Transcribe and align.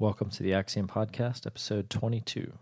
Welcome 0.00 0.30
to 0.30 0.44
the 0.44 0.54
Axiom 0.54 0.86
Podcast, 0.86 1.44
episode 1.44 1.90
22. 1.90 2.52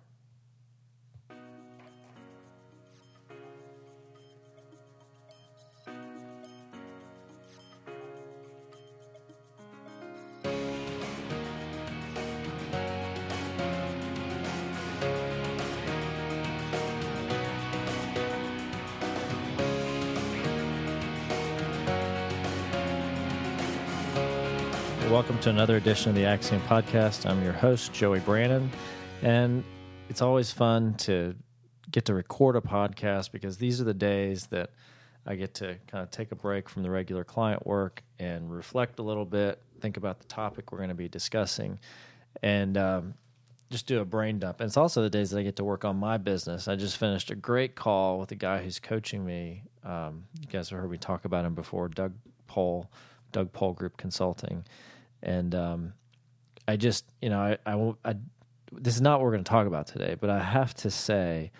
To 25.47 25.51
another 25.51 25.77
edition 25.77 26.09
of 26.09 26.17
the 26.17 26.25
Axiom 26.25 26.61
Podcast. 26.63 27.25
I'm 27.25 27.41
your 27.41 27.53
host, 27.53 27.93
Joey 27.93 28.19
Brannon, 28.19 28.69
and 29.23 29.63
it's 30.09 30.21
always 30.21 30.51
fun 30.51 30.95
to 30.95 31.37
get 31.89 32.05
to 32.07 32.15
record 32.15 32.57
a 32.57 32.61
podcast 32.61 33.31
because 33.31 33.57
these 33.57 33.81
are 33.81 33.85
the 33.85 33.95
days 33.95 34.49
that 34.49 34.71
I 35.25 35.37
get 35.37 35.55
to 35.55 35.77
kind 35.87 36.03
of 36.03 36.11
take 36.11 36.33
a 36.33 36.35
break 36.35 36.69
from 36.69 36.83
the 36.83 36.91
regular 36.91 37.23
client 37.23 37.65
work 37.65 38.03
and 38.19 38.51
reflect 38.53 38.99
a 38.99 39.05
little 39.05 39.25
bit, 39.25 39.63
think 39.81 39.97
about 39.97 40.19
the 40.19 40.27
topic 40.27 40.73
we're 40.73 40.79
going 40.79 40.89
to 40.89 40.97
be 40.97 41.09
discussing, 41.09 41.79
and 42.43 42.77
um, 42.77 43.15
just 43.71 43.87
do 43.87 44.01
a 44.01 44.05
brain 44.05 44.41
dump. 44.41 44.59
And 44.59 44.67
it's 44.67 44.77
also 44.77 45.01
the 45.01 45.11
days 45.11 45.31
that 45.31 45.39
I 45.39 45.43
get 45.45 45.55
to 45.57 45.65
work 45.65 45.85
on 45.85 45.97
my 45.97 46.17
business. 46.17 46.67
I 46.67 46.75
just 46.75 46.97
finished 46.97 47.31
a 47.31 47.37
great 47.37 47.77
call 47.77 48.19
with 48.19 48.31
the 48.31 48.35
guy 48.35 48.65
who's 48.65 48.81
coaching 48.81 49.25
me. 49.25 49.63
Um, 49.85 50.25
you 50.41 50.49
guys 50.49 50.71
have 50.71 50.81
heard 50.81 50.91
me 50.91 50.99
talk 50.99 51.25
about 51.25 51.45
him 51.45 51.55
before, 51.55 51.87
Doug 51.87 52.15
Pole, 52.49 52.91
Doug 53.31 53.53
Pole 53.53 53.75
Group 53.75 53.97
Consulting 53.97 54.65
and 55.23 55.55
um, 55.55 55.93
I 56.69 56.77
just, 56.77 57.05
you 57.21 57.31
know, 57.31 57.41
I, 57.41 57.59
I, 57.67 57.95
I, 58.05 58.15
this 58.73 58.95
is 58.95 59.01
not 59.01 59.19
what 59.19 59.25
we're 59.25 59.33
going 59.33 59.45
to 59.45 59.51
talk 59.51 59.67
about 59.67 59.87
today, 59.87 60.17
but 60.19 60.31
I 60.31 60.41
have 60.41 60.75
to 60.75 60.91
say, 60.91 61.53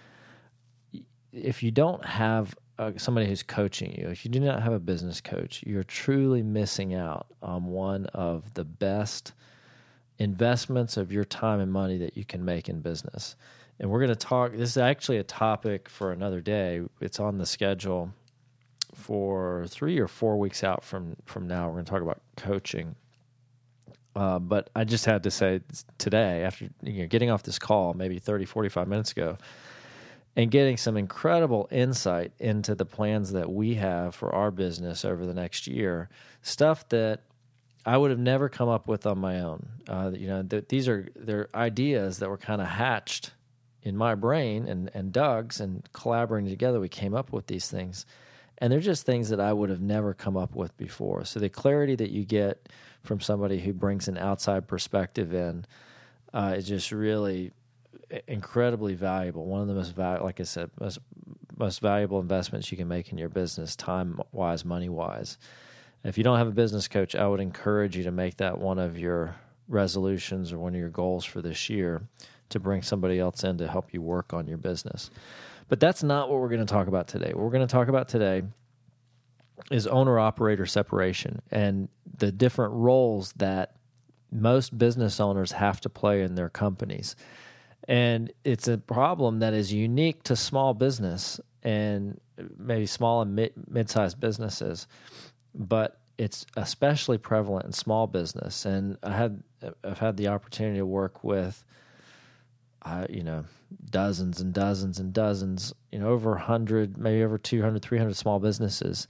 if 1.33 1.63
you 1.63 1.71
don't 1.71 2.05
have 2.05 2.55
uh, 2.79 2.93
somebody 2.97 3.27
who's 3.27 3.43
coaching 3.43 3.95
you, 3.99 4.09
if 4.09 4.25
you 4.25 4.31
do 4.31 4.41
not 4.41 4.63
have 4.63 4.73
a 4.73 4.81
business 4.81 5.21
coach, 5.21 5.63
you're 5.67 5.85
truly 5.85 6.43
missing 6.43 6.95
out 6.95 7.27
on 7.43 7.67
one 7.67 8.07
of 8.07 8.55
the 8.55 8.65
best 8.65 9.33
investments 10.19 10.97
of 10.97 11.13
your 11.13 11.25
time 11.25 11.61
and 11.61 11.73
money 11.73 11.99
that 11.99 12.17
you 12.17 12.25
can 12.25 12.45
make 12.45 12.69
in 12.69 12.81
business. 12.81 13.37
And 13.79 13.91
we're 13.91 14.01
going 14.01 14.09
to 14.09 14.17
talk, 14.17 14.53
this 14.53 14.71
is 14.71 14.79
actually 14.79 15.19
a 15.19 15.25
topic 15.25 15.89
for 15.89 16.13
another 16.13 16.41
day. 16.41 16.81
It's 17.01 17.21
on 17.21 17.39
the 17.39 17.47
schedule 17.47 18.13
for 18.95 19.67
three 19.69 19.99
or 19.99 20.09
four 20.09 20.39
weeks 20.39 20.65
out 20.65 20.83
from, 20.83 21.17
from 21.27 21.47
now. 21.47 21.67
We're 21.67 21.75
going 21.75 21.85
to 21.85 21.91
talk 21.91 22.03
about 22.03 22.23
coaching 22.37 22.97
uh, 24.17 24.39
but 24.39 24.71
I 24.75 24.85
just 24.85 25.05
had 25.05 25.25
to 25.25 25.31
say 25.31 25.61
today, 25.99 26.43
after 26.43 26.71
you 26.83 27.03
know, 27.03 27.07
getting 27.07 27.31
off 27.31 27.43
this 27.43 27.59
call 27.59 27.93
maybe 27.93 28.19
30, 28.19 28.47
45 28.47 28.89
minutes 28.89 29.13
ago, 29.13 29.37
and 30.35 30.51
getting 30.51 30.79
some 30.79 30.97
incredible 30.97 31.69
insight 31.71 32.33
into 32.39 32.75
the 32.75 32.87
plans 32.87 33.33
that 33.33 33.53
we 33.53 33.75
have 33.75 34.15
for 34.15 34.35
our 34.35 34.51
business 34.51 35.05
over 35.05 35.27
the 35.27 35.35
next 35.35 35.67
year, 35.67 36.09
stuff 36.41 36.89
that 36.89 37.21
I 37.85 37.99
would 37.99 38.11
have 38.11 38.19
never 38.19 38.49
come 38.49 38.71
up 38.71 38.89
with 38.89 39.07
on 39.07 39.19
my 39.19 39.41
own. 39.41 39.69
Uh, 39.87 40.11
you 40.15 40.27
know, 40.29 40.43
th- 40.43 40.65
these 40.69 40.89
are 40.89 41.09
they're 41.15 41.51
ideas 41.55 42.19
that 42.19 42.31
were 42.31 42.39
kind 42.39 42.63
of 42.63 42.69
hatched 42.69 43.33
in 43.83 43.99
my 43.99 44.15
brain 44.15 44.67
and 44.67 44.91
and 44.95 45.13
Doug's, 45.13 45.61
and 45.61 45.87
collaborating 45.93 46.49
together, 46.49 46.81
we 46.81 46.89
came 46.89 47.15
up 47.15 47.33
with 47.33 47.49
these 47.49 47.69
things, 47.69 48.07
and 48.59 48.73
they're 48.73 48.81
just 48.81 49.05
things 49.05 49.29
that 49.29 49.41
I 49.41 49.53
would 49.53 49.69
have 49.69 49.83
never 49.83 50.15
come 50.15 50.39
up 50.39 50.57
with 50.57 50.75
before. 50.79 51.27
So 51.27 51.39
the 51.39 51.51
clarity 51.51 51.95
that 51.97 52.11
you 52.11 52.25
get 52.25 52.67
from 53.07 53.21
somebody 53.21 53.61
who 53.61 53.73
brings 53.73 54.09
an 54.09 54.19
outside 54.19 54.69
perspective 54.69 55.33
in 55.33 55.65
uh, 56.35 56.55
is 56.57 56.69
just 56.69 56.93
really 56.93 57.53
incredibly 58.29 58.95
valuable. 58.95 59.47
One 59.47 59.63
of 59.63 59.69
the 59.69 59.75
most 59.75 59.95
valuable, 59.95 60.27
like 60.27 60.41
I 60.41 60.45
said, 60.45 60.71
most 60.81 60.99
most 61.59 61.81
valuable 61.81 62.21
investments 62.21 62.71
you 62.71 62.77
can 62.77 62.87
make 62.87 63.11
in 63.11 63.19
your 63.19 63.31
business, 63.31 63.75
time 63.75 64.21
wise, 64.31 64.65
money 64.65 64.91
wise. 64.91 65.39
If 66.05 66.19
you 66.19 66.25
don't 66.25 66.37
have 66.37 66.49
a 66.49 66.53
business 66.53 66.87
coach, 66.87 67.15
I 67.15 67.27
would 67.27 67.41
encourage 67.41 67.97
you 67.97 68.05
to 68.05 68.11
make 68.11 68.37
that 68.37 68.59
one 68.59 68.79
of 68.79 68.99
your 68.99 69.35
resolutions 69.67 70.53
or 70.53 70.59
one 70.59 70.75
of 70.75 70.79
your 70.79 70.91
goals 70.91 71.25
for 71.25 71.41
this 71.41 71.71
year 71.71 72.03
to 72.51 72.61
bring 72.61 72.83
somebody 72.83 73.19
else 73.19 73.43
in 73.43 73.59
to 73.59 73.69
help 73.69 73.93
you 73.93 74.03
work 74.03 74.35
on 74.35 74.47
your 74.47 74.59
business. 74.59 75.11
But 75.69 75.81
that's 75.81 76.03
not 76.03 76.29
what 76.29 76.41
we're 76.41 76.49
going 76.49 76.65
to 76.65 76.73
talk 76.73 76.87
about 76.87 77.09
today. 77.09 77.33
What 77.35 77.43
we're 77.43 77.51
going 77.51 77.67
to 77.67 77.73
talk 77.73 77.89
about 77.89 78.09
today 78.09 78.43
is 79.71 79.87
owner 79.87 80.19
operator 80.19 80.67
separation 80.67 81.41
and 81.51 81.89
the 82.19 82.31
different 82.31 82.73
roles 82.75 83.33
that 83.35 83.77
most 84.31 84.77
business 84.77 85.21
owners 85.21 85.53
have 85.53 85.81
to 85.81 85.89
play 85.89 86.23
in 86.23 86.35
their 86.35 86.49
companies. 86.49 87.17
And 87.89 88.33
it's 88.45 88.69
a 88.69 88.79
problem 88.79 89.39
that 89.41 89.55
is 89.55 89.73
unique 89.73 90.23
to 90.25 90.37
small 90.37 90.75
business 90.75 91.41
and 91.63 92.21
maybe 92.59 92.87
small 92.87 93.23
and 93.23 93.35
mid 93.69 93.89
sized 93.89 94.21
businesses, 94.21 94.87
but 95.55 96.01
it's 96.19 96.47
especially 96.57 97.19
prevalent 97.19 97.67
in 97.67 97.73
small 97.73 98.07
business. 98.07 98.65
And 98.65 98.99
I 99.03 99.13
had 99.13 99.43
I've 99.85 99.99
had 99.99 100.17
the 100.17 100.29
opportunity 100.29 100.79
to 100.79 100.87
work 100.87 101.23
with, 101.23 101.65
uh, 102.83 103.07
you 103.09 103.23
know, 103.23 103.45
dozens 103.91 104.41
and 104.41 104.53
dozens 104.53 104.99
and 104.99 105.13
dozens, 105.13 105.73
you 105.93 105.99
know, 105.99 106.09
over 106.09 106.31
100, 106.31 106.97
maybe 106.99 107.23
over 107.23 107.39
200, 107.39 107.83
300 107.83 108.17
small 108.17 108.39
businesses 108.39 109.07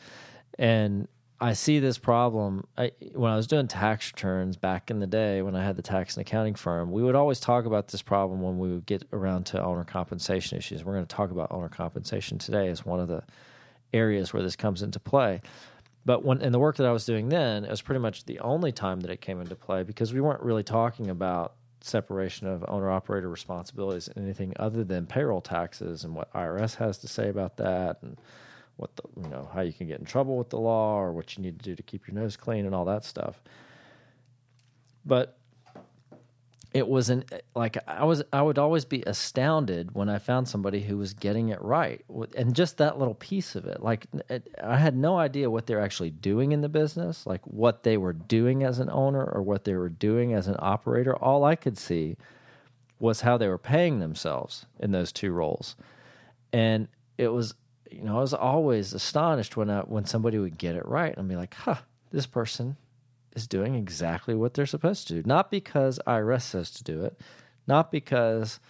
and 0.59 1.09
I 1.39 1.53
see 1.53 1.81
this 1.81 1.99
problem 1.99 2.67
I, 2.79 2.93
when 3.13 3.31
I 3.31 3.37
was 3.37 3.47
doing 3.47 3.69
tax 3.69 4.11
returns 4.11 4.57
back 4.57 4.91
in 4.91 5.01
the 5.01 5.07
day 5.07 5.43
when 5.43 5.55
I 5.55 5.63
had 5.63 5.77
the 5.77 5.83
tax 5.83 6.17
and 6.17 6.27
accounting 6.27 6.55
firm. 6.55 6.91
We 6.91 7.03
would 7.03 7.15
always 7.15 7.41
talk 7.41 7.67
about 7.67 7.89
this 7.89 8.01
problem 8.01 8.41
when 8.41 8.59
we 8.59 8.71
would 8.71 8.87
get 8.87 9.05
around 9.13 9.45
to 9.47 9.63
owner 9.63 9.85
compensation 9.85 10.57
issues. 10.57 10.83
We're 10.83 10.95
going 10.95 11.05
to 11.05 11.15
talk 11.15 11.31
about 11.31 11.53
owner 11.53 11.69
compensation 11.69 12.39
today 12.39 12.69
as 12.69 12.87
one 12.87 13.01
of 13.01 13.09
the 13.09 13.23
areas 13.93 14.33
where 14.33 14.43
this 14.43 14.57
comes 14.57 14.83
into 14.83 14.99
play. 14.99 15.43
But 16.07 16.25
when 16.25 16.41
in 16.41 16.53
the 16.53 16.59
work 16.59 16.77
that 16.77 16.87
I 16.87 16.93
was 16.93 17.05
doing 17.05 17.29
then, 17.29 17.65
it 17.65 17.71
was 17.71 17.83
pretty 17.83 18.01
much 18.01 18.25
the 18.25 18.39
only 18.41 18.73
time 18.73 19.01
that 19.01 19.11
it 19.11 19.21
came 19.21 19.41
into 19.41 19.57
play 19.57 19.83
because 19.83 20.15
we 20.15 20.21
weren't 20.23 20.43
really 20.43 20.63
talking 20.63 21.11
about 21.11 21.55
separation 21.83 22.47
of 22.47 22.65
owner 22.67 22.91
operator 22.91 23.29
responsibilities 23.29 24.09
and 24.09 24.25
anything 24.25 24.55
other 24.59 24.85
than 24.85 25.07
payroll 25.07 25.41
taxes 25.41 26.03
and 26.03 26.15
what 26.15 26.33
IRS 26.33 26.77
has 26.77 26.99
to 26.99 27.09
say 27.09 27.29
about 27.29 27.59
that 27.59 27.99
and 28.03 28.17
what 28.77 28.95
the 28.97 29.03
you 29.23 29.29
know 29.29 29.49
how 29.53 29.61
you 29.61 29.73
can 29.73 29.87
get 29.87 29.99
in 29.99 30.05
trouble 30.05 30.37
with 30.37 30.51
the 30.51 30.59
law 30.59 30.99
or 30.99 31.13
what 31.13 31.37
you 31.37 31.43
need 31.43 31.59
to 31.59 31.65
do 31.65 31.75
to 31.75 31.83
keep 31.83 32.07
your 32.07 32.15
nose 32.15 32.37
clean 32.37 32.67
and 32.67 32.75
all 32.75 32.85
that 32.85 33.05
stuff. 33.05 33.41
But 35.05 35.39
it 36.75 36.87
was 36.87 37.09
an 37.09 37.25
like 37.55 37.79
I 37.89 38.05
was 38.05 38.23
I 38.35 38.43
would 38.43 38.59
always 38.59 38.85
be 38.85 39.03
astounded 39.07 39.95
when 39.95 40.11
I 40.11 40.19
found 40.19 40.47
somebody 40.47 40.83
who 40.83 40.99
was 40.99 41.15
getting 41.15 41.49
it 41.49 41.63
right 41.63 42.05
and 42.37 42.55
just 42.55 42.77
that 42.77 42.99
little 42.99 43.15
piece 43.15 43.57
of 43.57 43.65
it. 43.65 43.83
Like 43.83 44.07
I 44.63 44.77
had 44.77 44.95
no 44.95 45.17
idea 45.17 45.49
what 45.49 45.67
they're 45.67 45.81
actually 45.81 46.11
doing 46.11 46.53
in 46.53 46.61
the 46.61 46.69
business 46.69 47.27
like 47.27 47.41
what 47.47 47.83
they 47.83 47.97
were 47.97 48.13
doing 48.13 48.63
as 48.63 48.79
an 48.79 48.91
owner 48.91 49.25
or 49.25 49.41
what 49.41 49.65
they 49.65 49.75
were 49.75 49.89
doing 49.89 50.35
as 50.35 50.49
an 50.49 50.57
operator. 50.59 51.17
All 51.17 51.45
I 51.45 51.57
could 51.57 51.79
see 51.79 52.19
was 52.99 53.23
how 53.23 53.39
they 53.39 53.49
were 53.49 53.59
paying 53.59 54.01
themselves 54.01 54.67
in 54.79 54.91
those 54.91 55.13
two 55.13 55.33
roles. 55.33 55.77
And 56.53 56.89
it 57.17 57.29
was 57.29 57.55
you 57.91 58.03
know, 58.03 58.17
I 58.19 58.21
was 58.21 58.35
always 58.35 58.93
astonished 58.93 59.57
when 59.57 59.71
I, 59.71 59.81
when 59.81 60.05
somebody 60.05 60.39
would 60.39 60.59
get 60.59 60.77
it 60.77 60.87
right 60.87 61.17
and 61.17 61.29
be 61.29 61.37
like, 61.37 61.55
"Huh, 61.55 61.79
this 62.11 62.27
person 62.27 62.77
is 63.35 63.47
doing 63.47 63.75
exactly 63.75 64.35
what 64.35 64.55
they're 64.55 64.67
supposed 64.67 65.09
to 65.09 65.15
do." 65.15 65.23
Not 65.27 65.51
because 65.51 65.99
IRS 66.07 66.43
says 66.43 66.71
to 66.73 66.85
do 66.85 67.05
it, 67.05 67.21
not 67.67 67.91
because 67.91 68.61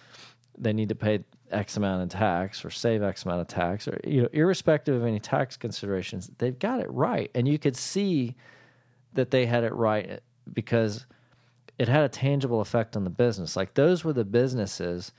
they 0.57 0.73
need 0.73 0.89
to 0.89 0.95
pay 0.95 1.23
X 1.51 1.77
amount 1.77 2.03
of 2.03 2.09
tax 2.09 2.65
or 2.65 2.69
save 2.69 3.03
X 3.03 3.23
amount 3.23 3.41
of 3.41 3.47
tax, 3.47 3.87
or 3.87 3.99
you 4.05 4.23
know, 4.23 4.29
irrespective 4.33 4.95
of 4.95 5.05
any 5.05 5.19
tax 5.19 5.57
considerations, 5.57 6.29
they've 6.37 6.59
got 6.59 6.79
it 6.79 6.91
right, 6.91 7.31
and 7.33 7.47
you 7.47 7.57
could 7.59 7.75
see 7.75 8.35
that 9.13 9.31
they 9.31 9.45
had 9.45 9.63
it 9.63 9.73
right 9.73 10.19
because 10.53 11.05
it 11.77 11.87
had 11.87 12.03
a 12.03 12.09
tangible 12.09 12.61
effect 12.61 12.95
on 12.95 13.03
the 13.03 13.09
business. 13.09 13.55
Like 13.55 13.73
those 13.75 14.03
were 14.03 14.13
the 14.13 14.25
businesses 14.25 15.11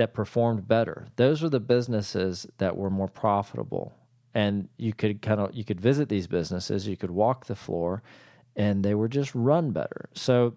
that 0.00 0.14
performed 0.14 0.66
better. 0.66 1.08
Those 1.16 1.42
were 1.42 1.50
the 1.50 1.60
businesses 1.60 2.46
that 2.56 2.74
were 2.74 2.88
more 2.88 3.06
profitable. 3.06 3.92
And 4.32 4.70
you 4.78 4.94
could 4.94 5.20
kind 5.20 5.38
of 5.38 5.54
you 5.54 5.62
could 5.62 5.78
visit 5.78 6.08
these 6.08 6.26
businesses, 6.26 6.88
you 6.88 6.96
could 6.96 7.10
walk 7.10 7.44
the 7.44 7.54
floor 7.54 8.02
and 8.56 8.82
they 8.82 8.94
were 8.94 9.08
just 9.08 9.34
run 9.34 9.72
better. 9.72 10.08
So 10.14 10.54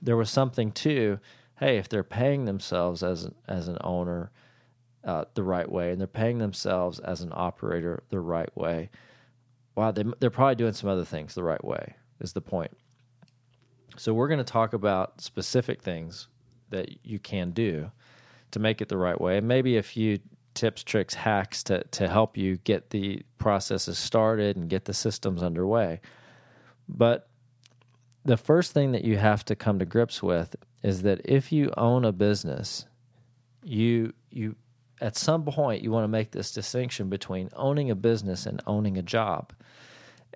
there 0.00 0.16
was 0.16 0.30
something 0.30 0.72
to 0.72 1.20
hey, 1.56 1.76
if 1.76 1.90
they're 1.90 2.02
paying 2.02 2.46
themselves 2.46 3.02
as 3.02 3.28
as 3.46 3.68
an 3.68 3.76
owner 3.84 4.30
uh, 5.04 5.26
the 5.34 5.42
right 5.42 5.70
way 5.70 5.90
and 5.90 6.00
they're 6.00 6.06
paying 6.06 6.38
themselves 6.38 6.98
as 6.98 7.20
an 7.20 7.32
operator 7.34 8.04
the 8.08 8.20
right 8.20 8.56
way, 8.56 8.88
wow, 9.74 9.90
they, 9.90 10.04
they're 10.18 10.30
probably 10.30 10.54
doing 10.54 10.72
some 10.72 10.88
other 10.88 11.04
things 11.04 11.34
the 11.34 11.44
right 11.44 11.62
way. 11.62 11.94
Is 12.20 12.32
the 12.32 12.40
point? 12.40 12.72
So 13.98 14.14
we're 14.14 14.28
going 14.28 14.38
to 14.38 14.44
talk 14.44 14.72
about 14.72 15.20
specific 15.20 15.82
things 15.82 16.28
that 16.70 17.04
you 17.04 17.18
can 17.18 17.50
do 17.50 17.90
to 18.52 18.58
make 18.58 18.80
it 18.80 18.88
the 18.88 18.96
right 18.96 19.20
way. 19.20 19.38
And 19.38 19.48
maybe 19.48 19.76
a 19.76 19.82
few 19.82 20.18
tips, 20.54 20.82
tricks, 20.82 21.14
hacks 21.14 21.62
to, 21.64 21.84
to 21.84 22.08
help 22.08 22.36
you 22.36 22.56
get 22.58 22.90
the 22.90 23.22
processes 23.38 23.98
started 23.98 24.56
and 24.56 24.68
get 24.68 24.86
the 24.86 24.94
systems 24.94 25.42
underway. 25.42 26.00
But 26.88 27.28
the 28.24 28.36
first 28.36 28.72
thing 28.72 28.92
that 28.92 29.04
you 29.04 29.16
have 29.18 29.44
to 29.46 29.56
come 29.56 29.78
to 29.78 29.84
grips 29.84 30.22
with 30.22 30.56
is 30.82 31.02
that 31.02 31.20
if 31.24 31.52
you 31.52 31.72
own 31.76 32.04
a 32.04 32.12
business, 32.12 32.86
you 33.62 34.12
you 34.30 34.56
at 35.00 35.16
some 35.16 35.44
point 35.44 35.82
you 35.82 35.90
want 35.90 36.04
to 36.04 36.08
make 36.08 36.32
this 36.32 36.50
distinction 36.50 37.08
between 37.08 37.48
owning 37.54 37.90
a 37.90 37.94
business 37.94 38.46
and 38.46 38.60
owning 38.66 38.96
a 38.96 39.02
job. 39.02 39.52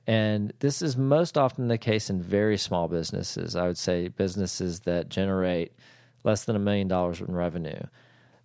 And 0.06 0.52
this 0.58 0.82
is 0.82 0.96
most 0.96 1.38
often 1.38 1.68
the 1.68 1.78
case 1.78 2.10
in 2.10 2.22
very 2.22 2.58
small 2.58 2.88
businesses. 2.88 3.54
I 3.54 3.66
would 3.66 3.78
say 3.78 4.08
businesses 4.08 4.80
that 4.80 5.08
generate 5.08 5.72
less 6.24 6.44
than 6.44 6.56
a 6.56 6.60
million 6.60 6.88
dollars 6.88 7.20
in 7.20 7.34
revenue. 7.34 7.82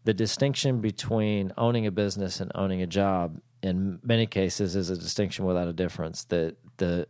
The 0.04 0.14
distinction 0.14 0.80
between 0.80 1.52
owning 1.58 1.86
a 1.86 1.92
business 1.92 2.40
and 2.40 2.52
owning 2.56 2.82
a 2.82 2.88
job 2.88 3.40
in 3.62 4.00
many 4.04 4.26
cases 4.26 4.76
is 4.76 4.90
a 4.90 4.96
distinction 4.96 5.46
without 5.46 5.68
a 5.68 5.74
difference. 5.74 6.24
The 6.24 6.56
the 6.78 7.08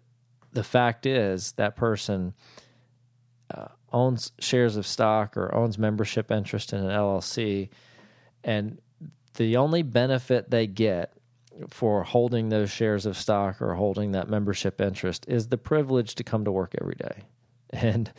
the 0.54 0.64
fact 0.64 1.06
is 1.06 1.52
that 1.54 1.75
person 1.75 2.34
uh, 3.54 3.68
owns 3.92 4.31
shares 4.40 4.75
of 4.75 4.88
stock 4.88 5.38
or 5.38 5.54
owns 5.54 5.78
membership 5.78 6.31
interest 6.31 6.74
in 6.74 6.80
an 6.80 6.90
LLC, 6.90 7.69
and 8.44 8.80
the 9.36 9.58
only 9.58 9.84
benefit 9.84 10.50
they 10.50 10.68
get 10.68 11.14
for 11.69 12.04
holding 12.04 12.50
those 12.50 12.69
shares 12.69 13.06
of 13.06 13.18
stock 13.18 13.62
or 13.62 13.75
holding 13.75 14.12
that 14.12 14.30
membership 14.30 14.80
interest 14.80 15.25
is 15.28 15.48
the 15.48 15.58
privilege 15.58 16.16
to 16.16 16.24
come 16.24 16.46
to 16.46 16.52
work 16.52 16.75
every 16.80 16.96
day. 16.96 17.24
And 17.72 18.12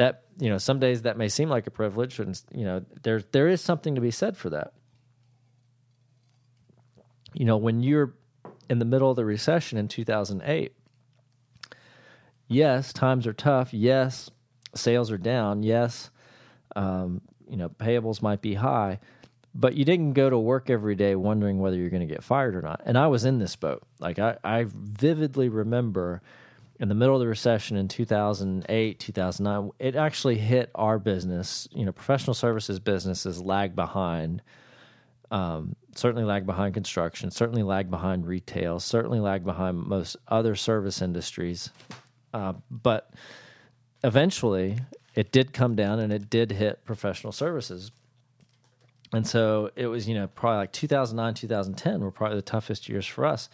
that, 0.00 0.24
you 0.38 0.48
know, 0.48 0.56
some 0.56 0.78
days 0.78 1.02
that 1.02 1.18
may 1.18 1.28
seem 1.28 1.50
like 1.50 1.66
a 1.66 1.70
privilege 1.70 2.18
and 2.18 2.40
you 2.52 2.64
know, 2.64 2.84
there 3.02 3.22
there 3.32 3.48
is 3.48 3.60
something 3.60 3.94
to 3.94 4.00
be 4.00 4.10
said 4.10 4.36
for 4.36 4.48
that. 4.50 4.72
You 7.34 7.44
know, 7.44 7.58
when 7.58 7.82
you're 7.82 8.14
in 8.70 8.78
the 8.78 8.86
middle 8.86 9.10
of 9.10 9.16
the 9.16 9.24
recession 9.26 9.76
in 9.76 9.88
2008, 9.88 10.72
yes, 12.48 12.92
times 12.94 13.26
are 13.26 13.34
tough. 13.34 13.74
Yes, 13.74 14.30
sales 14.74 15.10
are 15.10 15.18
down. 15.18 15.62
Yes, 15.62 16.10
um, 16.74 17.20
you 17.46 17.58
know, 17.58 17.68
payables 17.68 18.22
might 18.22 18.40
be 18.40 18.54
high 18.54 19.00
but 19.54 19.74
you 19.74 19.84
didn't 19.84 20.12
go 20.12 20.30
to 20.30 20.38
work 20.38 20.70
every 20.70 20.94
day 20.94 21.16
wondering 21.16 21.58
whether 21.58 21.76
you're 21.76 21.90
going 21.90 22.06
to 22.06 22.14
get 22.14 22.22
fired 22.22 22.54
or 22.54 22.62
not. 22.62 22.80
And 22.84 22.96
I 22.96 23.08
was 23.08 23.24
in 23.24 23.38
this 23.38 23.56
boat. 23.56 23.82
Like 23.98 24.20
I, 24.20 24.36
I 24.44 24.66
vividly 24.68 25.48
remember 25.48 26.22
in 26.80 26.88
the 26.88 26.94
middle 26.94 27.14
of 27.14 27.20
the 27.20 27.26
recession 27.26 27.76
in 27.76 27.86
2008, 27.86 28.98
2009, 28.98 29.70
it 29.78 29.94
actually 29.94 30.38
hit 30.38 30.70
our 30.74 30.98
business. 30.98 31.68
You 31.72 31.84
know, 31.84 31.92
professional 31.92 32.34
services 32.34 32.80
businesses 32.80 33.40
lag 33.40 33.76
behind. 33.76 34.42
Um, 35.30 35.76
certainly 35.94 36.24
lag 36.24 36.46
behind 36.46 36.74
construction. 36.74 37.30
Certainly 37.30 37.62
lag 37.62 37.90
behind 37.90 38.26
retail. 38.26 38.80
Certainly 38.80 39.20
lag 39.20 39.44
behind 39.44 39.76
most 39.76 40.16
other 40.26 40.56
service 40.56 41.00
industries. 41.00 41.70
Uh, 42.34 42.54
but 42.70 43.12
eventually, 44.02 44.78
it 45.14 45.30
did 45.30 45.52
come 45.52 45.76
down 45.76 46.00
and 46.00 46.12
it 46.12 46.28
did 46.30 46.50
hit 46.52 46.84
professional 46.84 47.32
services 47.32 47.92
and 49.12 49.26
so 49.26 49.70
it 49.74 49.86
was, 49.86 50.08
you 50.08 50.14
know, 50.14 50.28
probably 50.28 50.58
like 50.58 50.72
2009, 50.72 51.34
2010 51.34 52.00
were 52.00 52.10
probably 52.10 52.36
the 52.36 52.42
toughest 52.42 52.88
years 52.88 53.06
for 53.06 53.26
us. 53.26 53.48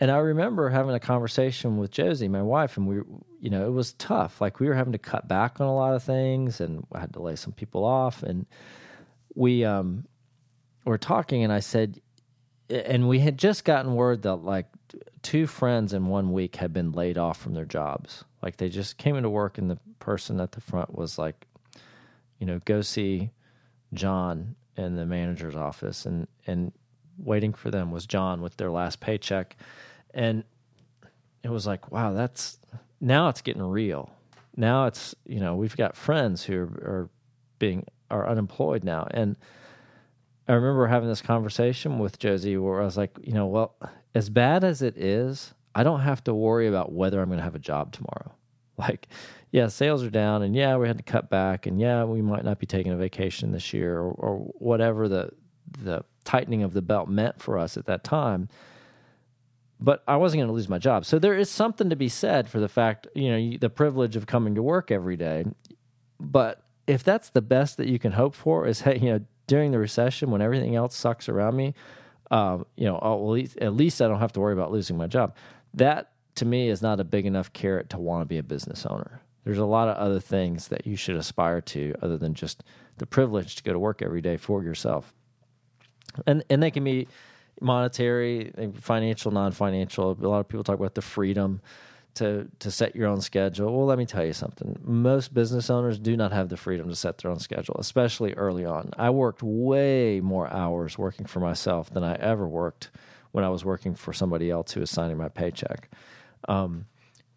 And 0.00 0.10
I 0.10 0.18
remember 0.18 0.68
having 0.68 0.94
a 0.94 1.00
conversation 1.00 1.76
with 1.76 1.90
Josie, 1.90 2.28
my 2.28 2.42
wife, 2.42 2.76
and 2.76 2.86
we, 2.86 2.96
you 3.40 3.50
know, 3.50 3.66
it 3.66 3.72
was 3.72 3.94
tough. 3.94 4.40
Like 4.40 4.60
we 4.60 4.68
were 4.68 4.74
having 4.74 4.92
to 4.92 4.98
cut 4.98 5.26
back 5.26 5.60
on 5.60 5.66
a 5.66 5.74
lot 5.74 5.94
of 5.94 6.02
things, 6.02 6.60
and 6.60 6.86
I 6.92 7.00
had 7.00 7.12
to 7.14 7.22
lay 7.22 7.34
some 7.34 7.52
people 7.52 7.84
off. 7.84 8.22
And 8.22 8.46
we 9.34 9.64
um, 9.64 10.06
were 10.84 10.98
talking, 10.98 11.42
and 11.42 11.52
I 11.52 11.60
said, 11.60 12.00
and 12.70 13.08
we 13.08 13.18
had 13.18 13.38
just 13.38 13.64
gotten 13.64 13.94
word 13.94 14.22
that 14.22 14.36
like 14.36 14.66
two 15.22 15.46
friends 15.46 15.92
in 15.92 16.06
one 16.06 16.32
week 16.32 16.56
had 16.56 16.72
been 16.72 16.92
laid 16.92 17.18
off 17.18 17.40
from 17.40 17.54
their 17.54 17.64
jobs. 17.64 18.24
Like 18.40 18.58
they 18.58 18.68
just 18.68 18.98
came 18.98 19.16
into 19.16 19.30
work, 19.30 19.58
and 19.58 19.68
the 19.68 19.78
person 19.98 20.40
at 20.40 20.52
the 20.52 20.60
front 20.60 20.94
was 20.94 21.18
like, 21.18 21.46
you 22.38 22.46
know, 22.46 22.60
go 22.64 22.82
see 22.82 23.30
John 23.94 24.54
in 24.76 24.94
the 24.94 25.06
manager's 25.06 25.56
office, 25.56 26.06
and 26.06 26.28
and 26.46 26.70
waiting 27.18 27.52
for 27.52 27.70
them 27.70 27.90
was 27.90 28.06
John 28.06 28.40
with 28.40 28.56
their 28.56 28.70
last 28.70 29.00
paycheck, 29.00 29.56
and 30.14 30.44
it 31.42 31.50
was 31.50 31.66
like, 31.66 31.90
wow, 31.90 32.12
that's 32.12 32.58
now 33.00 33.28
it's 33.28 33.42
getting 33.42 33.62
real. 33.62 34.10
Now 34.56 34.86
it's 34.86 35.14
you 35.24 35.40
know 35.40 35.54
we've 35.56 35.76
got 35.76 35.96
friends 35.96 36.44
who 36.44 36.58
are, 36.58 36.64
are 36.64 37.10
being 37.58 37.86
are 38.10 38.28
unemployed 38.28 38.84
now, 38.84 39.06
and 39.10 39.36
I 40.48 40.54
remember 40.54 40.86
having 40.86 41.08
this 41.08 41.22
conversation 41.22 41.98
with 41.98 42.18
Josie 42.18 42.56
where 42.56 42.80
I 42.80 42.84
was 42.84 42.96
like, 42.96 43.16
you 43.22 43.34
know, 43.34 43.46
well, 43.46 43.76
as 44.14 44.30
bad 44.30 44.64
as 44.64 44.80
it 44.80 44.96
is, 44.96 45.52
I 45.74 45.82
don't 45.82 46.00
have 46.00 46.24
to 46.24 46.34
worry 46.34 46.66
about 46.66 46.90
whether 46.90 47.20
I'm 47.20 47.28
going 47.28 47.38
to 47.38 47.44
have 47.44 47.54
a 47.54 47.60
job 47.60 47.92
tomorrow. 47.92 48.32
Like, 48.78 49.08
yeah, 49.50 49.66
sales 49.66 50.04
are 50.04 50.10
down, 50.10 50.42
and 50.42 50.54
yeah, 50.54 50.76
we 50.76 50.86
had 50.86 50.98
to 50.98 51.02
cut 51.02 51.28
back, 51.28 51.66
and 51.66 51.80
yeah, 51.80 52.04
we 52.04 52.22
might 52.22 52.44
not 52.44 52.60
be 52.60 52.66
taking 52.66 52.92
a 52.92 52.96
vacation 52.96 53.50
this 53.50 53.72
year, 53.72 53.98
or, 53.98 54.12
or 54.12 54.36
whatever 54.54 55.08
the 55.08 55.30
the 55.82 56.04
tightening 56.22 56.62
of 56.62 56.74
the 56.74 56.80
belt 56.80 57.08
meant 57.08 57.42
for 57.42 57.58
us 57.58 57.76
at 57.76 57.86
that 57.86 58.04
time. 58.04 58.48
But 59.80 60.02
I 60.08 60.16
wasn't 60.16 60.40
going 60.40 60.48
to 60.48 60.54
lose 60.54 60.68
my 60.68 60.78
job, 60.78 61.04
so 61.04 61.18
there 61.18 61.34
is 61.34 61.48
something 61.48 61.90
to 61.90 61.96
be 61.96 62.08
said 62.08 62.48
for 62.48 62.58
the 62.58 62.68
fact, 62.68 63.06
you 63.14 63.30
know, 63.30 63.58
the 63.58 63.70
privilege 63.70 64.16
of 64.16 64.26
coming 64.26 64.56
to 64.56 64.62
work 64.62 64.90
every 64.90 65.16
day. 65.16 65.44
But 66.18 66.64
if 66.88 67.04
that's 67.04 67.30
the 67.30 67.42
best 67.42 67.76
that 67.76 67.86
you 67.86 67.98
can 67.98 68.12
hope 68.12 68.34
for, 68.34 68.66
is 68.66 68.80
hey, 68.80 68.98
you 68.98 69.10
know, 69.10 69.20
during 69.46 69.70
the 69.70 69.78
recession 69.78 70.30
when 70.30 70.42
everything 70.42 70.74
else 70.74 70.96
sucks 70.96 71.28
around 71.28 71.54
me, 71.56 71.74
um, 72.30 72.66
you 72.76 72.86
know, 72.86 72.98
at 73.60 73.74
least 73.74 74.02
I 74.02 74.08
don't 74.08 74.18
have 74.18 74.32
to 74.32 74.40
worry 74.40 74.52
about 74.52 74.72
losing 74.72 74.96
my 74.96 75.06
job. 75.06 75.36
That 75.74 76.10
to 76.36 76.44
me 76.44 76.68
is 76.68 76.82
not 76.82 77.00
a 77.00 77.04
big 77.04 77.26
enough 77.26 77.52
carrot 77.52 77.90
to 77.90 77.98
want 77.98 78.22
to 78.22 78.26
be 78.26 78.38
a 78.38 78.42
business 78.42 78.84
owner. 78.86 79.22
There's 79.44 79.58
a 79.58 79.64
lot 79.64 79.88
of 79.88 79.96
other 79.96 80.20
things 80.20 80.68
that 80.68 80.86
you 80.86 80.94
should 80.96 81.16
aspire 81.16 81.60
to 81.62 81.94
other 82.02 82.18
than 82.18 82.34
just 82.34 82.62
the 82.98 83.06
privilege 83.06 83.56
to 83.56 83.62
go 83.62 83.72
to 83.72 83.78
work 83.78 84.02
every 84.02 84.20
day 84.20 84.36
for 84.36 84.62
yourself. 84.62 85.14
And 86.26 86.44
and 86.50 86.62
they 86.62 86.70
can 86.70 86.84
be 86.84 87.08
monetary, 87.60 88.52
financial, 88.80 89.30
non-financial. 89.30 90.12
A 90.20 90.26
lot 90.26 90.40
of 90.40 90.48
people 90.48 90.64
talk 90.64 90.78
about 90.78 90.94
the 90.94 91.02
freedom 91.02 91.60
to 92.14 92.48
to 92.58 92.70
set 92.70 92.96
your 92.96 93.08
own 93.08 93.20
schedule. 93.20 93.76
Well, 93.76 93.86
let 93.86 93.98
me 93.98 94.06
tell 94.06 94.24
you 94.24 94.32
something. 94.32 94.78
Most 94.82 95.34
business 95.34 95.70
owners 95.70 95.98
do 95.98 96.16
not 96.16 96.32
have 96.32 96.48
the 96.48 96.56
freedom 96.56 96.88
to 96.88 96.96
set 96.96 97.18
their 97.18 97.30
own 97.30 97.38
schedule, 97.38 97.76
especially 97.78 98.32
early 98.34 98.64
on. 98.64 98.90
I 98.98 99.10
worked 99.10 99.42
way 99.42 100.20
more 100.20 100.52
hours 100.52 100.98
working 100.98 101.26
for 101.26 101.40
myself 101.40 101.90
than 101.90 102.02
I 102.02 102.14
ever 102.16 102.46
worked 102.46 102.90
when 103.32 103.44
I 103.44 103.48
was 103.50 103.64
working 103.64 103.94
for 103.94 104.12
somebody 104.12 104.50
else 104.50 104.72
who 104.72 104.80
was 104.80 104.90
signing 104.90 105.16
my 105.16 105.28
paycheck 105.28 105.90
um, 106.48 106.86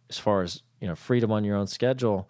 as 0.10 0.18
far 0.18 0.42
as 0.42 0.62
you 0.80 0.88
know 0.88 0.96
freedom 0.96 1.32
on 1.32 1.44
your 1.44 1.56
own 1.56 1.68
schedule 1.68 2.30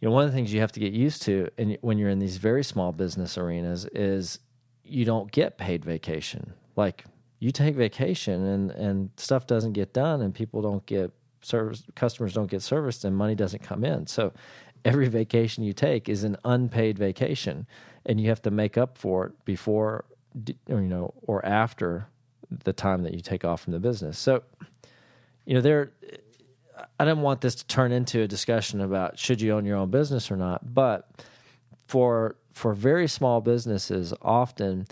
you 0.00 0.08
know 0.08 0.14
one 0.14 0.24
of 0.24 0.30
the 0.30 0.36
things 0.36 0.52
you 0.52 0.60
have 0.60 0.72
to 0.72 0.80
get 0.80 0.92
used 0.92 1.22
to 1.22 1.48
and 1.58 1.78
when 1.80 1.98
you're 1.98 2.10
in 2.10 2.18
these 2.18 2.36
very 2.36 2.64
small 2.64 2.92
business 2.92 3.38
arenas 3.38 3.86
is 3.86 4.40
you 4.84 5.04
don't 5.04 5.32
get 5.32 5.58
paid 5.58 5.84
vacation 5.84 6.54
like 6.76 7.04
you 7.38 7.50
take 7.50 7.74
vacation 7.74 8.44
and 8.44 8.70
and 8.70 9.10
stuff 9.16 9.46
doesn't 9.46 9.72
get 9.72 9.92
done 9.92 10.20
and 10.20 10.34
people 10.34 10.62
don't 10.62 10.86
get 10.86 11.12
service 11.42 11.82
customers 11.94 12.34
don't 12.34 12.50
get 12.50 12.62
serviced 12.62 13.04
and 13.04 13.16
money 13.16 13.34
doesn't 13.34 13.62
come 13.62 13.84
in 13.84 14.06
so 14.06 14.32
every 14.84 15.08
vacation 15.08 15.64
you 15.64 15.72
take 15.72 16.08
is 16.08 16.24
an 16.24 16.36
unpaid 16.44 16.98
vacation 16.98 17.66
and 18.04 18.20
you 18.20 18.28
have 18.28 18.42
to 18.42 18.50
make 18.50 18.78
up 18.78 18.96
for 18.96 19.26
it 19.26 19.44
before 19.44 20.04
or, 20.68 20.80
you 20.80 20.88
know 20.88 21.12
or 21.22 21.44
after 21.44 22.08
the 22.64 22.72
time 22.72 23.02
that 23.02 23.12
you 23.12 23.20
take 23.20 23.44
off 23.44 23.62
from 23.62 23.72
the 23.72 23.80
business 23.80 24.18
so 24.18 24.42
you 25.46 25.54
know, 25.54 25.60
there. 25.60 25.92
I 27.00 27.06
didn't 27.06 27.22
want 27.22 27.40
this 27.40 27.54
to 27.54 27.66
turn 27.66 27.90
into 27.90 28.20
a 28.20 28.28
discussion 28.28 28.82
about 28.82 29.18
should 29.18 29.40
you 29.40 29.52
own 29.52 29.64
your 29.64 29.78
own 29.78 29.90
business 29.90 30.30
or 30.30 30.36
not, 30.36 30.74
but 30.74 31.08
for 31.86 32.36
for 32.50 32.74
very 32.74 33.08
small 33.08 33.40
businesses, 33.40 34.12
often 34.20 34.86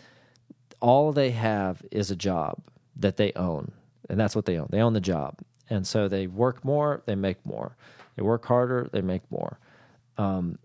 all 0.84 1.12
they 1.12 1.30
have 1.30 1.82
is 1.90 2.10
a 2.10 2.16
job 2.16 2.60
that 2.96 3.16
they 3.16 3.32
own, 3.36 3.72
and 4.10 4.20
that's 4.20 4.36
what 4.36 4.44
they 4.44 4.58
own. 4.58 4.68
They 4.70 4.82
own 4.82 4.92
the 4.92 5.00
job, 5.00 5.38
and 5.70 5.86
so 5.86 6.08
they 6.08 6.26
work 6.26 6.62
more, 6.62 7.02
they 7.06 7.14
make 7.14 7.44
more. 7.46 7.74
They 8.16 8.22
work 8.22 8.44
harder, 8.44 8.90
they 8.92 9.00
make 9.00 9.22
more. 9.30 9.58
Um, 10.18 10.58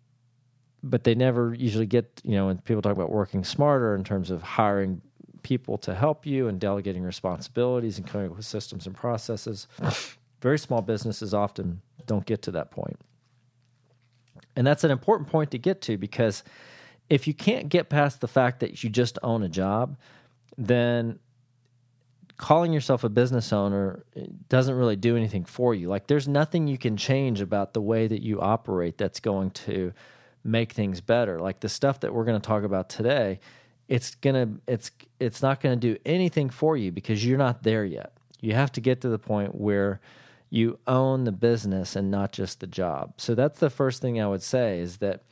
but 0.83 1.05
they 1.05 1.15
never 1.15 1.53
usually 1.53 1.85
get, 1.85 2.21
you 2.25 2.35
know, 2.35 2.47
when 2.47 2.57
people 2.57 2.81
talk 2.81 2.91
about 2.91 3.11
working 3.11 3.45
smarter 3.45 3.95
in 3.95 4.03
terms 4.03 4.29
of 4.29 4.43
hiring 4.43 5.01
people 5.41 5.77
to 5.77 5.95
help 5.95 6.25
you 6.25 6.49
and 6.49 6.59
delegating 6.59 7.03
responsibilities 7.03 7.97
and 7.97 8.05
coming 8.05 8.29
up 8.29 8.35
with 8.35 8.45
systems 8.45 8.85
and 8.88 8.95
processes. 8.95 9.67
Very 10.41 10.59
small 10.59 10.81
businesses 10.81 11.33
often 11.33 11.81
don't 12.07 12.25
get 12.25 12.41
to 12.41 12.51
that 12.51 12.71
point. 12.71 12.99
And 14.57 14.67
that's 14.67 14.83
an 14.83 14.91
important 14.91 15.29
point 15.29 15.51
to 15.51 15.57
get 15.57 15.81
to 15.83 15.97
because 15.97 16.43
if 17.10 17.28
you 17.28 17.34
can't 17.34 17.70
get 17.70 17.89
past 17.89 18.22
the 18.22 18.28
fact 18.28 18.60
that 18.60 18.84
you 18.84 18.89
just 18.89 19.18
own 19.24 19.44
a 19.44 19.50
job, 19.50 19.98
then 20.58 21.20
calling 22.38 22.72
yourself 22.72 23.04
a 23.04 23.10
business 23.10 23.51
owner 23.51 24.04
eh, 24.16 24.25
doesn't 24.48 24.75
really 24.75 24.96
do 24.96 25.18
anything 25.18 25.44
for 25.44 25.75
you. 25.75 25.89
Like 25.89 26.08
there's 26.08 26.28
nothing 26.28 26.68
you 26.68 26.78
can 26.78 26.96
change 26.98 27.42
about 27.42 27.74
the 27.74 27.82
way 27.82 28.08
that 28.08 28.22
you 28.22 28.39
operate 28.39 28.98
that's 28.98 29.20
going 29.20 29.51
to 29.51 29.94
make 30.44 30.72
things 30.72 31.01
better. 31.01 31.39
Like 31.39 31.60
the 31.60 31.70
stuff 31.70 32.00
that 32.01 32.13
we're 32.13 32.25
going 32.25 32.39
to 32.39 32.48
talk 32.48 32.63
about 32.63 32.89
today 32.89 33.39
it's 33.89 34.13
gonna 34.16 34.48
it's 34.68 34.92
it's 35.20 35.42
not 35.42 35.60
gonna 35.60 35.75
do 35.75 35.98
anything 36.06 36.50
for 36.50 36.78
you 36.78 36.92
because 36.92 37.25
you're 37.25 37.39
not 37.39 37.63
there 37.63 37.84
yet. 37.84 38.13
You 38.39 38.54
have 38.54 38.72
to 38.74 38.82
get 38.82 39.01
to 39.01 39.10
the 39.10 39.20
point 39.20 39.56
where 39.56 40.00
you 40.51 40.80
own 40.88 41.25
the 41.25 41.32
business 41.32 41.96
and 41.96 42.10
not 42.10 42.32
just 42.32 42.60
the 42.60 42.68
job. 42.68 43.13
So 43.18 43.36
that's 43.36 43.60
the 43.60 43.70
first 43.70 44.01
thing 44.01 44.22
I 44.22 44.28
would 44.28 44.44
say 44.44 44.80
is 44.80 44.98
that 44.98 45.24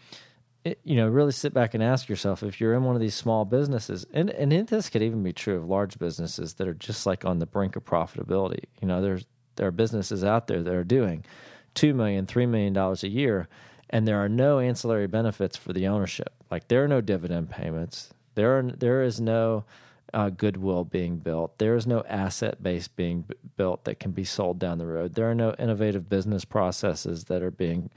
you 0.83 0.95
know 0.95 1.07
really 1.07 1.31
sit 1.31 1.53
back 1.53 1.73
and 1.73 1.83
ask 1.83 2.09
yourself 2.09 2.43
if 2.43 2.59
you're 2.59 2.73
in 2.73 2.83
one 2.83 2.95
of 2.95 3.01
these 3.01 3.15
small 3.15 3.45
businesses 3.45 4.05
and 4.13 4.29
and 4.29 4.51
this 4.67 4.89
could 4.89 5.01
even 5.01 5.23
be 5.23 5.33
true 5.33 5.57
of 5.57 5.67
large 5.67 5.99
businesses 5.99 6.55
that 6.55 6.67
are 6.67 6.73
just 6.73 7.05
like 7.05 7.25
on 7.25 7.39
the 7.39 7.45
brink 7.45 7.75
of 7.75 7.85
profitability. 7.85 8.63
You 8.81 8.87
know, 8.87 9.01
there's 9.01 9.25
there 9.55 9.67
are 9.67 9.71
businesses 9.71 10.23
out 10.23 10.47
there 10.47 10.63
that 10.63 10.73
are 10.73 10.83
doing 10.83 11.25
two 11.73 11.93
million, 11.93 12.25
three 12.25 12.45
million 12.45 12.73
dollars 12.73 13.03
a 13.03 13.09
year, 13.09 13.47
and 13.89 14.07
there 14.07 14.17
are 14.17 14.29
no 14.29 14.59
ancillary 14.59 15.07
benefits 15.07 15.57
for 15.57 15.73
the 15.73 15.87
ownership. 15.87 16.33
Like 16.49 16.67
there 16.67 16.83
are 16.83 16.87
no 16.87 17.01
dividend 17.01 17.49
payments. 17.49 18.13
There 18.35 18.57
are 18.57 18.63
there 18.63 19.03
is 19.03 19.19
no 19.19 19.65
uh, 20.13 20.29
goodwill 20.29 20.85
being 20.85 21.17
built. 21.17 21.57
There 21.57 21.75
is 21.75 21.85
no 21.85 22.03
asset 22.07 22.63
base 22.63 22.87
being 22.87 23.23
b- 23.23 23.35
built 23.57 23.83
that 23.83 23.99
can 23.99 24.11
be 24.11 24.23
sold 24.23 24.59
down 24.59 24.77
the 24.77 24.85
road. 24.85 25.15
There 25.15 25.29
are 25.29 25.35
no 25.35 25.53
innovative 25.59 26.09
business 26.09 26.45
processes 26.45 27.25
that 27.25 27.41
are 27.41 27.51
being 27.51 27.89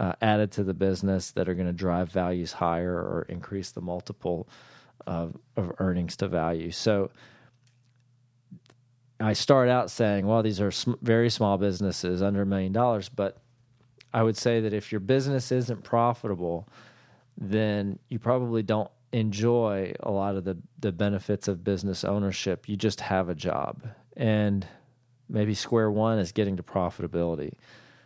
uh, 0.00 0.14
added 0.22 0.50
to 0.50 0.64
the 0.64 0.72
business 0.72 1.30
that 1.32 1.46
are 1.46 1.54
going 1.54 1.66
to 1.66 1.74
drive 1.74 2.10
values 2.10 2.54
higher 2.54 2.94
or 2.94 3.26
increase 3.28 3.70
the 3.70 3.82
multiple 3.82 4.48
of, 5.06 5.36
of 5.56 5.72
earnings 5.78 6.16
to 6.16 6.26
value. 6.26 6.70
So 6.70 7.10
I 9.20 9.34
start 9.34 9.68
out 9.68 9.90
saying, 9.90 10.26
well, 10.26 10.42
these 10.42 10.58
are 10.58 10.70
sm- 10.70 10.94
very 11.02 11.28
small 11.28 11.58
businesses 11.58 12.22
under 12.22 12.40
a 12.42 12.46
million 12.46 12.72
dollars, 12.72 13.10
but 13.10 13.42
I 14.14 14.22
would 14.22 14.38
say 14.38 14.60
that 14.60 14.72
if 14.72 14.90
your 14.90 15.00
business 15.00 15.52
isn't 15.52 15.84
profitable, 15.84 16.66
then 17.36 17.98
you 18.08 18.18
probably 18.18 18.62
don't 18.62 18.90
enjoy 19.12 19.92
a 20.00 20.10
lot 20.10 20.34
of 20.34 20.44
the, 20.44 20.56
the 20.78 20.92
benefits 20.92 21.46
of 21.46 21.62
business 21.62 22.04
ownership. 22.04 22.70
You 22.70 22.76
just 22.76 23.02
have 23.02 23.28
a 23.28 23.34
job. 23.34 23.86
And 24.16 24.66
maybe 25.28 25.52
square 25.52 25.90
one 25.90 26.18
is 26.18 26.32
getting 26.32 26.56
to 26.56 26.62
profitability 26.62 27.52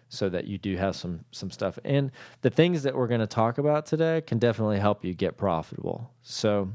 so 0.09 0.29
that 0.29 0.47
you 0.47 0.59
do 0.59 0.77
have 0.77 0.97
some 0.97 1.25
some 1.31 1.51
stuff. 1.51 1.79
And 1.85 2.11
the 2.43 2.51
things 2.51 2.83
that 2.85 2.95
we're 2.95 3.09
going 3.09 3.21
to 3.21 3.27
talk 3.27 3.59
about 3.59 3.87
today 3.87 4.21
can 4.21 4.39
definitely 4.39 4.79
help 4.79 5.05
you 5.05 5.15
get 5.15 5.37
profitable. 5.37 6.11
So 6.23 6.73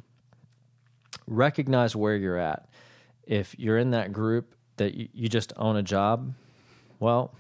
recognize 1.27 1.95
where 1.95 2.15
you're 2.15 2.37
at. 2.37 2.69
If 3.23 3.57
you're 3.57 3.77
in 3.77 3.91
that 3.91 4.11
group 4.11 4.55
that 4.77 4.95
you, 4.95 5.07
you 5.13 5.29
just 5.29 5.53
own 5.57 5.75
a 5.75 5.83
job, 5.83 6.33
well, 6.99 7.33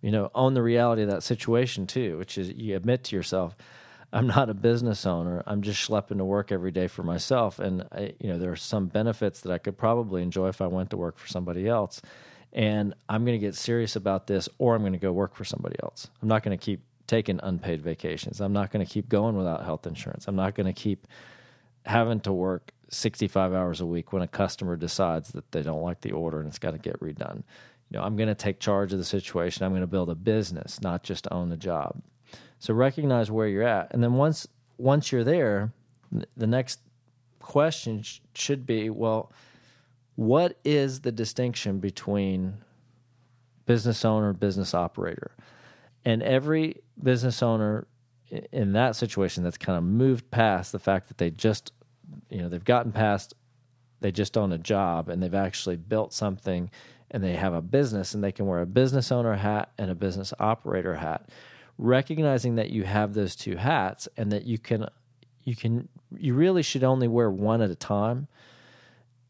you 0.00 0.10
know, 0.10 0.30
own 0.34 0.54
the 0.54 0.62
reality 0.62 1.02
of 1.02 1.10
that 1.10 1.22
situation 1.22 1.86
too, 1.86 2.18
which 2.18 2.38
is 2.38 2.50
you 2.50 2.76
admit 2.76 3.04
to 3.04 3.16
yourself, 3.16 3.56
I'm 4.12 4.26
not 4.26 4.50
a 4.50 4.54
business 4.54 5.06
owner. 5.06 5.42
I'm 5.46 5.62
just 5.62 5.88
schlepping 5.88 6.18
to 6.18 6.24
work 6.24 6.52
every 6.52 6.70
day 6.70 6.86
for 6.86 7.02
myself. 7.02 7.58
And, 7.58 7.86
I, 7.92 8.14
you 8.20 8.28
know, 8.28 8.38
there 8.38 8.52
are 8.52 8.56
some 8.56 8.86
benefits 8.86 9.40
that 9.40 9.52
I 9.52 9.58
could 9.58 9.78
probably 9.78 10.22
enjoy 10.22 10.48
if 10.48 10.60
I 10.60 10.66
went 10.66 10.90
to 10.90 10.96
work 10.96 11.18
for 11.18 11.28
somebody 11.28 11.66
else. 11.66 12.02
And 12.52 12.94
I'm 13.08 13.24
going 13.24 13.38
to 13.38 13.44
get 13.44 13.54
serious 13.54 13.96
about 13.96 14.26
this 14.26 14.48
or 14.58 14.74
I'm 14.74 14.82
going 14.82 14.92
to 14.92 14.98
go 14.98 15.12
work 15.12 15.34
for 15.34 15.44
somebody 15.44 15.76
else. 15.82 16.08
I'm 16.20 16.28
not 16.28 16.42
going 16.42 16.56
to 16.56 16.62
keep 16.62 16.82
taking 17.06 17.40
unpaid 17.42 17.82
vacations. 17.82 18.40
I'm 18.40 18.52
not 18.52 18.70
going 18.70 18.84
to 18.84 18.90
keep 18.90 19.08
going 19.08 19.36
without 19.36 19.64
health 19.64 19.86
insurance. 19.86 20.28
I'm 20.28 20.36
not 20.36 20.54
going 20.54 20.66
to 20.66 20.72
keep 20.72 21.06
having 21.86 22.20
to 22.20 22.32
work 22.32 22.72
65 22.90 23.54
hours 23.54 23.80
a 23.80 23.86
week 23.86 24.12
when 24.12 24.22
a 24.22 24.28
customer 24.28 24.76
decides 24.76 25.30
that 25.32 25.50
they 25.52 25.62
don't 25.62 25.82
like 25.82 26.02
the 26.02 26.12
order 26.12 26.38
and 26.38 26.48
it's 26.48 26.58
got 26.58 26.72
to 26.72 26.78
get 26.78 27.00
redone. 27.00 27.42
You 27.90 27.98
know, 27.98 28.04
I'm 28.04 28.16
going 28.16 28.28
to 28.28 28.34
take 28.34 28.60
charge 28.60 28.92
of 28.92 28.98
the 28.98 29.04
situation. 29.04 29.64
I'm 29.64 29.72
going 29.72 29.82
to 29.82 29.86
build 29.86 30.10
a 30.10 30.14
business, 30.14 30.80
not 30.80 31.02
just 31.02 31.26
own 31.30 31.48
the 31.48 31.56
job. 31.56 32.02
So 32.58 32.72
recognize 32.74 33.30
where 33.30 33.48
you're 33.48 33.66
at, 33.66 33.92
and 33.92 34.02
then 34.02 34.14
once 34.14 34.46
once 34.78 35.12
you're 35.12 35.24
there, 35.24 35.72
the 36.36 36.46
next 36.46 36.80
question 37.40 38.02
sh- 38.02 38.20
should 38.34 38.66
be, 38.66 38.88
well, 38.88 39.32
what 40.16 40.58
is 40.64 41.00
the 41.00 41.12
distinction 41.12 41.78
between 41.78 42.58
business 43.66 44.04
owner, 44.04 44.32
business 44.32 44.74
operator? 44.74 45.32
And 46.04 46.22
every 46.22 46.82
business 47.02 47.42
owner 47.42 47.86
in 48.50 48.72
that 48.72 48.96
situation 48.96 49.44
that's 49.44 49.58
kind 49.58 49.76
of 49.76 49.84
moved 49.84 50.30
past 50.30 50.72
the 50.72 50.78
fact 50.78 51.08
that 51.08 51.18
they 51.18 51.30
just, 51.30 51.72
you 52.30 52.38
know, 52.38 52.48
they've 52.48 52.64
gotten 52.64 52.92
past, 52.92 53.34
they 54.00 54.10
just 54.10 54.36
own 54.36 54.52
a 54.52 54.58
job 54.58 55.08
and 55.08 55.22
they've 55.22 55.34
actually 55.34 55.76
built 55.76 56.12
something 56.12 56.70
and 57.10 57.22
they 57.22 57.34
have 57.34 57.52
a 57.54 57.62
business 57.62 58.14
and 58.14 58.24
they 58.24 58.32
can 58.32 58.46
wear 58.46 58.60
a 58.60 58.66
business 58.66 59.12
owner 59.12 59.34
hat 59.34 59.70
and 59.78 59.90
a 59.90 59.94
business 59.94 60.32
operator 60.40 60.96
hat 60.96 61.28
recognizing 61.78 62.56
that 62.56 62.70
you 62.70 62.84
have 62.84 63.14
those 63.14 63.34
two 63.34 63.56
hats 63.56 64.08
and 64.16 64.32
that 64.32 64.44
you 64.44 64.58
can 64.58 64.86
you 65.44 65.56
can 65.56 65.88
you 66.16 66.34
really 66.34 66.62
should 66.62 66.84
only 66.84 67.08
wear 67.08 67.30
one 67.30 67.60
at 67.60 67.70
a 67.70 67.74
time 67.74 68.28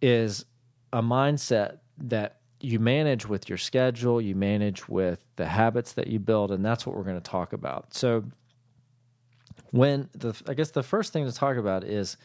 is 0.00 0.44
a 0.92 1.02
mindset 1.02 1.78
that 1.98 2.38
you 2.60 2.78
manage 2.78 3.26
with 3.26 3.48
your 3.48 3.58
schedule, 3.58 4.20
you 4.20 4.34
manage 4.34 4.88
with 4.88 5.24
the 5.36 5.46
habits 5.46 5.92
that 5.94 6.06
you 6.06 6.18
build, 6.18 6.52
and 6.52 6.64
that's 6.64 6.86
what 6.86 6.96
we're 6.96 7.02
going 7.02 7.20
to 7.20 7.30
talk 7.30 7.52
about. 7.52 7.92
So, 7.94 8.24
when 9.70 10.08
the 10.12 10.40
I 10.46 10.54
guess 10.54 10.70
the 10.70 10.82
first 10.82 11.12
thing 11.12 11.24
to 11.26 11.32
talk 11.32 11.56
about 11.56 11.84
is 11.84 12.16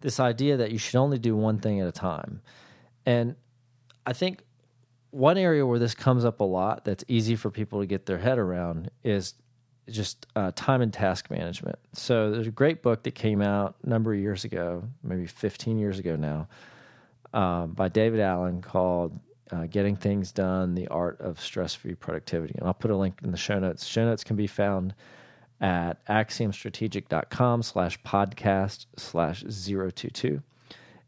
this 0.00 0.20
idea 0.20 0.56
that 0.58 0.70
you 0.70 0.78
should 0.78 0.96
only 0.96 1.18
do 1.18 1.36
one 1.36 1.58
thing 1.58 1.80
at 1.80 1.86
a 1.86 1.92
time, 1.92 2.42
and 3.06 3.36
I 4.06 4.12
think 4.12 4.44
one 5.10 5.38
area 5.38 5.66
where 5.66 5.78
this 5.78 5.94
comes 5.94 6.24
up 6.24 6.40
a 6.40 6.44
lot 6.44 6.84
that's 6.84 7.04
easy 7.08 7.36
for 7.36 7.50
people 7.50 7.80
to 7.80 7.86
get 7.86 8.06
their 8.06 8.18
head 8.18 8.38
around 8.38 8.90
is 9.02 9.34
just 9.88 10.26
uh, 10.36 10.52
time 10.54 10.82
and 10.82 10.92
task 10.92 11.30
management. 11.30 11.78
So 11.92 12.30
there's 12.30 12.46
a 12.46 12.52
great 12.52 12.82
book 12.82 13.02
that 13.02 13.14
came 13.14 13.42
out 13.42 13.74
a 13.84 13.88
number 13.88 14.14
of 14.14 14.20
years 14.20 14.44
ago, 14.44 14.84
maybe 15.02 15.26
15 15.26 15.78
years 15.78 15.98
ago 15.98 16.16
now, 16.16 16.48
um, 17.32 17.72
by 17.72 17.88
David 17.88 18.20
Allen 18.20 18.62
called 18.62 19.18
uh, 19.50 19.66
"Getting 19.66 19.96
Things 19.96 20.32
Done: 20.32 20.74
The 20.74 20.88
Art 20.88 21.20
of 21.20 21.40
Stress-Free 21.40 21.94
Productivity." 21.96 22.54
And 22.58 22.66
I'll 22.66 22.74
put 22.74 22.90
a 22.90 22.96
link 22.96 23.18
in 23.22 23.30
the 23.30 23.36
show 23.36 23.58
notes. 23.58 23.86
Show 23.86 24.04
notes 24.04 24.24
can 24.24 24.36
be 24.36 24.46
found 24.46 24.94
at 25.60 26.04
axiomstrategic.com 26.06 27.62
slash 27.62 28.00
podcast 28.02 28.86
slash 28.96 29.42
022. 29.42 30.42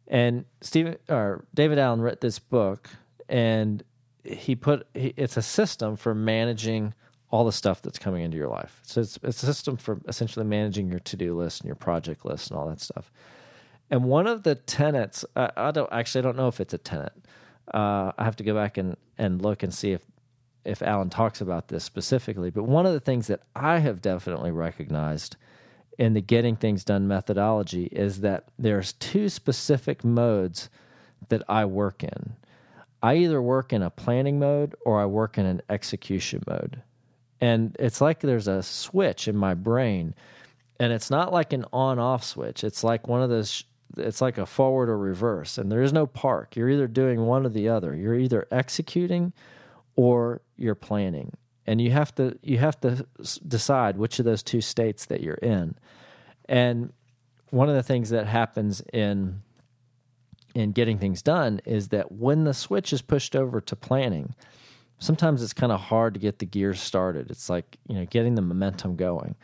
And 0.08 0.44
Stephen 0.60 0.96
or 1.08 1.46
David 1.54 1.78
Allen 1.78 2.02
wrote 2.02 2.20
this 2.20 2.38
book 2.38 2.90
and 3.28 3.82
he 4.24 4.54
put 4.54 4.86
it's 4.94 5.36
a 5.36 5.42
system 5.42 5.96
for 5.96 6.14
managing 6.14 6.94
all 7.30 7.44
the 7.44 7.52
stuff 7.52 7.80
that's 7.80 7.98
coming 7.98 8.22
into 8.22 8.36
your 8.36 8.48
life. 8.48 8.80
So 8.82 9.00
it's, 9.00 9.18
it's 9.22 9.42
a 9.42 9.46
system 9.46 9.78
for 9.78 10.00
essentially 10.06 10.44
managing 10.44 10.90
your 10.90 11.00
to 11.00 11.16
do 11.16 11.34
list 11.34 11.62
and 11.62 11.66
your 11.66 11.76
project 11.76 12.26
list 12.26 12.50
and 12.50 12.60
all 12.60 12.68
that 12.68 12.80
stuff. 12.80 13.10
And 13.92 14.04
one 14.04 14.26
of 14.26 14.42
the 14.42 14.56
tenets, 14.56 15.24
I, 15.36 15.50
I 15.56 15.70
don't 15.70 15.92
actually 15.92 16.20
I 16.20 16.22
don't 16.22 16.36
know 16.36 16.48
if 16.48 16.60
it's 16.60 16.74
a 16.74 16.78
tenet. 16.78 17.12
Uh, 17.72 18.10
I 18.18 18.24
have 18.24 18.36
to 18.36 18.44
go 18.44 18.54
back 18.54 18.78
and, 18.78 18.96
and 19.18 19.40
look 19.40 19.62
and 19.62 19.72
see 19.72 19.92
if 19.92 20.02
if 20.64 20.80
Allen 20.80 21.10
talks 21.10 21.40
about 21.40 21.68
this 21.68 21.84
specifically. 21.84 22.50
But 22.50 22.64
one 22.64 22.86
of 22.86 22.92
the 22.92 23.00
things 23.00 23.26
that 23.26 23.42
I 23.54 23.80
have 23.80 24.00
definitely 24.00 24.50
recognized 24.52 25.36
in 25.98 26.14
the 26.14 26.20
getting 26.20 26.56
things 26.56 26.84
done 26.84 27.06
methodology 27.06 27.84
is 27.86 28.20
that 28.20 28.44
there's 28.58 28.92
two 28.94 29.28
specific 29.28 30.04
modes 30.04 30.70
that 31.28 31.42
I 31.48 31.64
work 31.64 32.02
in. 32.02 32.36
I 33.02 33.16
either 33.16 33.42
work 33.42 33.72
in 33.72 33.82
a 33.82 33.90
planning 33.90 34.38
mode 34.38 34.74
or 34.86 35.00
I 35.00 35.06
work 35.06 35.36
in 35.36 35.46
an 35.46 35.62
execution 35.68 36.42
mode. 36.46 36.82
And 37.40 37.76
it's 37.78 38.00
like 38.00 38.20
there's 38.20 38.48
a 38.48 38.62
switch 38.62 39.26
in 39.26 39.36
my 39.36 39.54
brain, 39.54 40.14
and 40.78 40.92
it's 40.92 41.10
not 41.10 41.32
like 41.32 41.52
an 41.52 41.64
on 41.72 41.98
off 41.98 42.22
switch. 42.22 42.62
It's 42.62 42.84
like 42.84 43.08
one 43.08 43.20
of 43.20 43.30
those, 43.30 43.64
it's 43.96 44.20
like 44.20 44.38
a 44.38 44.46
forward 44.46 44.88
or 44.88 44.98
reverse, 44.98 45.58
and 45.58 45.70
there 45.70 45.82
is 45.82 45.92
no 45.92 46.06
park. 46.06 46.56
You're 46.56 46.70
either 46.70 46.86
doing 46.86 47.26
one 47.26 47.46
or 47.46 47.50
the 47.50 47.68
other. 47.68 47.94
You're 47.94 48.18
either 48.18 48.46
executing 48.50 49.32
or 49.96 50.42
you're 50.56 50.74
planning. 50.74 51.32
And 51.66 51.80
you 51.80 51.92
have 51.92 52.14
to 52.16 52.38
you 52.42 52.58
have 52.58 52.80
to 52.80 53.06
decide 53.46 53.96
which 53.96 54.18
of 54.18 54.24
those 54.24 54.42
two 54.42 54.60
states 54.60 55.06
that 55.06 55.20
you're 55.20 55.34
in. 55.34 55.76
And 56.48 56.92
one 57.50 57.68
of 57.68 57.74
the 57.74 57.82
things 57.82 58.10
that 58.10 58.26
happens 58.26 58.82
in 58.92 59.42
in 60.54 60.72
getting 60.72 60.98
things 60.98 61.22
done 61.22 61.60
is 61.64 61.88
that 61.88 62.12
when 62.12 62.44
the 62.44 62.54
switch 62.54 62.92
is 62.92 63.00
pushed 63.00 63.36
over 63.36 63.60
to 63.60 63.76
planning, 63.76 64.34
sometimes 64.98 65.42
it's 65.42 65.52
kind 65.52 65.72
of 65.72 65.80
hard 65.80 66.14
to 66.14 66.20
get 66.20 66.38
the 66.38 66.46
gears 66.46 66.80
started. 66.80 67.30
It's 67.30 67.48
like, 67.48 67.78
you 67.88 67.94
know, 67.94 68.06
getting 68.06 68.34
the 68.34 68.42
momentum 68.42 68.96
going. 68.96 69.34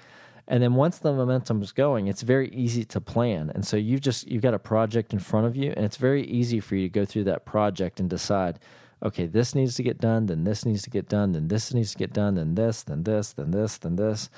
And 0.49 0.63
then 0.63 0.75
once 0.75 0.99
the 0.99 1.13
momentum 1.13 1.61
is 1.61 1.73
going, 1.73 2.09
it's 2.09 2.23
very 2.23 2.49
easy 2.49 2.83
to 2.87 3.01
plan. 3.03 3.53
And 3.55 3.67
so 3.67 3.77
you've 3.77 4.01
just 4.01 4.27
you've 4.27 4.43
got 4.43 4.55
a 4.55 4.59
project 4.59 5.13
in 5.13 5.19
front 5.19 5.47
of 5.47 5.55
you 5.55 5.73
and 5.77 5.85
it's 5.85 5.99
very 5.99 6.25
easy 6.25 6.59
for 6.59 6.75
you 6.75 6.89
to 6.89 6.93
go 6.93 7.05
through 7.05 7.25
that 7.25 7.45
project 7.45 8.01
and 8.01 8.09
decide, 8.09 8.59
okay, 9.03 9.27
this 9.27 9.55
needs 9.55 9.75
to 9.77 9.83
get 9.83 9.99
done, 9.99 10.25
then 10.25 10.45
this 10.45 10.65
needs 10.65 10.83
to 10.83 10.91
get 10.91 11.07
done, 11.07 11.33
then 11.33 11.49
this 11.49 11.75
needs 11.75 11.93
to 11.93 11.99
get 11.99 12.15
done, 12.15 12.35
then 12.35 12.55
this, 12.55 12.83
then 12.83 13.03
this, 13.05 13.35
then 13.35 13.51
this, 13.51 13.77
then 13.77 13.97
this. 13.97 14.31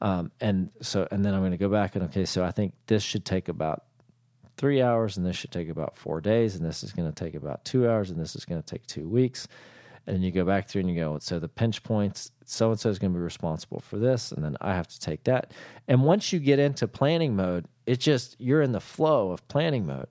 Um, 0.00 0.32
and 0.40 0.70
so 0.80 1.06
and 1.12 1.24
then 1.24 1.32
I'm 1.32 1.40
going 1.40 1.52
to 1.52 1.56
go 1.56 1.68
back 1.68 1.94
and 1.94 2.04
okay, 2.06 2.24
so 2.24 2.44
I 2.44 2.50
think 2.50 2.74
this 2.88 3.04
should 3.04 3.24
take 3.24 3.48
about 3.48 3.84
three 4.56 4.82
hours 4.82 5.16
and 5.16 5.24
this 5.24 5.36
should 5.36 5.52
take 5.52 5.68
about 5.68 5.96
four 5.96 6.20
days 6.20 6.56
and 6.56 6.64
this 6.64 6.82
is 6.82 6.92
going 6.92 7.10
to 7.10 7.24
take 7.24 7.36
about 7.36 7.64
two 7.64 7.88
hours 7.88 8.10
and 8.10 8.18
this 8.18 8.34
is 8.34 8.44
going 8.44 8.60
to 8.60 8.66
take 8.66 8.84
two 8.86 9.08
weeks 9.08 9.46
and 10.06 10.22
you 10.24 10.32
go 10.32 10.44
back 10.44 10.68
through 10.68 10.80
and 10.80 10.90
you 10.90 10.96
go, 10.96 11.18
so 11.20 11.38
the 11.38 11.48
pinch 11.48 11.82
points, 11.82 12.32
so 12.52 12.70
and 12.70 12.78
so 12.78 12.90
is 12.90 12.98
going 12.98 13.12
to 13.12 13.18
be 13.18 13.22
responsible 13.22 13.80
for 13.80 13.98
this, 13.98 14.32
and 14.32 14.44
then 14.44 14.56
I 14.60 14.74
have 14.74 14.88
to 14.88 15.00
take 15.00 15.24
that. 15.24 15.52
And 15.88 16.02
once 16.02 16.32
you 16.32 16.38
get 16.38 16.58
into 16.58 16.86
planning 16.86 17.34
mode, 17.34 17.66
it 17.86 17.98
just 17.98 18.36
you're 18.38 18.62
in 18.62 18.72
the 18.72 18.80
flow 18.80 19.30
of 19.30 19.46
planning 19.48 19.86
mode, 19.86 20.08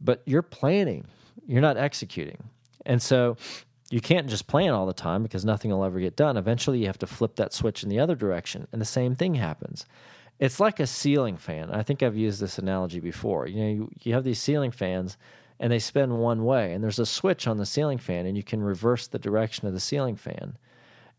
but 0.00 0.22
you're 0.26 0.42
planning, 0.42 1.06
you're 1.46 1.62
not 1.62 1.76
executing. 1.76 2.44
And 2.84 3.00
so 3.02 3.36
you 3.90 4.00
can't 4.00 4.28
just 4.28 4.46
plan 4.46 4.70
all 4.70 4.86
the 4.86 4.92
time 4.92 5.22
because 5.22 5.44
nothing 5.44 5.70
will 5.70 5.84
ever 5.84 6.00
get 6.00 6.16
done. 6.16 6.36
Eventually, 6.36 6.78
you 6.78 6.86
have 6.86 6.98
to 6.98 7.06
flip 7.06 7.36
that 7.36 7.52
switch 7.52 7.82
in 7.82 7.88
the 7.88 7.98
other 7.98 8.14
direction, 8.14 8.66
and 8.72 8.80
the 8.80 8.86
same 8.86 9.14
thing 9.14 9.34
happens. 9.34 9.86
It's 10.38 10.60
like 10.60 10.78
a 10.78 10.86
ceiling 10.86 11.36
fan. 11.36 11.70
I 11.70 11.82
think 11.82 12.02
I've 12.02 12.16
used 12.16 12.40
this 12.40 12.58
analogy 12.58 13.00
before. 13.00 13.46
You 13.48 13.60
know, 13.60 13.68
you, 13.68 13.90
you 14.02 14.14
have 14.14 14.24
these 14.24 14.40
ceiling 14.40 14.70
fans, 14.70 15.16
and 15.58 15.72
they 15.72 15.78
spin 15.78 16.18
one 16.18 16.44
way, 16.44 16.72
and 16.72 16.84
there's 16.84 17.00
a 17.00 17.06
switch 17.06 17.46
on 17.46 17.56
the 17.56 17.66
ceiling 17.66 17.98
fan, 17.98 18.26
and 18.26 18.36
you 18.36 18.44
can 18.44 18.62
reverse 18.62 19.06
the 19.06 19.18
direction 19.18 19.66
of 19.66 19.74
the 19.74 19.80
ceiling 19.80 20.16
fan. 20.16 20.56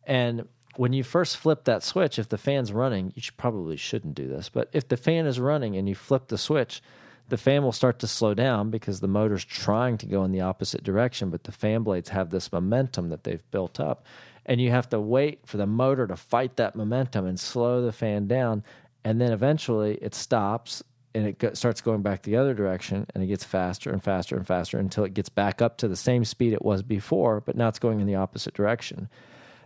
And 0.05 0.47
when 0.75 0.93
you 0.93 1.03
first 1.03 1.37
flip 1.37 1.65
that 1.65 1.83
switch, 1.83 2.17
if 2.17 2.29
the 2.29 2.37
fan's 2.37 2.71
running, 2.71 3.11
you 3.15 3.21
should, 3.21 3.37
probably 3.37 3.77
shouldn't 3.77 4.15
do 4.15 4.27
this, 4.27 4.49
but 4.49 4.69
if 4.71 4.87
the 4.87 4.97
fan 4.97 5.25
is 5.25 5.39
running 5.39 5.75
and 5.75 5.89
you 5.89 5.95
flip 5.95 6.27
the 6.27 6.37
switch, 6.37 6.81
the 7.29 7.37
fan 7.37 7.63
will 7.63 7.71
start 7.71 7.99
to 7.99 8.07
slow 8.07 8.33
down 8.33 8.69
because 8.69 8.99
the 8.99 9.07
motor's 9.07 9.45
trying 9.45 9.97
to 9.99 10.05
go 10.05 10.23
in 10.23 10.31
the 10.31 10.41
opposite 10.41 10.83
direction, 10.83 11.29
but 11.29 11.43
the 11.43 11.51
fan 11.51 11.83
blades 11.83 12.09
have 12.09 12.29
this 12.29 12.51
momentum 12.51 13.09
that 13.09 13.23
they've 13.23 13.49
built 13.51 13.79
up. 13.79 14.05
And 14.45 14.59
you 14.59 14.71
have 14.71 14.89
to 14.89 14.99
wait 14.99 15.41
for 15.45 15.57
the 15.57 15.67
motor 15.67 16.07
to 16.07 16.15
fight 16.15 16.55
that 16.57 16.75
momentum 16.75 17.27
and 17.27 17.39
slow 17.39 17.81
the 17.81 17.91
fan 17.91 18.27
down. 18.27 18.63
And 19.03 19.21
then 19.21 19.31
eventually 19.31 19.99
it 20.01 20.15
stops 20.15 20.83
and 21.13 21.27
it 21.27 21.57
starts 21.57 21.81
going 21.81 22.01
back 22.01 22.23
the 22.23 22.35
other 22.35 22.53
direction 22.53 23.05
and 23.13 23.23
it 23.23 23.27
gets 23.27 23.43
faster 23.43 23.91
and 23.91 24.03
faster 24.03 24.35
and 24.35 24.45
faster 24.45 24.79
until 24.79 25.03
it 25.03 25.13
gets 25.13 25.29
back 25.29 25.61
up 25.61 25.77
to 25.77 25.87
the 25.87 25.95
same 25.95 26.25
speed 26.25 26.53
it 26.53 26.63
was 26.63 26.81
before, 26.81 27.41
but 27.41 27.55
now 27.55 27.67
it's 27.67 27.79
going 27.79 27.99
in 27.99 28.07
the 28.07 28.15
opposite 28.15 28.53
direction. 28.53 29.07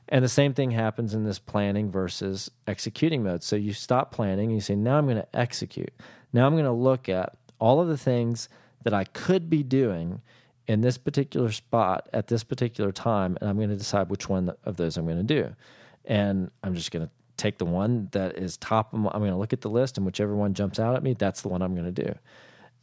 And 0.10 0.24
the 0.24 0.30
same 0.30 0.54
thing 0.54 0.72
happens 0.72 1.14
in 1.14 1.24
this 1.24 1.40
planning 1.40 1.90
versus 1.90 2.52
executing 2.68 3.24
mode. 3.24 3.42
So 3.42 3.56
you 3.56 3.74
stop 3.74 4.12
planning 4.12 4.48
and 4.48 4.56
you 4.56 4.62
say, 4.62 4.76
now 4.76 4.98
I'm 4.98 5.06
going 5.06 5.18
to 5.18 5.36
execute. 5.36 5.94
Now 6.34 6.46
I'm 6.46 6.54
going 6.54 6.66
to 6.66 6.72
look 6.72 7.08
at 7.10 7.38
all 7.60 7.80
of 7.80 7.88
the 7.88 7.98
things 7.98 8.50
that 8.84 8.94
I 8.94 9.06
could 9.06 9.50
be 9.50 9.64
doing 9.64 10.22
in 10.68 10.82
this 10.82 10.98
particular 10.98 11.52
spot 11.52 12.10
at 12.14 12.28
this 12.28 12.44
particular 12.44 12.92
time, 12.92 13.38
and 13.40 13.50
I'm 13.50 13.58
going 13.58 13.70
to 13.70 13.76
decide 13.76 14.10
which 14.10 14.30
one 14.30 14.54
of 14.64 14.78
those 14.78 14.98
I'm 14.98 15.06
going 15.06 15.18
to 15.18 15.24
do. 15.24 15.56
And 16.06 16.52
I'm 16.64 16.76
just 16.76 16.92
going 16.92 17.06
to 17.06 17.12
take 17.38 17.58
the 17.58 17.66
one 17.66 18.10
that 18.12 18.38
is 18.38 18.58
top. 18.58 18.94
I'm 18.94 19.04
going 19.04 19.32
to 19.32 19.38
look 19.38 19.54
at 19.54 19.62
the 19.62 19.70
list, 19.70 19.98
and 19.98 20.06
whichever 20.06 20.36
one 20.36 20.54
jumps 20.54 20.80
out 20.80 20.96
at 20.96 21.04
me, 21.04 21.14
that's 21.14 21.42
the 21.42 21.50
one 21.50 21.62
I'm 21.62 21.76
going 21.76 21.94
to 21.94 22.04
do. 22.04 22.16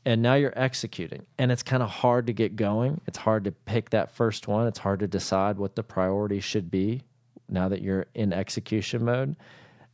And 0.06 0.22
now 0.22 0.34
you're 0.34 0.52
executing, 0.56 1.26
and 1.38 1.52
it's 1.52 1.62
kind 1.62 1.82
of 1.82 1.90
hard 1.90 2.26
to 2.28 2.32
get 2.32 2.56
going. 2.56 3.02
It's 3.06 3.18
hard 3.18 3.44
to 3.44 3.52
pick 3.52 3.90
that 3.90 4.10
first 4.10 4.48
one. 4.48 4.66
It's 4.66 4.78
hard 4.78 5.00
to 5.00 5.06
decide 5.06 5.58
what 5.58 5.76
the 5.76 5.82
priority 5.82 6.40
should 6.40 6.70
be 6.70 7.02
now 7.50 7.68
that 7.68 7.82
you're 7.82 8.06
in 8.14 8.32
execution 8.32 9.04
mode. 9.04 9.36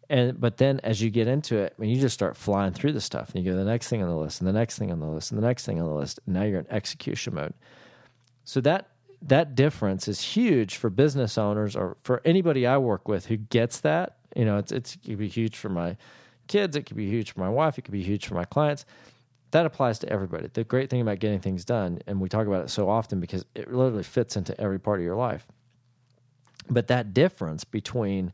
And 0.09 0.41
but 0.41 0.59
then 0.59 0.81
as 0.85 1.03
you 1.03 1.11
get 1.11 1.27
into 1.27 1.57
it, 1.57 1.75
mean, 1.79 1.91
you 1.91 2.01
just 2.01 2.15
start 2.15 2.37
flying 2.37 2.73
through 2.73 2.93
the 2.93 3.01
stuff, 3.01 3.35
and 3.35 3.45
you 3.45 3.51
go 3.51 3.57
the 3.57 3.65
next 3.65 3.89
thing 3.89 4.03
on 4.03 4.09
the 4.09 4.17
list, 4.17 4.41
and 4.41 4.47
the 4.47 4.53
next 4.53 4.79
thing 4.79 4.93
on 4.93 5.01
the 5.01 5.07
list, 5.07 5.33
and 5.33 5.43
the 5.43 5.47
next 5.47 5.67
thing 5.67 5.81
on 5.81 5.87
the 5.87 5.95
list. 5.95 6.21
Now 6.27 6.45
you're 6.45 6.61
in 6.61 6.71
execution 6.71 7.35
mode. 7.35 7.55
So 8.45 8.61
that 8.61 8.91
that 9.23 9.55
difference 9.55 10.07
is 10.07 10.21
huge 10.21 10.77
for 10.77 10.91
business 10.91 11.37
owners 11.37 11.75
or 11.75 11.97
for 12.03 12.23
anybody 12.25 12.67
I 12.67 12.79
work 12.79 13.09
with 13.09 13.27
who 13.27 13.37
gets 13.37 13.81
that. 13.81 14.19
You 14.37 14.45
know, 14.45 14.59
it's 14.59 14.71
it's 14.71 14.95
it 14.95 15.03
could 15.03 15.19
be 15.19 15.29
huge 15.29 15.57
for 15.57 15.69
my 15.69 15.97
kids, 16.47 16.77
it 16.77 16.87
could 16.87 16.97
be 16.97 17.09
huge 17.09 17.33
for 17.33 17.41
my 17.41 17.49
wife, 17.49 17.79
it 17.79 17.83
could 17.83 17.93
be 17.93 18.03
huge 18.03 18.27
for 18.27 18.35
my 18.35 18.45
clients. 18.45 18.85
That 19.51 19.67
applies 19.67 19.99
to 20.01 20.09
everybody. 20.09 20.49
The 20.53 20.65
great 20.65 20.91
thing 20.91 21.01
about 21.01 21.19
getting 21.19 21.41
things 21.41 21.65
done, 21.65 22.01
and 22.07 22.21
we 22.21 22.29
talk 22.29 22.47
about 22.47 22.65
it 22.65 22.71
so 22.71 22.89
often 22.89 23.21
because 23.21 23.45
it 23.55 23.73
literally 23.73 24.03
fits 24.03 24.37
into 24.37 24.61
every 24.61 24.79
part 24.79 25.01
of 25.01 25.05
your 25.05 25.17
life. 25.17 25.47
But 26.69 26.89
that 26.89 27.15
difference 27.15 27.65
between 27.65 28.33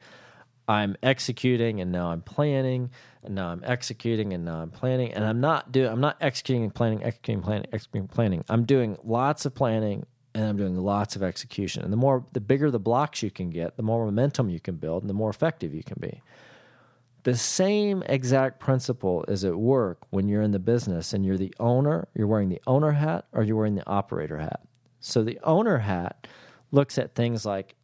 I'm 0.69 0.97
executing 1.03 1.81
and 1.81 1.91
now 1.91 2.09
I'm 2.09 2.23
planning 2.23 2.91
and 3.23 3.35
now 3.35 3.49
I'm 3.49 3.62
executing 3.65 4.33
and 4.33 4.45
now 4.45 4.61
I'm 4.61 4.71
planning 4.71 5.12
and 5.12 5.25
I'm 5.25 5.41
not 5.41 5.73
doing 5.73 5.91
I'm 5.91 6.01
not 6.01 6.17
executing 6.21 6.65
and 6.65 6.75
planning 6.75 7.03
executing 7.03 7.43
planning 7.43 7.67
executing 7.73 8.09
planning. 8.09 8.45
I'm 8.49 8.65
doing 8.65 8.97
lots 9.03 9.45
of 9.45 9.55
planning 9.55 10.07
and 10.35 10.45
I'm 10.45 10.57
doing 10.57 10.77
lots 10.77 11.17
of 11.17 11.23
execution. 11.23 11.83
And 11.83 11.93
the 11.93 11.97
more 11.97 12.25
the 12.33 12.41
bigger 12.41 12.71
the 12.71 12.79
blocks 12.79 13.23
you 13.23 13.31
can 13.31 13.51
get 13.51 13.77
the 13.77 13.83
more 13.83 14.05
momentum 14.05 14.49
you 14.49 14.61
can 14.61 14.77
build 14.77 15.03
and 15.03 15.11
the 15.11 15.15
more 15.15 15.31
effective 15.31 15.75
you 15.75 15.83
can 15.83 15.99
be. 16.01 16.23
The 17.25 17.37
same 17.37 18.03
exact 18.07 18.59
principle 18.59 19.25
is 19.29 19.45
at 19.45 19.57
work 19.57 19.99
when 20.11 20.29
you're 20.29 20.43
in 20.43 20.51
the 20.53 20.59
business 20.59 21.12
and 21.12 21.25
you're 21.25 21.39
the 21.39 21.55
owner 21.59 22.09
you're 22.15 22.26
wearing 22.26 22.49
the 22.49 22.63
owner 22.67 22.93
hat 22.93 23.26
or 23.33 23.43
you're 23.43 23.56
wearing 23.56 23.75
the 23.75 23.89
operator 23.89 24.39
hat. 24.39 24.61
So 25.00 25.25
the 25.25 25.41
owner 25.43 25.78
hat 25.78 26.28
looks 26.71 26.99
at 26.99 27.15
things 27.15 27.45
like 27.45 27.75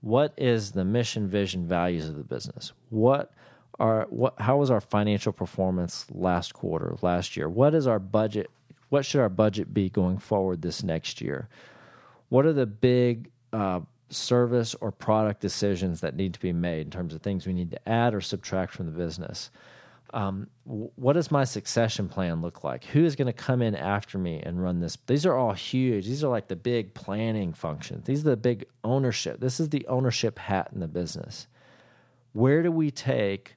what 0.00 0.32
is 0.36 0.72
the 0.72 0.84
mission, 0.84 1.28
vision, 1.28 1.66
values 1.66 2.08
of 2.08 2.16
the 2.16 2.24
business? 2.24 2.72
What 2.90 3.32
are 3.78 4.06
what 4.10 4.34
how 4.40 4.58
was 4.58 4.70
our 4.70 4.80
financial 4.80 5.32
performance 5.32 6.06
last 6.10 6.54
quarter, 6.54 6.96
last 7.02 7.36
year? 7.36 7.48
What 7.48 7.74
is 7.74 7.86
our 7.86 7.98
budget? 7.98 8.50
What 8.88 9.04
should 9.04 9.20
our 9.20 9.28
budget 9.28 9.74
be 9.74 9.90
going 9.90 10.18
forward 10.18 10.62
this 10.62 10.82
next 10.82 11.20
year? 11.20 11.48
What 12.30 12.46
are 12.46 12.52
the 12.52 12.66
big 12.66 13.30
uh, 13.52 13.80
service 14.10 14.74
or 14.80 14.90
product 14.90 15.40
decisions 15.40 16.00
that 16.00 16.16
need 16.16 16.34
to 16.34 16.40
be 16.40 16.52
made 16.52 16.86
in 16.86 16.90
terms 16.90 17.14
of 17.14 17.22
things 17.22 17.46
we 17.46 17.52
need 17.52 17.70
to 17.70 17.88
add 17.88 18.14
or 18.14 18.20
subtract 18.20 18.72
from 18.72 18.86
the 18.86 18.92
business? 18.92 19.50
Um, 20.14 20.48
what 20.64 21.14
does 21.14 21.30
my 21.30 21.44
succession 21.44 22.08
plan 22.08 22.40
look 22.40 22.64
like? 22.64 22.84
Who 22.86 23.04
is 23.04 23.16
going 23.16 23.26
to 23.26 23.32
come 23.32 23.62
in 23.62 23.74
after 23.74 24.18
me 24.18 24.40
and 24.42 24.62
run 24.62 24.80
this? 24.80 24.96
These 25.06 25.26
are 25.26 25.34
all 25.34 25.52
huge. 25.52 26.06
These 26.06 26.24
are 26.24 26.28
like 26.28 26.48
the 26.48 26.56
big 26.56 26.94
planning 26.94 27.52
functions. 27.52 28.06
These 28.06 28.20
are 28.26 28.30
the 28.30 28.36
big 28.36 28.66
ownership. 28.84 29.40
This 29.40 29.60
is 29.60 29.68
the 29.68 29.86
ownership 29.86 30.38
hat 30.38 30.70
in 30.72 30.80
the 30.80 30.88
business. 30.88 31.46
Where 32.32 32.62
do 32.62 32.72
we 32.72 32.90
take 32.90 33.54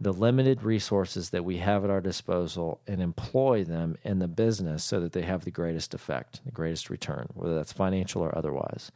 the 0.00 0.12
limited 0.12 0.62
resources 0.62 1.30
that 1.30 1.44
we 1.44 1.58
have 1.58 1.84
at 1.84 1.90
our 1.90 2.00
disposal 2.00 2.80
and 2.88 3.00
employ 3.00 3.62
them 3.62 3.96
in 4.02 4.18
the 4.18 4.28
business 4.28 4.82
so 4.82 4.98
that 5.00 5.12
they 5.12 5.22
have 5.22 5.44
the 5.44 5.50
greatest 5.50 5.94
effect, 5.94 6.44
the 6.44 6.50
greatest 6.50 6.90
return, 6.90 7.28
whether 7.34 7.54
that's 7.54 7.72
financial 7.72 8.22
or 8.22 8.36
otherwise? 8.36 8.90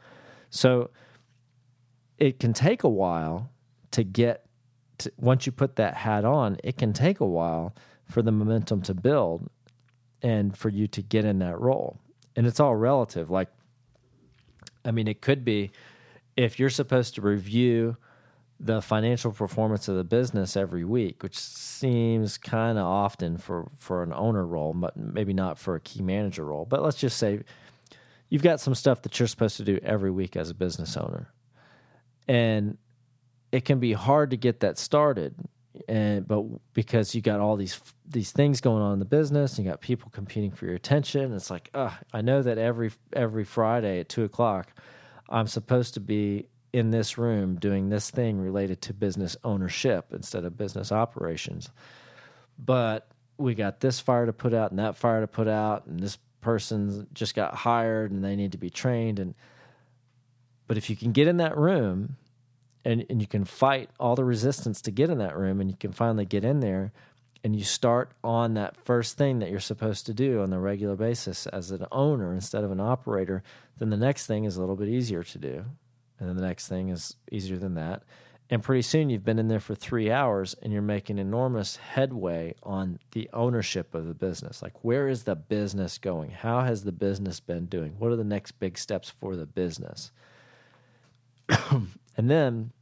So 0.50 0.90
it 2.18 2.40
can 2.40 2.52
take 2.52 2.82
a 2.82 2.88
while 2.88 3.50
to 3.92 4.02
get 4.02 4.45
to, 4.98 5.12
once 5.16 5.46
you 5.46 5.52
put 5.52 5.76
that 5.76 5.94
hat 5.94 6.24
on, 6.24 6.56
it 6.64 6.76
can 6.76 6.92
take 6.92 7.20
a 7.20 7.26
while 7.26 7.74
for 8.08 8.22
the 8.22 8.32
momentum 8.32 8.82
to 8.82 8.94
build 8.94 9.48
and 10.22 10.56
for 10.56 10.68
you 10.68 10.86
to 10.88 11.02
get 11.02 11.24
in 11.24 11.38
that 11.40 11.58
role. 11.60 11.98
And 12.34 12.46
it's 12.46 12.60
all 12.60 12.76
relative. 12.76 13.30
Like, 13.30 13.48
I 14.84 14.90
mean, 14.90 15.08
it 15.08 15.20
could 15.20 15.44
be 15.44 15.70
if 16.36 16.58
you're 16.58 16.70
supposed 16.70 17.14
to 17.16 17.20
review 17.20 17.96
the 18.58 18.80
financial 18.80 19.32
performance 19.32 19.88
of 19.88 19.96
the 19.96 20.04
business 20.04 20.56
every 20.56 20.84
week, 20.84 21.22
which 21.22 21.38
seems 21.38 22.38
kind 22.38 22.78
of 22.78 22.84
often 22.84 23.36
for, 23.36 23.70
for 23.76 24.02
an 24.02 24.12
owner 24.14 24.46
role, 24.46 24.72
but 24.72 24.96
maybe 24.96 25.34
not 25.34 25.58
for 25.58 25.74
a 25.74 25.80
key 25.80 26.02
manager 26.02 26.44
role. 26.44 26.64
But 26.64 26.82
let's 26.82 26.96
just 26.96 27.18
say 27.18 27.40
you've 28.30 28.42
got 28.42 28.60
some 28.60 28.74
stuff 28.74 29.02
that 29.02 29.18
you're 29.18 29.28
supposed 29.28 29.58
to 29.58 29.64
do 29.64 29.78
every 29.82 30.10
week 30.10 30.36
as 30.36 30.48
a 30.48 30.54
business 30.54 30.96
owner. 30.96 31.32
And 32.26 32.78
it 33.56 33.64
can 33.64 33.78
be 33.78 33.92
hard 33.92 34.30
to 34.30 34.36
get 34.36 34.60
that 34.60 34.78
started 34.78 35.34
and 35.88 36.26
but 36.26 36.42
because 36.72 37.14
you 37.14 37.20
got 37.20 37.40
all 37.40 37.56
these 37.56 37.80
these 38.08 38.32
things 38.32 38.60
going 38.60 38.82
on 38.82 38.94
in 38.94 38.98
the 38.98 39.04
business, 39.04 39.58
you 39.58 39.64
got 39.64 39.80
people 39.80 40.10
competing 40.10 40.50
for 40.50 40.66
your 40.66 40.74
attention. 40.74 41.34
It's 41.34 41.50
like, 41.50 41.70
uh, 41.74 41.90
I 42.12 42.22
know 42.22 42.42
that 42.42 42.58
every 42.58 42.92
every 43.12 43.44
Friday 43.44 44.00
at 44.00 44.08
two 44.08 44.24
o'clock, 44.24 44.72
I'm 45.28 45.46
supposed 45.46 45.94
to 45.94 46.00
be 46.00 46.48
in 46.72 46.90
this 46.90 47.16
room 47.18 47.56
doing 47.56 47.88
this 47.88 48.10
thing 48.10 48.38
related 48.40 48.82
to 48.82 48.94
business 48.94 49.36
ownership 49.44 50.12
instead 50.12 50.44
of 50.44 50.56
business 50.56 50.92
operations. 50.92 51.70
But 52.58 53.08
we 53.38 53.54
got 53.54 53.80
this 53.80 54.00
fire 54.00 54.26
to 54.26 54.32
put 54.32 54.54
out 54.54 54.70
and 54.70 54.78
that 54.78 54.96
fire 54.96 55.20
to 55.20 55.26
put 55.26 55.48
out, 55.48 55.86
and 55.86 56.00
this 56.00 56.18
person 56.40 57.06
just 57.12 57.34
got 57.34 57.54
hired 57.54 58.10
and 58.10 58.24
they 58.24 58.36
need 58.36 58.52
to 58.52 58.58
be 58.58 58.70
trained. 58.70 59.18
And 59.18 59.34
but 60.66 60.76
if 60.76 60.90
you 60.90 60.96
can 60.96 61.12
get 61.12 61.28
in 61.28 61.36
that 61.36 61.56
room 61.56 62.16
and, 62.86 63.04
and 63.10 63.20
you 63.20 63.26
can 63.26 63.44
fight 63.44 63.90
all 63.98 64.14
the 64.14 64.24
resistance 64.24 64.80
to 64.82 64.92
get 64.92 65.10
in 65.10 65.18
that 65.18 65.36
room 65.36 65.60
and 65.60 65.68
you 65.68 65.76
can 65.76 65.90
finally 65.90 66.24
get 66.24 66.44
in 66.44 66.60
there 66.60 66.92
and 67.42 67.56
you 67.56 67.64
start 67.64 68.12
on 68.22 68.54
that 68.54 68.76
first 68.76 69.18
thing 69.18 69.40
that 69.40 69.50
you're 69.50 69.58
supposed 69.58 70.06
to 70.06 70.14
do 70.14 70.40
on 70.40 70.50
the 70.50 70.58
regular 70.58 70.94
basis 70.94 71.48
as 71.48 71.72
an 71.72 71.84
owner 71.90 72.32
instead 72.32 72.62
of 72.62 72.70
an 72.70 72.80
operator, 72.80 73.42
then 73.78 73.90
the 73.90 73.96
next 73.96 74.26
thing 74.26 74.44
is 74.44 74.56
a 74.56 74.60
little 74.60 74.76
bit 74.76 74.88
easier 74.88 75.24
to 75.24 75.38
do. 75.38 75.64
And 76.18 76.28
then 76.28 76.36
the 76.36 76.42
next 76.42 76.68
thing 76.68 76.88
is 76.88 77.16
easier 77.30 77.58
than 77.58 77.74
that. 77.74 78.04
And 78.50 78.62
pretty 78.62 78.82
soon 78.82 79.10
you've 79.10 79.24
been 79.24 79.40
in 79.40 79.48
there 79.48 79.58
for 79.58 79.74
three 79.74 80.12
hours 80.12 80.54
and 80.62 80.72
you're 80.72 80.80
making 80.80 81.18
enormous 81.18 81.76
headway 81.76 82.54
on 82.62 83.00
the 83.10 83.28
ownership 83.32 83.96
of 83.96 84.06
the 84.06 84.14
business. 84.14 84.62
Like, 84.62 84.84
where 84.84 85.08
is 85.08 85.24
the 85.24 85.34
business 85.34 85.98
going? 85.98 86.30
How 86.30 86.60
has 86.60 86.84
the 86.84 86.92
business 86.92 87.40
been 87.40 87.66
doing? 87.66 87.96
What 87.98 88.12
are 88.12 88.16
the 88.16 88.22
next 88.22 88.52
big 88.52 88.78
steps 88.78 89.10
for 89.10 89.34
the 89.34 89.46
business? 89.46 90.12
and 92.16 92.30
then 92.30 92.72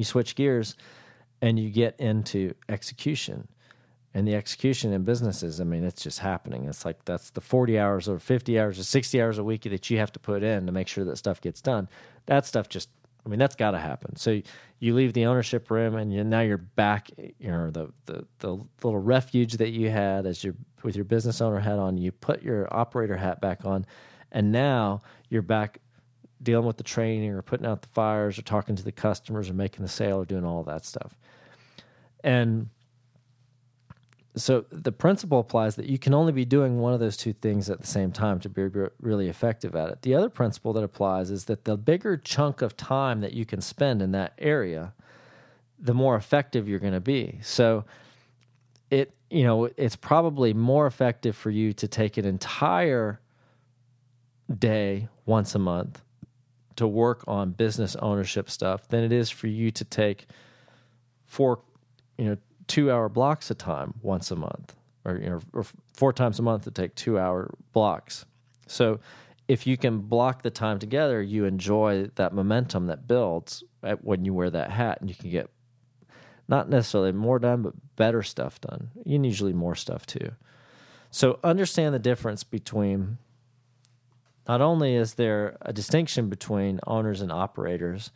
you 0.00 0.04
switch 0.04 0.34
gears 0.34 0.76
and 1.42 1.58
you 1.58 1.68
get 1.68 1.94
into 2.00 2.54
execution. 2.70 3.46
And 4.14 4.26
the 4.26 4.34
execution 4.34 4.92
in 4.94 5.04
businesses, 5.04 5.60
I 5.60 5.64
mean, 5.64 5.84
it's 5.84 6.02
just 6.02 6.20
happening. 6.20 6.64
It's 6.64 6.86
like 6.86 7.04
that's 7.04 7.30
the 7.30 7.42
40 7.42 7.78
hours 7.78 8.08
or 8.08 8.18
50 8.18 8.58
hours 8.58 8.78
or 8.78 8.82
60 8.82 9.22
hours 9.22 9.36
a 9.36 9.44
week 9.44 9.62
that 9.62 9.90
you 9.90 9.98
have 9.98 10.10
to 10.12 10.18
put 10.18 10.42
in 10.42 10.64
to 10.66 10.72
make 10.72 10.88
sure 10.88 11.04
that 11.04 11.16
stuff 11.16 11.40
gets 11.40 11.60
done. 11.60 11.86
That 12.26 12.46
stuff 12.46 12.68
just, 12.68 12.88
I 13.24 13.28
mean, 13.28 13.38
that's 13.38 13.54
got 13.54 13.72
to 13.72 13.78
happen. 13.78 14.16
So 14.16 14.40
you 14.78 14.94
leave 14.94 15.12
the 15.12 15.26
ownership 15.26 15.70
room 15.70 15.94
and 15.94 16.12
you, 16.12 16.24
now 16.24 16.40
you're 16.40 16.56
back, 16.56 17.10
you 17.16 17.50
know, 17.50 17.70
the, 17.70 17.92
the, 18.06 18.26
the 18.38 18.54
little 18.82 18.98
refuge 18.98 19.58
that 19.58 19.70
you 19.70 19.90
had 19.90 20.24
as 20.24 20.42
your, 20.42 20.54
with 20.82 20.96
your 20.96 21.04
business 21.04 21.42
owner 21.42 21.60
hat 21.60 21.78
on, 21.78 21.98
you 21.98 22.10
put 22.10 22.42
your 22.42 22.66
operator 22.74 23.18
hat 23.18 23.42
back 23.42 23.66
on, 23.66 23.84
and 24.32 24.50
now 24.50 25.02
you're 25.28 25.42
back 25.42 25.78
dealing 26.42 26.66
with 26.66 26.76
the 26.76 26.84
training 26.84 27.30
or 27.30 27.42
putting 27.42 27.66
out 27.66 27.82
the 27.82 27.88
fires 27.88 28.38
or 28.38 28.42
talking 28.42 28.76
to 28.76 28.82
the 28.82 28.92
customers 28.92 29.50
or 29.50 29.54
making 29.54 29.82
the 29.82 29.88
sale 29.88 30.18
or 30.18 30.24
doing 30.24 30.44
all 30.44 30.62
that 30.62 30.84
stuff. 30.84 31.18
And 32.22 32.68
so 34.36 34.64
the 34.70 34.92
principle 34.92 35.40
applies 35.40 35.76
that 35.76 35.86
you 35.86 35.98
can 35.98 36.14
only 36.14 36.32
be 36.32 36.44
doing 36.44 36.78
one 36.78 36.94
of 36.94 37.00
those 37.00 37.16
two 37.16 37.32
things 37.32 37.68
at 37.68 37.80
the 37.80 37.86
same 37.86 38.12
time 38.12 38.38
to 38.40 38.48
be 38.48 38.62
really 39.00 39.28
effective 39.28 39.74
at 39.74 39.90
it. 39.90 40.02
The 40.02 40.14
other 40.14 40.28
principle 40.28 40.72
that 40.74 40.84
applies 40.84 41.30
is 41.30 41.46
that 41.46 41.64
the 41.64 41.76
bigger 41.76 42.16
chunk 42.16 42.62
of 42.62 42.76
time 42.76 43.20
that 43.20 43.32
you 43.32 43.44
can 43.44 43.60
spend 43.60 44.00
in 44.00 44.12
that 44.12 44.34
area, 44.38 44.94
the 45.78 45.94
more 45.94 46.16
effective 46.16 46.68
you're 46.68 46.78
going 46.78 46.92
to 46.92 47.00
be. 47.00 47.40
So 47.42 47.84
it 48.90 49.14
you 49.30 49.44
know 49.44 49.68
it's 49.76 49.96
probably 49.96 50.52
more 50.52 50.86
effective 50.86 51.36
for 51.36 51.50
you 51.50 51.72
to 51.72 51.86
take 51.88 52.16
an 52.16 52.24
entire 52.24 53.20
day 54.58 55.08
once 55.26 55.54
a 55.54 55.58
month 55.58 56.02
to 56.80 56.86
work 56.86 57.22
on 57.26 57.50
business 57.50 57.94
ownership 57.96 58.48
stuff 58.48 58.88
than 58.88 59.04
it 59.04 59.12
is 59.12 59.28
for 59.28 59.46
you 59.48 59.70
to 59.70 59.84
take 59.84 60.26
four 61.26 61.60
you 62.16 62.24
know 62.24 62.36
two 62.66 62.90
hour 62.90 63.10
blocks 63.10 63.50
of 63.50 63.58
time 63.58 63.92
once 64.00 64.30
a 64.30 64.36
month, 64.36 64.74
or 65.04 65.18
you 65.18 65.28
know, 65.28 65.40
or 65.52 65.66
four 65.92 66.12
times 66.12 66.38
a 66.38 66.42
month 66.42 66.64
to 66.64 66.70
take 66.70 66.94
two 66.94 67.18
hour 67.18 67.52
blocks. 67.74 68.24
So 68.66 69.00
if 69.46 69.66
you 69.66 69.76
can 69.76 69.98
block 69.98 70.42
the 70.42 70.50
time 70.50 70.78
together, 70.78 71.20
you 71.20 71.44
enjoy 71.44 72.08
that 72.14 72.32
momentum 72.32 72.86
that 72.86 73.06
builds 73.06 73.62
when 74.00 74.24
you 74.24 74.32
wear 74.32 74.48
that 74.48 74.70
hat, 74.70 75.02
and 75.02 75.10
you 75.10 75.16
can 75.16 75.30
get 75.30 75.50
not 76.48 76.70
necessarily 76.70 77.12
more 77.12 77.38
done, 77.38 77.62
but 77.62 77.74
better 77.96 78.22
stuff 78.22 78.58
done. 78.60 78.90
And 79.04 79.26
usually 79.26 79.52
more 79.52 79.74
stuff 79.74 80.06
too. 80.06 80.32
So 81.10 81.38
understand 81.44 81.94
the 81.94 81.98
difference 81.98 82.42
between 82.42 83.18
not 84.50 84.60
only 84.60 84.96
is 84.96 85.14
there 85.14 85.56
a 85.62 85.72
distinction 85.72 86.28
between 86.28 86.80
owners 86.84 87.20
and 87.20 87.30
operators, 87.30 88.10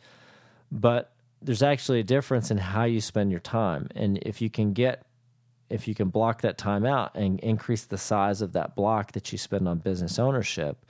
but 0.69 1.13
there's 1.41 1.63
actually 1.63 2.01
a 2.01 2.03
difference 2.03 2.51
in 2.51 2.57
how 2.57 2.83
you 2.83 2.99
spend 2.99 3.31
your 3.31 3.39
time. 3.39 3.87
And 3.95 4.17
if 4.17 4.41
you 4.41 4.49
can 4.49 4.73
get, 4.73 5.05
if 5.69 5.87
you 5.87 5.95
can 5.95 6.09
block 6.09 6.41
that 6.41 6.57
time 6.57 6.85
out 6.85 7.15
and 7.15 7.39
increase 7.39 7.85
the 7.85 7.97
size 7.97 8.41
of 8.41 8.51
that 8.51 8.75
block 8.75 9.13
that 9.13 9.31
you 9.31 9.37
spend 9.37 9.65
on 9.65 9.77
business 9.77 10.19
ownership, 10.19 10.85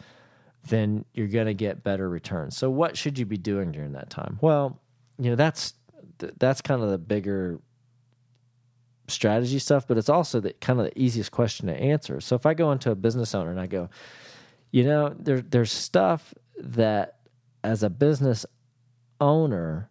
then 0.70 1.06
you're 1.14 1.28
going 1.28 1.46
to 1.46 1.54
get 1.54 1.84
better 1.84 2.10
returns. 2.10 2.58
So, 2.58 2.72
what 2.72 2.98
should 2.98 3.20
you 3.20 3.28
be 3.28 3.38
doing 3.38 3.72
during 3.72 3.92
that 3.92 4.10
time? 4.10 4.40
Well, 4.42 4.82
you 5.20 5.30
know, 5.30 5.36
that's 5.36 5.76
that's 6.18 6.62
kind 6.62 6.82
of 6.82 6.90
the 6.90 6.98
bigger 6.98 7.60
strategy 9.08 9.60
stuff, 9.60 9.88
but 9.88 10.00
it's 10.00 10.10
also 10.10 10.40
the 10.40 10.54
kind 10.54 10.80
of 10.80 10.88
the 10.88 11.00
easiest 11.00 11.30
question 11.30 11.68
to 11.68 11.76
answer. 11.76 12.20
So, 12.20 12.36
if 12.36 12.48
I 12.48 12.56
go 12.56 12.72
into 12.72 12.90
a 12.90 12.96
business 12.96 13.36
owner 13.36 13.52
and 13.52 13.62
I 13.62 13.68
go, 13.68 13.92
you 14.76 14.84
know, 14.84 15.16
there 15.18 15.40
there's 15.40 15.72
stuff 15.72 16.34
that 16.58 17.20
as 17.64 17.82
a 17.82 17.90
business 17.90 18.46
owner 19.22 19.90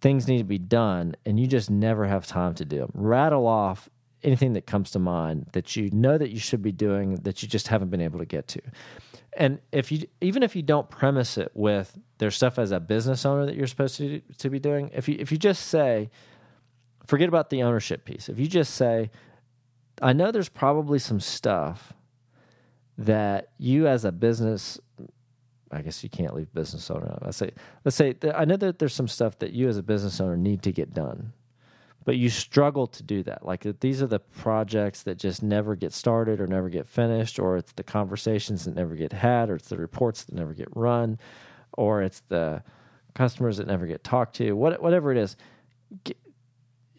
things 0.00 0.28
need 0.28 0.38
to 0.38 0.44
be 0.44 0.56
done 0.56 1.16
and 1.26 1.40
you 1.40 1.48
just 1.48 1.68
never 1.68 2.06
have 2.06 2.28
time 2.28 2.54
to 2.54 2.64
do 2.64 2.78
them. 2.78 2.92
Rattle 2.94 3.48
off 3.48 3.88
anything 4.22 4.52
that 4.52 4.68
comes 4.68 4.92
to 4.92 5.00
mind 5.00 5.46
that 5.50 5.74
you 5.74 5.90
know 5.90 6.16
that 6.16 6.30
you 6.30 6.38
should 6.38 6.62
be 6.62 6.70
doing 6.70 7.16
that 7.16 7.42
you 7.42 7.48
just 7.48 7.66
haven't 7.66 7.88
been 7.88 8.00
able 8.00 8.20
to 8.20 8.24
get 8.24 8.46
to. 8.46 8.62
And 9.36 9.58
if 9.72 9.90
you 9.90 10.06
even 10.20 10.44
if 10.44 10.54
you 10.54 10.62
don't 10.62 10.88
premise 10.88 11.36
it 11.36 11.50
with 11.54 11.98
there's 12.18 12.36
stuff 12.36 12.56
as 12.56 12.70
a 12.70 12.78
business 12.78 13.26
owner 13.26 13.46
that 13.46 13.56
you're 13.56 13.66
supposed 13.66 13.96
to 13.96 14.20
to 14.38 14.48
be 14.48 14.60
doing, 14.60 14.92
if 14.94 15.08
you 15.08 15.16
if 15.18 15.32
you 15.32 15.38
just 15.38 15.66
say 15.66 16.08
forget 17.04 17.28
about 17.28 17.50
the 17.50 17.64
ownership 17.64 18.04
piece. 18.04 18.28
If 18.28 18.38
you 18.38 18.46
just 18.46 18.74
say 18.76 19.10
I 20.00 20.12
know 20.12 20.30
there's 20.30 20.48
probably 20.48 21.00
some 21.00 21.18
stuff 21.18 21.94
that 23.04 23.50
you 23.58 23.86
as 23.86 24.04
a 24.04 24.12
business 24.12 24.80
I 25.72 25.80
guess 25.80 26.04
you 26.04 26.10
can't 26.10 26.34
leave 26.34 26.52
business 26.52 26.90
owner. 26.90 27.18
Let's 27.22 27.38
say, 27.38 27.50
let's 27.84 27.96
say, 27.96 28.14
I 28.34 28.44
know 28.44 28.56
that 28.58 28.78
there's 28.78 28.94
some 28.94 29.08
stuff 29.08 29.38
that 29.38 29.52
you 29.52 29.68
as 29.68 29.78
a 29.78 29.82
business 29.82 30.20
owner 30.20 30.36
need 30.36 30.62
to 30.64 30.72
get 30.72 30.92
done, 30.92 31.32
but 32.04 32.16
you 32.16 32.28
struggle 32.28 32.86
to 32.88 33.02
do 33.02 33.22
that. 33.22 33.46
Like 33.46 33.64
uh, 33.64 33.72
these 33.80 34.02
are 34.02 34.06
the 34.06 34.18
projects 34.18 35.02
that 35.04 35.16
just 35.16 35.42
never 35.42 35.74
get 35.74 35.94
started 35.94 36.40
or 36.40 36.46
never 36.46 36.68
get 36.68 36.86
finished, 36.86 37.38
or 37.38 37.56
it's 37.56 37.72
the 37.72 37.82
conversations 37.82 38.66
that 38.66 38.74
never 38.74 38.94
get 38.94 39.14
had, 39.14 39.48
or 39.48 39.56
it's 39.56 39.68
the 39.68 39.78
reports 39.78 40.24
that 40.24 40.34
never 40.34 40.52
get 40.52 40.68
run, 40.76 41.18
or 41.72 42.02
it's 42.02 42.20
the 42.20 42.62
customers 43.14 43.56
that 43.56 43.66
never 43.66 43.86
get 43.86 44.04
talked 44.04 44.36
to. 44.36 44.52
What, 44.52 44.82
whatever 44.82 45.10
it 45.10 45.16
is, 45.16 45.36
get, 46.04 46.18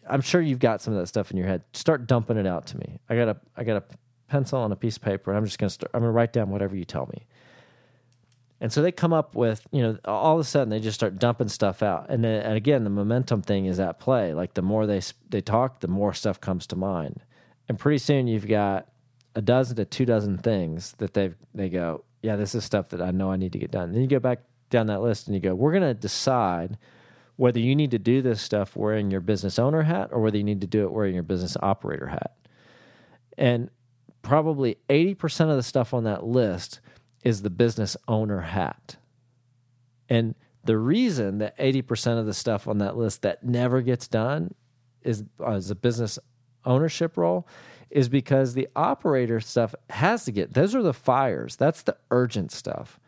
I'm 0.08 0.20
sure 0.20 0.40
you've 0.40 0.58
got 0.58 0.82
some 0.82 0.94
of 0.94 1.00
that 1.00 1.06
stuff 1.06 1.30
in 1.30 1.36
your 1.36 1.46
head. 1.46 1.62
Start 1.74 2.08
dumping 2.08 2.38
it 2.38 2.46
out 2.46 2.66
to 2.66 2.78
me. 2.78 2.98
I 3.08 3.14
got 3.14 3.28
a, 3.28 3.36
I 3.56 3.62
got 3.62 3.76
a 3.76 3.84
pencil 4.28 4.64
and 4.64 4.72
a 4.72 4.76
piece 4.76 4.96
of 4.96 5.02
paper, 5.02 5.30
and 5.30 5.38
I'm 5.38 5.44
just 5.44 5.58
gonna 5.58 5.70
start. 5.70 5.90
I'm 5.94 6.00
gonna 6.00 6.12
write 6.12 6.32
down 6.32 6.50
whatever 6.50 6.76
you 6.76 6.84
tell 6.84 7.06
me 7.12 7.26
and 8.64 8.72
so 8.72 8.80
they 8.80 8.92
come 8.92 9.12
up 9.12 9.34
with, 9.34 9.66
you 9.72 9.82
know, 9.82 9.98
all 10.06 10.34
of 10.34 10.40
a 10.40 10.44
sudden 10.44 10.70
they 10.70 10.80
just 10.80 10.94
start 10.94 11.18
dumping 11.18 11.48
stuff 11.48 11.82
out. 11.82 12.06
And 12.08 12.24
then 12.24 12.42
and 12.42 12.56
again, 12.56 12.84
the 12.84 12.88
momentum 12.88 13.42
thing 13.42 13.66
is 13.66 13.78
at 13.78 13.98
play. 14.00 14.32
Like 14.32 14.54
the 14.54 14.62
more 14.62 14.86
they 14.86 15.02
they 15.28 15.42
talk, 15.42 15.80
the 15.80 15.88
more 15.88 16.14
stuff 16.14 16.40
comes 16.40 16.66
to 16.68 16.76
mind. 16.76 17.22
And 17.68 17.78
pretty 17.78 17.98
soon 17.98 18.26
you've 18.26 18.48
got 18.48 18.88
a 19.34 19.42
dozen 19.42 19.76
to 19.76 19.84
two 19.84 20.06
dozen 20.06 20.38
things 20.38 20.92
that 20.96 21.12
they 21.12 21.34
they 21.54 21.68
go, 21.68 22.04
yeah, 22.22 22.36
this 22.36 22.54
is 22.54 22.64
stuff 22.64 22.88
that 22.88 23.02
I 23.02 23.10
know 23.10 23.30
I 23.30 23.36
need 23.36 23.52
to 23.52 23.58
get 23.58 23.70
done. 23.70 23.84
And 23.84 23.94
then 23.94 24.02
you 24.02 24.08
go 24.08 24.18
back 24.18 24.40
down 24.70 24.86
that 24.86 25.02
list 25.02 25.26
and 25.26 25.34
you 25.34 25.42
go, 25.42 25.54
we're 25.54 25.72
going 25.72 25.82
to 25.82 25.92
decide 25.92 26.78
whether 27.36 27.58
you 27.58 27.76
need 27.76 27.90
to 27.90 27.98
do 27.98 28.22
this 28.22 28.40
stuff 28.40 28.76
wearing 28.76 29.10
your 29.10 29.20
business 29.20 29.58
owner 29.58 29.82
hat 29.82 30.08
or 30.10 30.22
whether 30.22 30.38
you 30.38 30.44
need 30.44 30.62
to 30.62 30.66
do 30.66 30.84
it 30.84 30.92
wearing 30.92 31.12
your 31.12 31.22
business 31.22 31.54
operator 31.60 32.06
hat. 32.06 32.34
And 33.36 33.68
probably 34.24 34.78
80% 34.88 35.50
of 35.50 35.56
the 35.56 35.62
stuff 35.62 35.94
on 35.94 36.02
that 36.04 36.24
list 36.24 36.80
is 37.22 37.42
the 37.42 37.50
business 37.50 37.96
owner 38.08 38.40
hat. 38.40 38.96
And 40.08 40.34
the 40.64 40.78
reason 40.78 41.38
that 41.38 41.56
80% 41.58 42.18
of 42.18 42.26
the 42.26 42.34
stuff 42.34 42.66
on 42.66 42.78
that 42.78 42.96
list 42.96 43.22
that 43.22 43.44
never 43.44 43.82
gets 43.82 44.08
done 44.08 44.54
is 45.02 45.22
as 45.46 45.70
a 45.70 45.74
business 45.74 46.18
ownership 46.64 47.16
role 47.16 47.46
is 47.90 48.08
because 48.08 48.54
the 48.54 48.68
operator 48.74 49.40
stuff 49.40 49.74
has 49.90 50.24
to 50.24 50.32
get 50.32 50.54
those 50.54 50.74
are 50.74 50.82
the 50.82 50.94
fires. 50.94 51.54
That's 51.56 51.82
the 51.82 51.96
urgent 52.10 52.50
stuff. 52.50 52.98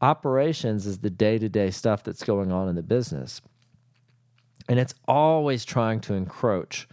Operations 0.00 0.86
is 0.86 0.98
the 0.98 1.10
day-to-day 1.10 1.70
stuff 1.70 2.04
that's 2.04 2.22
going 2.22 2.52
on 2.52 2.68
in 2.68 2.74
the 2.74 2.82
business. 2.82 3.40
And 4.68 4.78
it's 4.78 4.94
always 5.06 5.64
trying 5.64 6.00
to 6.02 6.14
encroach 6.14 6.88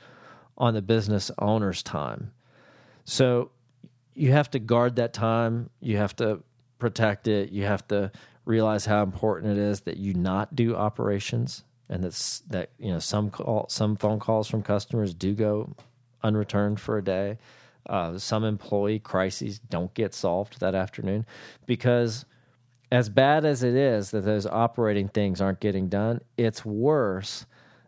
on 0.57 0.73
the 0.73 0.81
business 0.81 1.29
owner's 1.37 1.83
time. 1.83 2.31
So 3.03 3.51
you 4.15 4.31
have 4.31 4.49
to 4.51 4.59
guard 4.59 4.95
that 4.95 5.13
time 5.13 5.69
you 5.79 5.97
have 5.97 6.15
to 6.15 6.41
protect 6.79 7.27
it. 7.27 7.51
You 7.51 7.63
have 7.65 7.87
to 7.87 8.11
realize 8.45 8.85
how 8.85 9.03
important 9.03 9.57
it 9.57 9.61
is 9.61 9.81
that 9.81 9.97
you 9.97 10.13
not 10.13 10.55
do 10.55 10.75
operations 10.75 11.63
and 11.89 12.03
that's 12.03 12.39
that 12.41 12.69
you 12.77 12.91
know 12.91 12.99
some 12.99 13.29
call 13.29 13.65
some 13.69 13.95
phone 13.95 14.19
calls 14.19 14.47
from 14.47 14.61
customers 14.61 15.13
do 15.13 15.33
go 15.33 15.75
unreturned 16.23 16.79
for 16.79 16.97
a 16.97 17.03
day. 17.03 17.37
Uh, 17.87 18.17
some 18.17 18.43
employee 18.43 18.97
crises 18.97 19.59
don't 19.59 19.93
get 19.93 20.13
solved 20.13 20.59
that 20.59 20.73
afternoon 20.73 21.25
because 21.67 22.25
as 22.91 23.09
bad 23.09 23.45
as 23.45 23.61
it 23.61 23.75
is 23.75 24.11
that 24.11 24.25
those 24.25 24.47
operating 24.47 25.07
things 25.07 25.39
aren't 25.39 25.59
getting 25.59 25.87
done, 25.87 26.19
it's 26.37 26.65
worse 26.65 27.45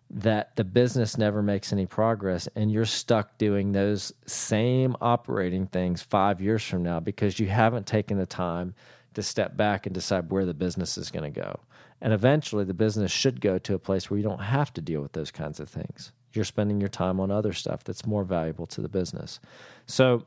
that 0.09 0.55
the 0.55 0.63
business 0.63 1.17
never 1.17 1.43
makes 1.43 1.73
any 1.73 1.85
progress 1.85 2.47
and 2.55 2.71
you're 2.71 2.85
stuck 2.85 3.37
doing 3.37 3.73
those 3.73 4.13
same 4.25 4.95
operating 5.01 5.67
things 5.67 6.01
five 6.01 6.39
years 6.39 6.63
from 6.63 6.81
now 6.81 6.99
because 6.99 7.39
you 7.39 7.47
haven't 7.47 7.85
taken 7.85 8.17
the 8.17 8.25
time 8.25 8.73
to 9.13 9.21
step 9.21 9.57
back 9.57 9.85
and 9.85 9.93
decide 9.93 10.31
where 10.31 10.45
the 10.45 10.53
business 10.53 10.97
is 10.97 11.11
going 11.11 11.31
to 11.31 11.41
go. 11.41 11.59
And 11.99 12.13
eventually, 12.13 12.63
the 12.63 12.75
business 12.75 13.11
should 13.11 13.41
go 13.41 13.57
to 13.57 13.73
a 13.73 13.79
place 13.79 14.09
where 14.09 14.17
you 14.17 14.23
don't 14.23 14.43
have 14.43 14.71
to 14.73 14.81
deal 14.81 15.01
with 15.01 15.13
those 15.13 15.31
kinds 15.31 15.59
of 15.59 15.67
things. 15.67 16.11
You're 16.33 16.45
spending 16.45 16.79
your 16.79 16.89
time 16.89 17.19
on 17.19 17.31
other 17.31 17.53
stuff 17.53 17.83
that's 17.83 18.05
more 18.05 18.23
valuable 18.23 18.67
to 18.67 18.81
the 18.81 18.87
business. 18.87 19.39
So, 19.87 20.25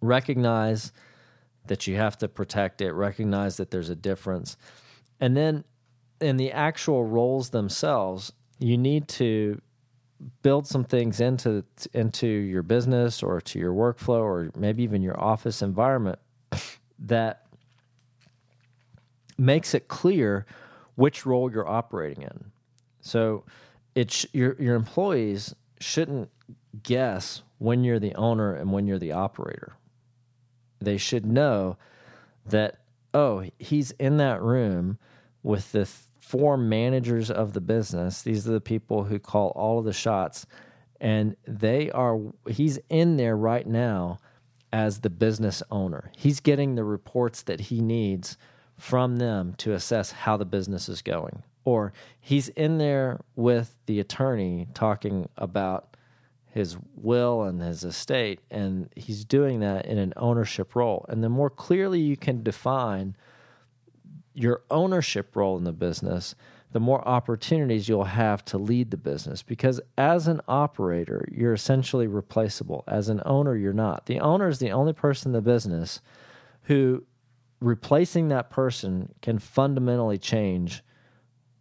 recognize 0.00 0.90
that 1.66 1.86
you 1.86 1.96
have 1.96 2.18
to 2.18 2.28
protect 2.28 2.80
it, 2.80 2.92
recognize 2.92 3.56
that 3.58 3.70
there's 3.70 3.88
a 3.88 3.96
difference. 3.96 4.56
And 5.20 5.36
then 5.36 5.64
in 6.20 6.36
the 6.36 6.52
actual 6.52 7.04
roles 7.04 7.50
themselves, 7.50 8.32
you 8.58 8.78
need 8.78 9.08
to 9.08 9.60
build 10.42 10.66
some 10.66 10.84
things 10.84 11.20
into 11.20 11.64
into 11.92 12.26
your 12.26 12.62
business 12.62 13.22
or 13.22 13.40
to 13.40 13.58
your 13.58 13.72
workflow 13.72 14.20
or 14.20 14.50
maybe 14.56 14.82
even 14.82 15.02
your 15.02 15.18
office 15.20 15.60
environment 15.60 16.18
that 16.98 17.46
makes 19.36 19.74
it 19.74 19.88
clear 19.88 20.46
which 20.94 21.26
role 21.26 21.52
you're 21.52 21.68
operating 21.68 22.22
in. 22.22 22.52
So 23.00 23.44
it's 23.94 24.26
your 24.32 24.56
your 24.58 24.74
employees 24.74 25.54
shouldn't 25.80 26.30
guess 26.82 27.42
when 27.58 27.84
you're 27.84 27.98
the 27.98 28.14
owner 28.14 28.54
and 28.54 28.72
when 28.72 28.86
you're 28.86 28.98
the 28.98 29.12
operator. 29.12 29.76
They 30.80 30.96
should 30.96 31.26
know 31.26 31.76
that 32.46 32.80
oh, 33.12 33.44
he's 33.58 33.92
in 33.92 34.18
that 34.18 34.42
room 34.42 34.98
with 35.42 35.72
the 35.72 35.88
four 36.26 36.56
managers 36.56 37.30
of 37.30 37.52
the 37.52 37.60
business. 37.60 38.22
These 38.22 38.48
are 38.48 38.52
the 38.52 38.60
people 38.60 39.04
who 39.04 39.20
call 39.20 39.50
all 39.50 39.78
of 39.78 39.84
the 39.84 39.92
shots. 39.92 40.44
And 41.00 41.36
they 41.46 41.88
are, 41.92 42.18
he's 42.48 42.80
in 42.88 43.16
there 43.16 43.36
right 43.36 43.64
now 43.64 44.18
as 44.72 45.00
the 45.00 45.10
business 45.10 45.62
owner. 45.70 46.10
He's 46.16 46.40
getting 46.40 46.74
the 46.74 46.82
reports 46.82 47.42
that 47.42 47.60
he 47.60 47.80
needs 47.80 48.36
from 48.76 49.18
them 49.18 49.54
to 49.58 49.72
assess 49.72 50.10
how 50.10 50.36
the 50.36 50.44
business 50.44 50.88
is 50.88 51.00
going. 51.00 51.44
Or 51.64 51.92
he's 52.20 52.48
in 52.48 52.78
there 52.78 53.20
with 53.36 53.76
the 53.86 54.00
attorney 54.00 54.66
talking 54.74 55.28
about 55.36 55.96
his 56.48 56.76
will 56.96 57.44
and 57.44 57.60
his 57.60 57.84
estate, 57.84 58.40
and 58.50 58.88
he's 58.96 59.24
doing 59.24 59.60
that 59.60 59.86
in 59.86 59.98
an 59.98 60.12
ownership 60.16 60.74
role. 60.74 61.06
And 61.08 61.22
the 61.22 61.28
more 61.28 61.50
clearly 61.50 62.00
you 62.00 62.16
can 62.16 62.42
define 62.42 63.14
your 64.36 64.62
ownership 64.70 65.34
role 65.34 65.56
in 65.56 65.64
the 65.64 65.72
business, 65.72 66.34
the 66.72 66.80
more 66.80 67.06
opportunities 67.08 67.88
you'll 67.88 68.04
have 68.04 68.44
to 68.44 68.58
lead 68.58 68.90
the 68.90 68.96
business. 68.96 69.42
Because 69.42 69.80
as 69.96 70.28
an 70.28 70.40
operator, 70.46 71.26
you're 71.32 71.54
essentially 71.54 72.06
replaceable. 72.06 72.84
As 72.86 73.08
an 73.08 73.22
owner, 73.24 73.56
you're 73.56 73.72
not. 73.72 74.06
The 74.06 74.20
owner 74.20 74.48
is 74.48 74.58
the 74.58 74.70
only 74.70 74.92
person 74.92 75.30
in 75.30 75.32
the 75.32 75.40
business 75.40 76.00
who 76.64 77.04
replacing 77.60 78.28
that 78.28 78.50
person 78.50 79.14
can 79.22 79.38
fundamentally 79.38 80.18
change 80.18 80.82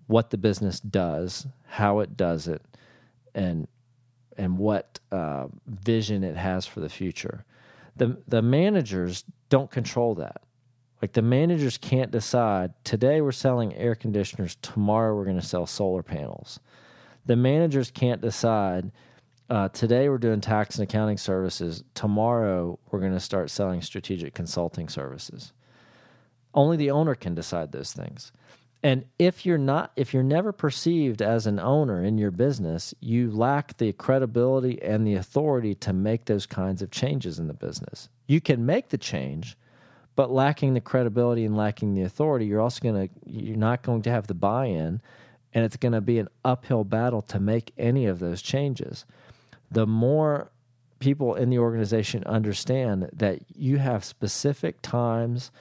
what 0.07 0.29
the 0.31 0.37
business 0.37 0.79
does, 0.79 1.47
how 1.67 1.99
it 1.99 2.17
does 2.17 2.47
it, 2.47 2.61
and 3.33 3.67
and 4.37 4.57
what 4.57 4.99
uh, 5.13 5.47
vision 5.65 6.23
it 6.23 6.35
has 6.35 6.65
for 6.65 6.81
the 6.81 6.89
future. 6.89 7.45
The 7.95 8.17
the 8.27 8.41
managers 8.41 9.23
don't 9.49 9.71
control 9.71 10.15
that. 10.15 10.41
Like 11.01 11.13
the 11.13 11.21
managers 11.21 11.77
can't 11.77 12.11
decide 12.11 12.73
today 12.83 13.21
we're 13.21 13.31
selling 13.31 13.75
air 13.75 13.95
conditioners, 13.95 14.57
tomorrow 14.61 15.15
we're 15.15 15.25
going 15.25 15.39
to 15.39 15.45
sell 15.45 15.65
solar 15.65 16.03
panels. 16.03 16.59
The 17.25 17.35
managers 17.35 17.91
can't 17.91 18.21
decide 18.21 18.91
uh, 19.49 19.69
today 19.69 20.09
we're 20.09 20.17
doing 20.17 20.41
tax 20.41 20.75
and 20.77 20.89
accounting 20.89 21.17
services, 21.17 21.83
tomorrow 21.93 22.79
we're 22.89 22.99
going 22.99 23.13
to 23.13 23.19
start 23.19 23.51
selling 23.51 23.81
strategic 23.81 24.33
consulting 24.33 24.89
services. 24.89 25.53
Only 26.53 26.77
the 26.77 26.89
owner 26.89 27.13
can 27.13 27.35
decide 27.35 27.71
those 27.71 27.93
things. 27.93 28.31
And 28.81 29.05
if 29.17 29.45
you're 29.45 29.57
not 29.57 29.91
if 29.95 30.13
you're 30.13 30.23
never 30.23 30.51
perceived 30.51 31.21
as 31.21 31.47
an 31.47 31.59
owner 31.59 32.03
in 32.03 32.17
your 32.17 32.31
business, 32.31 32.93
you 32.99 33.31
lack 33.31 33.77
the 33.77 33.93
credibility 33.93 34.81
and 34.81 35.05
the 35.05 35.15
authority 35.15 35.75
to 35.75 35.91
make 35.93 36.25
those 36.25 36.45
kinds 36.45 36.81
of 36.81 36.91
changes 36.91 37.39
in 37.39 37.47
the 37.47 37.53
business. 37.53 38.09
You 38.27 38.41
can 38.41 38.65
make 38.65 38.89
the 38.89 38.97
change, 38.97 39.57
but 40.15 40.31
lacking 40.31 40.73
the 40.73 40.81
credibility 40.81 41.45
and 41.45 41.57
lacking 41.57 41.93
the 41.93 42.03
authority, 42.03 42.45
you're 42.45 42.61
also 42.61 42.81
going 42.81 43.07
to 43.07 43.13
you're 43.25 43.57
not 43.57 43.81
going 43.81 44.01
to 44.03 44.09
have 44.09 44.27
the 44.27 44.33
buy-in 44.33 45.01
and 45.53 45.63
it's 45.63 45.77
going 45.77 45.93
to 45.93 46.01
be 46.01 46.19
an 46.19 46.27
uphill 46.43 46.83
battle 46.83 47.21
to 47.21 47.39
make 47.39 47.71
any 47.77 48.05
of 48.05 48.19
those 48.19 48.41
changes. 48.41 49.05
The 49.71 49.87
more 49.87 50.51
people 50.99 51.35
in 51.35 51.49
the 51.49 51.59
organization 51.59 52.23
understand 52.25 53.09
that 53.13 53.39
you 53.55 53.77
have 53.77 54.03
specific 54.03 54.81
times 54.81 55.51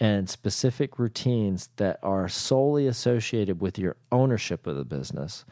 and 0.00 0.28
specific 0.28 0.98
routines 0.98 1.70
that 1.76 1.98
are 2.02 2.28
solely 2.28 2.86
associated 2.86 3.60
with 3.60 3.78
your 3.78 3.96
ownership 4.12 4.66
of 4.66 4.76
the 4.76 4.84
business, 4.84 5.44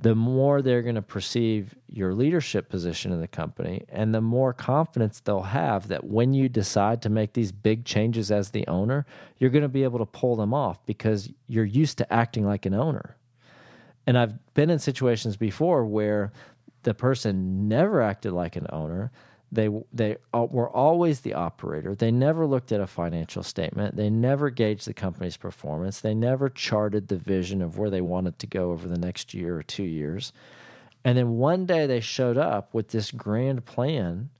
the 0.00 0.14
more 0.14 0.60
they're 0.60 0.82
going 0.82 0.96
to 0.96 1.02
perceive 1.02 1.74
your 1.88 2.14
leadership 2.14 2.68
position 2.68 3.12
in 3.12 3.20
the 3.20 3.28
company 3.28 3.84
and 3.88 4.14
the 4.14 4.20
more 4.20 4.52
confidence 4.52 5.20
they'll 5.20 5.42
have 5.42 5.88
that 5.88 6.04
when 6.04 6.34
you 6.34 6.48
decide 6.48 7.00
to 7.02 7.08
make 7.08 7.32
these 7.32 7.52
big 7.52 7.84
changes 7.84 8.30
as 8.30 8.50
the 8.50 8.66
owner, 8.66 9.06
you're 9.38 9.50
going 9.50 9.62
to 9.62 9.68
be 9.68 9.84
able 9.84 10.00
to 10.00 10.06
pull 10.06 10.34
them 10.34 10.52
off 10.52 10.84
because 10.84 11.30
you're 11.46 11.64
used 11.64 11.98
to 11.98 12.12
acting 12.12 12.44
like 12.44 12.66
an 12.66 12.74
owner. 12.74 13.16
And 14.06 14.18
I've 14.18 14.54
been 14.54 14.68
in 14.68 14.78
situations 14.78 15.36
before 15.36 15.86
where 15.86 16.32
the 16.82 16.94
person 16.94 17.68
never 17.68 18.02
acted 18.02 18.32
like 18.32 18.56
an 18.56 18.66
owner 18.70 19.12
they 19.54 19.68
they 19.92 20.16
were 20.32 20.68
always 20.68 21.20
the 21.20 21.34
operator. 21.34 21.94
They 21.94 22.10
never 22.10 22.46
looked 22.46 22.72
at 22.72 22.80
a 22.80 22.86
financial 22.86 23.42
statement. 23.42 23.96
They 23.96 24.10
never 24.10 24.50
gauged 24.50 24.86
the 24.86 24.94
company's 24.94 25.36
performance. 25.36 26.00
They 26.00 26.14
never 26.14 26.48
charted 26.48 27.08
the 27.08 27.16
vision 27.16 27.62
of 27.62 27.78
where 27.78 27.90
they 27.90 28.00
wanted 28.00 28.38
to 28.40 28.46
go 28.46 28.72
over 28.72 28.88
the 28.88 28.98
next 28.98 29.32
year 29.32 29.56
or 29.56 29.62
two 29.62 29.84
years. 29.84 30.32
And 31.04 31.18
then 31.18 31.32
one 31.32 31.66
day 31.66 31.86
they 31.86 32.00
showed 32.00 32.38
up 32.38 32.72
with 32.72 32.88
this 32.88 33.10
grand 33.10 33.64
plan 33.64 34.30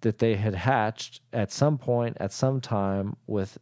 that 0.00 0.18
they 0.18 0.34
had 0.34 0.54
hatched 0.54 1.20
at 1.32 1.52
some 1.52 1.78
point, 1.78 2.16
at 2.20 2.32
some 2.32 2.60
time, 2.60 3.16
with 3.26 3.58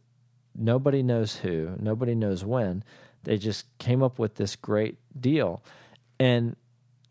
nobody 0.55 1.03
knows 1.03 1.37
who, 1.37 1.75
nobody 1.79 2.15
knows 2.15 2.43
when. 2.43 2.83
They 3.23 3.37
just 3.37 3.65
came 3.77 4.01
up 4.01 4.17
with 4.17 4.35
this 4.35 4.55
great 4.55 4.97
deal. 5.19 5.63
And 6.19 6.55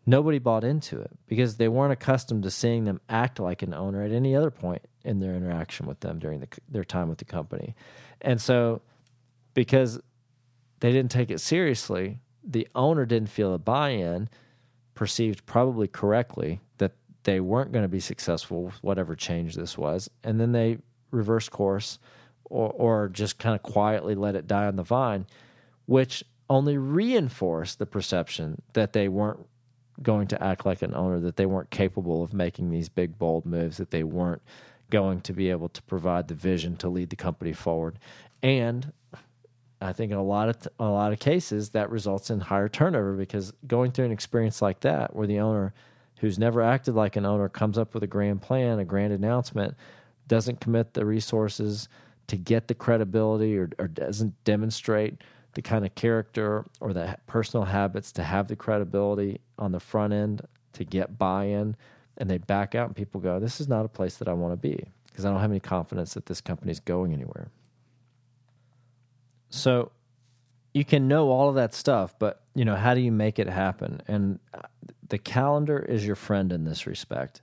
nobody 0.05 0.39
bought 0.39 0.63
into 0.63 0.99
it 0.99 1.11
because 1.27 1.57
they 1.57 1.67
weren't 1.67 1.93
accustomed 1.93 2.43
to 2.43 2.51
seeing 2.51 2.85
them 2.85 3.01
act 3.09 3.39
like 3.39 3.61
an 3.61 3.73
owner 3.73 4.03
at 4.03 4.11
any 4.11 4.35
other 4.35 4.51
point 4.51 4.81
in 5.03 5.19
their 5.19 5.33
interaction 5.33 5.85
with 5.85 5.99
them 5.99 6.19
during 6.19 6.39
the, 6.39 6.47
their 6.69 6.83
time 6.83 7.09
with 7.09 7.17
the 7.17 7.25
company. 7.25 7.75
And 8.21 8.41
so, 8.41 8.81
because 9.53 9.99
they 10.79 10.91
didn't 10.91 11.11
take 11.11 11.31
it 11.31 11.39
seriously, 11.39 12.19
the 12.43 12.67
owner 12.75 13.05
didn't 13.05 13.29
feel 13.29 13.53
a 13.53 13.59
buy 13.59 13.89
in, 13.89 14.29
perceived 14.93 15.45
probably 15.45 15.87
correctly 15.87 16.59
that 16.77 16.93
they 17.23 17.39
weren't 17.39 17.71
going 17.71 17.83
to 17.83 17.89
be 17.89 17.99
successful 17.99 18.65
with 18.65 18.83
whatever 18.83 19.15
change 19.15 19.55
this 19.55 19.77
was. 19.77 20.09
And 20.23 20.39
then 20.39 20.51
they 20.51 20.79
reversed 21.11 21.51
course 21.51 21.99
or, 22.45 22.71
or 22.71 23.09
just 23.09 23.37
kind 23.37 23.55
of 23.55 23.63
quietly 23.63 24.15
let 24.15 24.35
it 24.35 24.47
die 24.47 24.65
on 24.65 24.75
the 24.75 24.83
vine, 24.83 25.25
which 25.85 26.23
only 26.49 26.77
reinforced 26.77 27.79
the 27.79 27.85
perception 27.85 28.61
that 28.73 28.93
they 28.93 29.07
weren't 29.07 29.39
going 30.03 30.27
to 30.27 30.43
act 30.43 30.65
like 30.65 30.81
an 30.81 30.93
owner, 30.93 31.19
that 31.19 31.35
they 31.35 31.45
weren't 31.45 31.69
capable 31.69 32.23
of 32.23 32.33
making 32.33 32.69
these 32.69 32.89
big, 32.89 33.17
bold 33.17 33.45
moves, 33.45 33.77
that 33.77 33.91
they 33.91 34.03
weren't 34.03 34.41
going 34.89 35.21
to 35.21 35.33
be 35.33 35.49
able 35.49 35.69
to 35.69 35.81
provide 35.83 36.27
the 36.27 36.33
vision 36.33 36.75
to 36.77 36.89
lead 36.89 37.09
the 37.09 37.15
company 37.15 37.53
forward. 37.53 37.97
And 38.43 38.91
I 39.81 39.93
think 39.93 40.11
in 40.11 40.17
a 40.17 40.23
lot 40.23 40.49
of 40.49 40.67
a 40.79 40.85
lot 40.85 41.11
of 41.11 41.19
cases 41.19 41.69
that 41.69 41.89
results 41.89 42.29
in 42.29 42.39
higher 42.39 42.69
turnover 42.69 43.13
because 43.13 43.51
going 43.65 43.91
through 43.91 44.05
an 44.05 44.11
experience 44.11 44.61
like 44.61 44.81
that, 44.81 45.15
where 45.15 45.25
the 45.25 45.39
owner 45.39 45.73
who's 46.19 46.37
never 46.37 46.61
acted 46.61 46.93
like 46.93 47.15
an 47.15 47.25
owner 47.25 47.49
comes 47.49 47.79
up 47.79 47.95
with 47.95 48.03
a 48.03 48.07
grand 48.07 48.43
plan, 48.43 48.77
a 48.77 48.85
grand 48.85 49.11
announcement, 49.11 49.75
doesn't 50.27 50.61
commit 50.61 50.93
the 50.93 51.03
resources 51.03 51.89
to 52.27 52.37
get 52.37 52.67
the 52.67 52.75
credibility 52.75 53.57
or, 53.57 53.69
or 53.79 53.87
doesn't 53.87 54.41
demonstrate 54.43 55.15
the 55.53 55.61
kind 55.61 55.85
of 55.85 55.93
character 55.95 56.65
or 56.79 56.93
the 56.93 57.17
personal 57.27 57.65
habits 57.65 58.11
to 58.13 58.23
have 58.23 58.47
the 58.47 58.55
credibility 58.55 59.41
on 59.59 59.71
the 59.71 59.79
front 59.79 60.13
end 60.13 60.41
to 60.73 60.83
get 60.83 61.17
buy 61.17 61.45
in, 61.45 61.75
and 62.17 62.29
they 62.29 62.37
back 62.37 62.75
out, 62.75 62.87
and 62.87 62.95
people 62.95 63.19
go, 63.19 63.39
This 63.39 63.59
is 63.59 63.67
not 63.67 63.85
a 63.85 63.89
place 63.89 64.17
that 64.17 64.27
I 64.27 64.33
want 64.33 64.53
to 64.53 64.57
be 64.57 64.85
because 65.07 65.25
I 65.25 65.29
don't 65.29 65.41
have 65.41 65.51
any 65.51 65.59
confidence 65.59 66.13
that 66.13 66.25
this 66.25 66.41
company 66.41 66.71
is 66.71 66.79
going 66.79 67.13
anywhere. 67.13 67.49
So 69.49 69.91
you 70.73 70.85
can 70.85 71.07
know 71.07 71.29
all 71.29 71.49
of 71.49 71.55
that 71.55 71.73
stuff, 71.73 72.15
but 72.17 72.41
you 72.55 72.65
know, 72.65 72.75
how 72.75 72.93
do 72.93 73.01
you 73.01 73.11
make 73.11 73.39
it 73.39 73.47
happen? 73.47 74.01
And 74.07 74.39
uh, 74.53 74.61
the 75.09 75.17
calendar 75.17 75.79
is 75.79 76.05
your 76.05 76.15
friend 76.15 76.51
in 76.53 76.63
this 76.63 76.87
respect. 76.87 77.41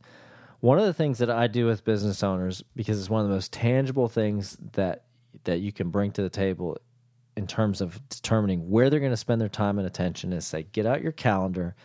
One 0.61 0.79
of 0.79 0.87
the 0.87 0.94
things 0.94 1.18
that 1.18 1.31
I 1.31 1.47
do 1.47 1.66
with 1.66 1.85
business 1.85 2.23
owners, 2.23 2.64
because 2.75 2.99
it's 2.99 3.11
one 3.11 3.23
of 3.23 3.29
the 3.29 3.35
most 3.35 3.53
tangible 3.53 4.09
things 4.09 4.57
that 4.73 5.05
that 5.44 5.61
you 5.61 5.71
can 5.71 5.90
bring 5.90 6.11
to 6.12 6.23
the 6.23 6.31
table 6.31 6.79
in 7.38 7.46
terms 7.46 7.81
of 7.81 8.01
determining 8.09 8.68
where 8.68 8.90
they're 8.90 8.98
going 8.98 9.12
to 9.12 9.16
spend 9.16 9.40
their 9.40 9.48
time 9.48 9.79
and 9.79 9.87
attention 9.87 10.33
is 10.33 10.44
say, 10.44 10.66
get 10.72 10.85
out 10.85 11.01
your 11.01 11.12
calendar 11.12 11.77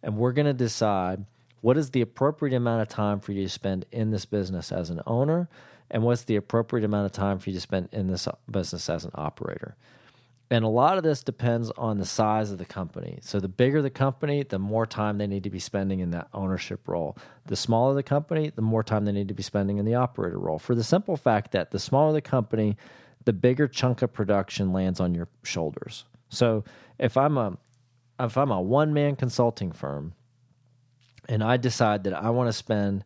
and 0.00 0.16
we're 0.16 0.30
going 0.30 0.46
to 0.46 0.52
decide 0.52 1.24
what 1.60 1.76
is 1.76 1.90
the 1.90 2.00
appropriate 2.00 2.54
amount 2.54 2.82
of 2.82 2.88
time 2.88 3.18
for 3.18 3.32
you 3.32 3.42
to 3.42 3.48
spend 3.48 3.84
in 3.90 4.12
this 4.12 4.24
business 4.26 4.70
as 4.70 4.90
an 4.90 5.00
owner 5.04 5.48
and 5.90 6.04
what's 6.04 6.22
the 6.22 6.36
appropriate 6.36 6.84
amount 6.84 7.06
of 7.06 7.10
time 7.10 7.40
for 7.40 7.50
you 7.50 7.56
to 7.56 7.60
spend 7.60 7.88
in 7.90 8.06
this 8.06 8.28
business 8.48 8.88
as 8.88 9.04
an 9.04 9.10
operator. 9.16 9.76
And 10.50 10.64
a 10.64 10.68
lot 10.68 10.98
of 10.98 11.02
this 11.02 11.24
depends 11.24 11.72
on 11.72 11.98
the 11.98 12.04
size 12.04 12.52
of 12.52 12.58
the 12.58 12.64
company. 12.64 13.18
So, 13.22 13.40
the 13.40 13.48
bigger 13.48 13.82
the 13.82 13.90
company, 13.90 14.42
the 14.42 14.58
more 14.58 14.86
time 14.86 15.18
they 15.18 15.26
need 15.26 15.44
to 15.44 15.50
be 15.50 15.58
spending 15.58 16.00
in 16.00 16.10
that 16.10 16.28
ownership 16.34 16.86
role. 16.86 17.16
The 17.46 17.56
smaller 17.56 17.94
the 17.94 18.02
company, 18.02 18.52
the 18.54 18.62
more 18.62 18.82
time 18.82 19.04
they 19.04 19.12
need 19.12 19.28
to 19.28 19.34
be 19.34 19.42
spending 19.42 19.78
in 19.78 19.84
the 19.84 19.94
operator 19.94 20.38
role. 20.38 20.58
For 20.58 20.74
the 20.74 20.84
simple 20.84 21.16
fact 21.16 21.52
that 21.52 21.70
the 21.70 21.78
smaller 21.78 22.12
the 22.12 22.20
company, 22.20 22.76
the 23.24 23.32
bigger 23.32 23.68
chunk 23.68 24.02
of 24.02 24.12
production 24.12 24.72
lands 24.72 25.00
on 25.00 25.14
your 25.14 25.28
shoulders. 25.42 26.04
So 26.28 26.64
if 26.98 27.16
I'm 27.16 27.36
a 27.36 27.58
if 28.18 28.36
I'm 28.36 28.50
a 28.50 28.60
one 28.60 28.92
man 28.92 29.16
consulting 29.16 29.72
firm 29.72 30.14
and 31.28 31.42
I 31.42 31.56
decide 31.56 32.04
that 32.04 32.14
I 32.14 32.30
want 32.30 32.48
to 32.48 32.52
spend 32.52 33.04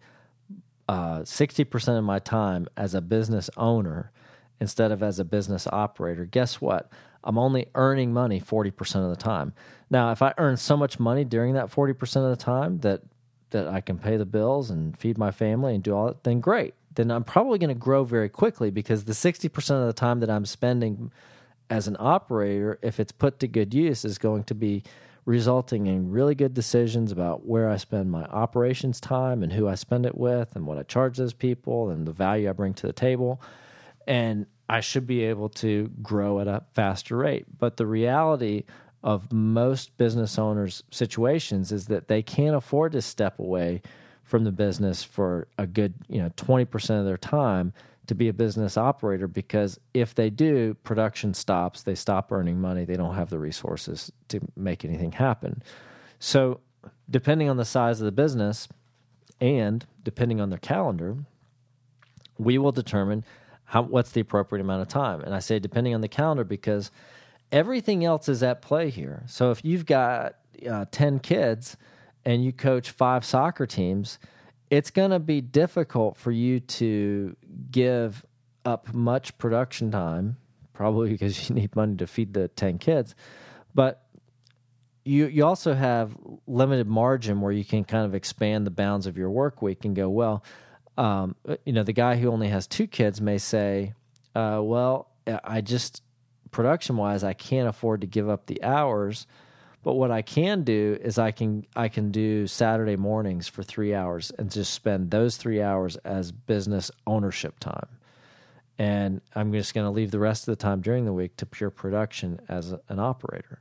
uh, 0.88 1.24
sixty 1.24 1.62
uh, 1.62 1.66
percent 1.66 1.98
of 1.98 2.04
my 2.04 2.18
time 2.18 2.66
as 2.76 2.94
a 2.94 3.00
business 3.00 3.50
owner 3.56 4.12
instead 4.60 4.92
of 4.92 5.02
as 5.02 5.18
a 5.18 5.24
business 5.24 5.66
operator, 5.66 6.24
guess 6.24 6.60
what? 6.60 6.90
I'm 7.24 7.38
only 7.38 7.66
earning 7.74 8.12
money 8.12 8.38
forty 8.38 8.70
percent 8.70 9.04
of 9.04 9.10
the 9.10 9.16
time. 9.16 9.52
Now, 9.90 10.12
if 10.12 10.22
I 10.22 10.32
earn 10.38 10.56
so 10.56 10.76
much 10.76 10.98
money 10.98 11.24
during 11.24 11.54
that 11.54 11.70
forty 11.70 11.92
percent 11.92 12.24
of 12.24 12.30
the 12.30 12.44
time 12.44 12.78
that 12.80 13.02
that 13.50 13.68
I 13.68 13.80
can 13.80 13.98
pay 13.98 14.16
the 14.16 14.26
bills 14.26 14.70
and 14.70 14.98
feed 14.98 15.18
my 15.18 15.30
family 15.30 15.74
and 15.74 15.82
do 15.82 15.94
all 15.94 16.06
that, 16.06 16.24
then 16.24 16.40
great 16.40 16.74
then 16.96 17.10
I'm 17.10 17.24
probably 17.24 17.58
going 17.58 17.68
to 17.68 17.74
grow 17.74 18.04
very 18.04 18.28
quickly 18.28 18.70
because 18.70 19.04
the 19.04 19.12
60% 19.12 19.80
of 19.80 19.86
the 19.86 19.92
time 19.92 20.20
that 20.20 20.30
I'm 20.30 20.46
spending 20.46 21.12
as 21.70 21.88
an 21.88 21.96
operator, 21.98 22.78
if 22.82 22.98
it's 22.98 23.12
put 23.12 23.38
to 23.40 23.48
good 23.48 23.72
use, 23.72 24.04
is 24.04 24.18
going 24.18 24.44
to 24.44 24.54
be 24.54 24.82
resulting 25.24 25.86
in 25.86 26.10
really 26.10 26.34
good 26.34 26.54
decisions 26.54 27.10
about 27.10 27.44
where 27.44 27.68
I 27.68 27.76
spend 27.76 28.10
my 28.10 28.24
operations 28.24 29.00
time 29.00 29.42
and 29.42 29.52
who 29.52 29.68
I 29.68 29.74
spend 29.74 30.06
it 30.06 30.16
with 30.16 30.54
and 30.54 30.66
what 30.66 30.78
I 30.78 30.84
charge 30.84 31.18
those 31.18 31.32
people 31.32 31.90
and 31.90 32.06
the 32.06 32.12
value 32.12 32.48
I 32.48 32.52
bring 32.52 32.74
to 32.74 32.86
the 32.86 32.92
table. 32.92 33.40
And 34.06 34.46
I 34.68 34.80
should 34.80 35.06
be 35.06 35.24
able 35.24 35.48
to 35.50 35.90
grow 36.00 36.40
at 36.40 36.48
a 36.48 36.62
faster 36.74 37.16
rate. 37.16 37.46
But 37.58 37.76
the 37.76 37.86
reality 37.86 38.64
of 39.02 39.32
most 39.32 39.96
business 39.98 40.38
owners' 40.38 40.82
situations 40.90 41.72
is 41.72 41.86
that 41.86 42.08
they 42.08 42.22
can't 42.22 42.56
afford 42.56 42.92
to 42.92 43.02
step 43.02 43.38
away 43.38 43.82
from 44.26 44.42
the 44.44 44.52
business 44.52 45.04
for 45.04 45.46
a 45.56 45.66
good, 45.66 45.94
you 46.08 46.20
know, 46.20 46.28
20% 46.30 46.98
of 46.98 47.06
their 47.06 47.16
time 47.16 47.72
to 48.08 48.14
be 48.14 48.28
a 48.28 48.32
business 48.32 48.76
operator 48.76 49.28
because 49.28 49.78
if 49.94 50.14
they 50.14 50.30
do, 50.30 50.74
production 50.82 51.32
stops, 51.32 51.82
they 51.82 51.94
stop 51.94 52.30
earning 52.32 52.60
money, 52.60 52.84
they 52.84 52.96
don't 52.96 53.14
have 53.14 53.30
the 53.30 53.38
resources 53.38 54.12
to 54.28 54.40
make 54.56 54.84
anything 54.84 55.12
happen. 55.12 55.62
So, 56.18 56.60
depending 57.08 57.48
on 57.48 57.56
the 57.56 57.64
size 57.64 58.00
of 58.00 58.04
the 58.04 58.12
business 58.12 58.68
and 59.40 59.86
depending 60.02 60.40
on 60.40 60.50
their 60.50 60.58
calendar, 60.58 61.16
we 62.36 62.58
will 62.58 62.72
determine 62.72 63.24
how 63.64 63.82
what's 63.82 64.10
the 64.10 64.20
appropriate 64.20 64.60
amount 64.60 64.82
of 64.82 64.88
time. 64.88 65.20
And 65.20 65.34
I 65.34 65.38
say 65.38 65.58
depending 65.58 65.94
on 65.94 66.00
the 66.00 66.08
calendar 66.08 66.44
because 66.44 66.90
everything 67.52 68.04
else 68.04 68.28
is 68.28 68.42
at 68.42 68.60
play 68.60 68.90
here. 68.90 69.22
So 69.26 69.50
if 69.52 69.64
you've 69.64 69.86
got 69.86 70.36
uh, 70.68 70.86
10 70.90 71.20
kids 71.20 71.76
and 72.26 72.44
you 72.44 72.52
coach 72.52 72.90
five 72.90 73.24
soccer 73.24 73.66
teams, 73.66 74.18
it's 74.68 74.90
going 74.90 75.12
to 75.12 75.20
be 75.20 75.40
difficult 75.40 76.16
for 76.16 76.32
you 76.32 76.58
to 76.58 77.36
give 77.70 78.26
up 78.64 78.92
much 78.92 79.38
production 79.38 79.92
time, 79.92 80.36
probably 80.74 81.10
because 81.12 81.48
you 81.48 81.54
need 81.54 81.74
money 81.74 81.96
to 81.96 82.06
feed 82.06 82.34
the 82.34 82.48
10 82.48 82.78
kids. 82.78 83.14
But 83.74 84.02
you, 85.04 85.26
you 85.28 85.46
also 85.46 85.72
have 85.74 86.16
limited 86.48 86.88
margin 86.88 87.40
where 87.40 87.52
you 87.52 87.64
can 87.64 87.84
kind 87.84 88.04
of 88.04 88.14
expand 88.14 88.66
the 88.66 88.72
bounds 88.72 89.06
of 89.06 89.16
your 89.16 89.30
work 89.30 89.62
week 89.62 89.84
and 89.84 89.94
go, 89.94 90.08
well, 90.08 90.42
um, 90.98 91.36
you 91.64 91.72
know, 91.72 91.84
the 91.84 91.92
guy 91.92 92.16
who 92.16 92.28
only 92.28 92.48
has 92.48 92.66
two 92.66 92.88
kids 92.88 93.20
may 93.20 93.38
say, 93.38 93.94
uh, 94.34 94.58
well, 94.60 95.10
I 95.44 95.60
just, 95.60 96.02
production 96.50 96.96
wise, 96.96 97.22
I 97.22 97.34
can't 97.34 97.68
afford 97.68 98.00
to 98.00 98.08
give 98.08 98.28
up 98.28 98.46
the 98.46 98.60
hours 98.64 99.28
but 99.86 99.94
what 99.94 100.10
I 100.10 100.20
can 100.20 100.64
do 100.64 100.98
is 101.00 101.16
I 101.16 101.30
can 101.30 101.64
I 101.76 101.86
can 101.86 102.10
do 102.10 102.48
Saturday 102.48 102.96
mornings 102.96 103.46
for 103.46 103.62
three 103.62 103.94
hours 103.94 104.32
and 104.36 104.50
just 104.50 104.74
spend 104.74 105.12
those 105.12 105.36
three 105.36 105.62
hours 105.62 105.94
as 105.98 106.32
business 106.32 106.90
ownership 107.06 107.60
time. 107.60 107.86
And 108.80 109.20
I'm 109.36 109.52
just 109.52 109.74
going 109.74 109.84
to 109.84 109.92
leave 109.92 110.10
the 110.10 110.18
rest 110.18 110.48
of 110.48 110.58
the 110.58 110.60
time 110.60 110.80
during 110.80 111.04
the 111.04 111.12
week 111.12 111.36
to 111.36 111.46
pure 111.46 111.70
production 111.70 112.40
as 112.48 112.74
an 112.88 112.98
operator. 112.98 113.60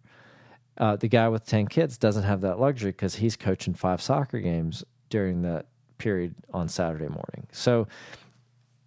Uh, 0.79 0.95
the 0.95 1.07
guy 1.07 1.29
with 1.29 1.45
10 1.45 1.67
kids 1.67 1.95
doesn't 1.95 2.23
have 2.23 2.41
that 2.41 2.59
luxury 2.59 2.89
because 2.89 3.17
he's 3.17 3.35
coaching 3.35 3.75
five 3.75 4.01
soccer 4.01 4.39
games 4.39 4.83
during 5.11 5.43
that 5.43 5.67
period 5.99 6.33
on 6.51 6.67
Saturday 6.67 7.07
morning. 7.07 7.45
So 7.51 7.87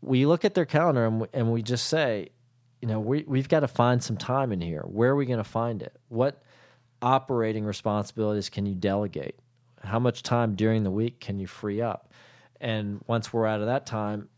we 0.03 0.27
look 0.27 0.45
at 0.45 0.55
their 0.55 0.67
calendar 0.67 1.07
and 1.07 1.21
we, 1.21 1.29
and 1.33 1.53
we 1.53 1.63
just 1.63 1.87
say, 1.87 2.31
you 2.83 2.89
know, 2.89 2.99
we, 2.99 3.23
we've 3.29 3.49
got 3.49 3.61
to 3.61 3.69
find 3.69 4.03
some 4.03 4.17
time 4.17 4.51
in 4.51 4.61
here. 4.61 4.83
Where 4.83 5.13
are 5.13 5.17
we 5.17 5.25
going 5.25 5.39
to 5.39 5.45
find 5.45 5.83
it? 5.83 5.95
What 6.09 6.43
operating 7.03 7.65
responsibilities 7.65 8.49
can 8.49 8.67
you 8.67 8.75
delegate? 8.75 9.39
How 9.83 9.99
much 9.99 10.23
time 10.23 10.55
during 10.55 10.83
the 10.83 10.91
week 10.91 11.21
can 11.21 11.39
you 11.39 11.47
free 11.47 11.81
up? 11.81 12.13
And 12.61 13.03
once 13.07 13.33
we're 13.33 13.47
out 13.47 13.61
of 13.61 13.67
that 13.67 13.87
time, 13.87 14.29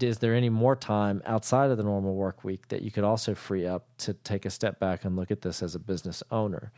is 0.00 0.18
there 0.18 0.34
any 0.34 0.48
more 0.48 0.74
time 0.74 1.22
outside 1.26 1.70
of 1.70 1.76
the 1.76 1.82
normal 1.82 2.14
work 2.14 2.44
week 2.44 2.68
that 2.68 2.82
you 2.82 2.90
could 2.90 3.04
also 3.04 3.34
free 3.34 3.66
up 3.66 3.86
to 3.98 4.14
take 4.14 4.46
a 4.46 4.50
step 4.50 4.80
back 4.80 5.04
and 5.04 5.16
look 5.16 5.30
at 5.30 5.42
this 5.42 5.62
as 5.62 5.74
a 5.74 5.78
business 5.78 6.22
owner? 6.30 6.72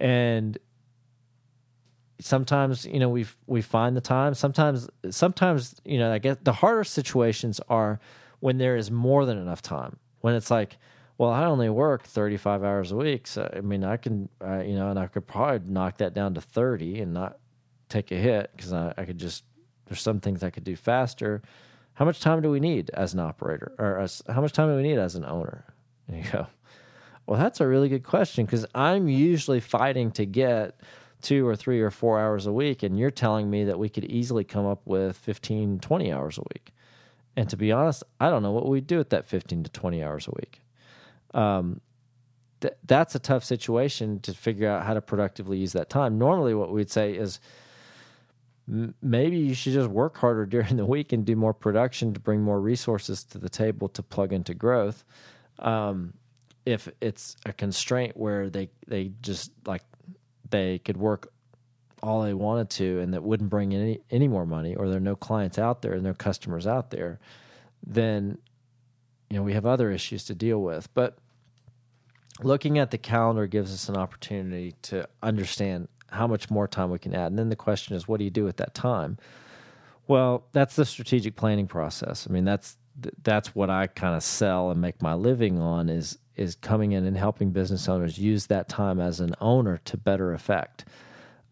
And 0.00 0.58
sometimes 2.20 2.86
you 2.86 2.98
know 2.98 3.08
we 3.08 3.26
we 3.46 3.62
find 3.62 3.96
the 3.96 4.00
time. 4.00 4.34
Sometimes 4.34 4.88
sometimes 5.10 5.76
you 5.84 5.98
know 5.98 6.12
I 6.12 6.18
guess 6.18 6.36
the 6.42 6.52
harder 6.52 6.84
situations 6.84 7.60
are 7.68 8.00
when 8.40 8.58
there 8.58 8.76
is 8.76 8.90
more 8.90 9.24
than 9.24 9.38
enough 9.38 9.62
time. 9.62 9.98
When 10.20 10.34
it's 10.34 10.50
like 10.50 10.78
well, 11.18 11.30
I 11.30 11.44
only 11.44 11.70
work 11.70 12.04
35 12.04 12.62
hours 12.62 12.92
a 12.92 12.96
week. 12.96 13.26
So, 13.26 13.50
I 13.54 13.60
mean, 13.60 13.84
I 13.84 13.96
can, 13.96 14.28
uh, 14.44 14.60
you 14.60 14.74
know, 14.74 14.90
and 14.90 14.98
I 14.98 15.06
could 15.06 15.26
probably 15.26 15.70
knock 15.70 15.98
that 15.98 16.12
down 16.12 16.34
to 16.34 16.40
30 16.40 17.00
and 17.00 17.14
not 17.14 17.38
take 17.88 18.10
a 18.12 18.16
hit 18.16 18.50
because 18.54 18.72
I, 18.72 18.92
I, 18.96 19.04
could 19.04 19.18
just, 19.18 19.44
there's 19.86 20.02
some 20.02 20.20
things 20.20 20.42
I 20.42 20.50
could 20.50 20.64
do 20.64 20.76
faster. 20.76 21.42
How 21.94 22.04
much 22.04 22.20
time 22.20 22.42
do 22.42 22.50
we 22.50 22.60
need 22.60 22.90
as 22.90 23.14
an 23.14 23.20
operator 23.20 23.72
or 23.78 23.98
as, 23.98 24.22
how 24.28 24.42
much 24.42 24.52
time 24.52 24.68
do 24.68 24.76
we 24.76 24.82
need 24.82 24.98
as 24.98 25.14
an 25.14 25.24
owner? 25.24 25.64
And 26.06 26.16
you 26.24 26.30
go, 26.30 26.46
well, 27.26 27.40
that's 27.40 27.60
a 27.60 27.66
really 27.66 27.88
good 27.88 28.04
question 28.04 28.44
because 28.44 28.66
I'm 28.74 29.08
usually 29.08 29.60
fighting 29.60 30.10
to 30.12 30.26
get 30.26 30.78
two 31.22 31.48
or 31.48 31.56
three 31.56 31.80
or 31.80 31.90
four 31.90 32.20
hours 32.20 32.46
a 32.46 32.52
week. 32.52 32.82
And 32.82 32.98
you're 32.98 33.10
telling 33.10 33.48
me 33.48 33.64
that 33.64 33.78
we 33.78 33.88
could 33.88 34.04
easily 34.04 34.44
come 34.44 34.66
up 34.66 34.82
with 34.84 35.16
15, 35.16 35.80
20 35.80 36.12
hours 36.12 36.36
a 36.36 36.42
week. 36.42 36.72
And 37.38 37.48
to 37.48 37.56
be 37.56 37.72
honest, 37.72 38.04
I 38.20 38.28
don't 38.28 38.42
know 38.42 38.52
what 38.52 38.68
we'd 38.68 38.86
do 38.86 38.98
with 38.98 39.08
that 39.10 39.24
15 39.24 39.64
to 39.64 39.70
20 39.70 40.04
hours 40.04 40.26
a 40.26 40.32
week 40.32 40.60
um, 41.36 41.80
th- 42.60 42.74
that's 42.84 43.14
a 43.14 43.18
tough 43.18 43.44
situation 43.44 44.20
to 44.20 44.32
figure 44.32 44.68
out 44.68 44.84
how 44.84 44.94
to 44.94 45.00
productively 45.00 45.58
use 45.58 45.72
that 45.74 45.90
time. 45.90 46.18
Normally, 46.18 46.54
what 46.54 46.72
we'd 46.72 46.90
say 46.90 47.14
is 47.14 47.38
m- 48.68 48.94
maybe 49.02 49.38
you 49.38 49.54
should 49.54 49.74
just 49.74 49.90
work 49.90 50.16
harder 50.16 50.46
during 50.54 50.76
the 50.76 50.86
week 50.86 51.12
and 51.12 51.24
do 51.24 51.36
more 51.36 51.54
production 51.54 52.14
to 52.14 52.20
bring 52.20 52.42
more 52.42 52.60
resources 52.60 53.22
to 53.24 53.38
the 53.38 53.50
table 53.50 53.88
to 53.90 54.02
plug 54.02 54.32
into 54.32 54.54
growth. 54.54 55.04
Um, 55.58 56.14
if 56.64 56.88
it's 57.00 57.36
a 57.46 57.52
constraint 57.52 58.16
where 58.16 58.50
they 58.50 58.68
they 58.88 59.12
just 59.20 59.52
like 59.66 59.82
they 60.50 60.78
could 60.80 60.96
work 60.96 61.32
all 62.02 62.22
they 62.22 62.34
wanted 62.34 62.68
to 62.68 63.00
and 63.00 63.14
that 63.14 63.22
wouldn't 63.22 63.48
bring 63.48 63.72
in 63.72 63.80
any, 63.80 64.00
any 64.10 64.28
more 64.28 64.44
money 64.44 64.74
or 64.74 64.88
there 64.88 64.98
are 64.98 65.00
no 65.00 65.16
clients 65.16 65.58
out 65.58 65.80
there 65.80 65.94
and 65.94 66.02
no 66.02 66.12
customers 66.12 66.66
out 66.66 66.90
there 66.90 67.18
then 67.84 68.36
you 69.30 69.36
know 69.36 69.42
we 69.42 69.54
have 69.54 69.64
other 69.64 69.90
issues 69.90 70.24
to 70.24 70.34
deal 70.34 70.60
with 70.60 70.92
but 70.92 71.18
looking 72.42 72.78
at 72.78 72.90
the 72.90 72.98
calendar 72.98 73.46
gives 73.46 73.72
us 73.72 73.88
an 73.88 73.96
opportunity 73.96 74.74
to 74.82 75.08
understand 75.22 75.88
how 76.10 76.26
much 76.26 76.50
more 76.50 76.68
time 76.68 76.90
we 76.90 76.98
can 76.98 77.14
add. 77.14 77.28
And 77.28 77.38
then 77.38 77.48
the 77.48 77.56
question 77.56 77.96
is, 77.96 78.06
what 78.06 78.18
do 78.18 78.24
you 78.24 78.30
do 78.30 78.44
with 78.44 78.56
that 78.58 78.74
time? 78.74 79.18
Well, 80.06 80.46
that's 80.52 80.76
the 80.76 80.84
strategic 80.84 81.36
planning 81.36 81.66
process. 81.66 82.26
I 82.28 82.32
mean, 82.32 82.44
that's 82.44 82.76
that's 83.22 83.54
what 83.54 83.68
I 83.68 83.88
kind 83.88 84.16
of 84.16 84.22
sell 84.22 84.70
and 84.70 84.80
make 84.80 85.02
my 85.02 85.14
living 85.14 85.60
on 85.60 85.88
is 85.88 86.18
is 86.36 86.54
coming 86.54 86.92
in 86.92 87.04
and 87.04 87.16
helping 87.16 87.50
business 87.50 87.88
owners 87.88 88.18
use 88.18 88.46
that 88.46 88.68
time 88.68 89.00
as 89.00 89.20
an 89.20 89.34
owner 89.40 89.78
to 89.84 89.96
better 89.96 90.32
effect. 90.32 90.84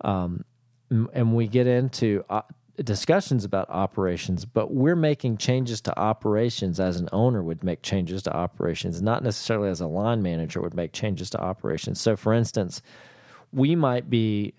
Um, 0.02 0.44
and 0.90 1.34
we 1.34 1.48
get 1.48 1.66
into 1.66 2.24
uh, 2.28 2.42
discussions 2.82 3.44
about 3.44 3.70
operations, 3.70 4.44
but 4.44 4.72
we're 4.72 4.96
making 4.96 5.36
changes 5.36 5.80
to 5.82 5.98
operations 5.98 6.80
as 6.80 6.98
an 6.98 7.08
owner 7.12 7.42
would 7.42 7.62
make 7.62 7.82
changes 7.82 8.22
to 8.24 8.34
operations, 8.34 9.00
not 9.00 9.22
necessarily 9.22 9.68
as 9.68 9.80
a 9.80 9.86
line 9.86 10.22
manager 10.22 10.60
would 10.60 10.74
make 10.74 10.92
changes 10.92 11.30
to 11.30 11.40
operations. 11.40 12.00
So, 12.00 12.16
for 12.16 12.32
instance, 12.32 12.82
we 13.52 13.76
might 13.76 14.10
be 14.10 14.54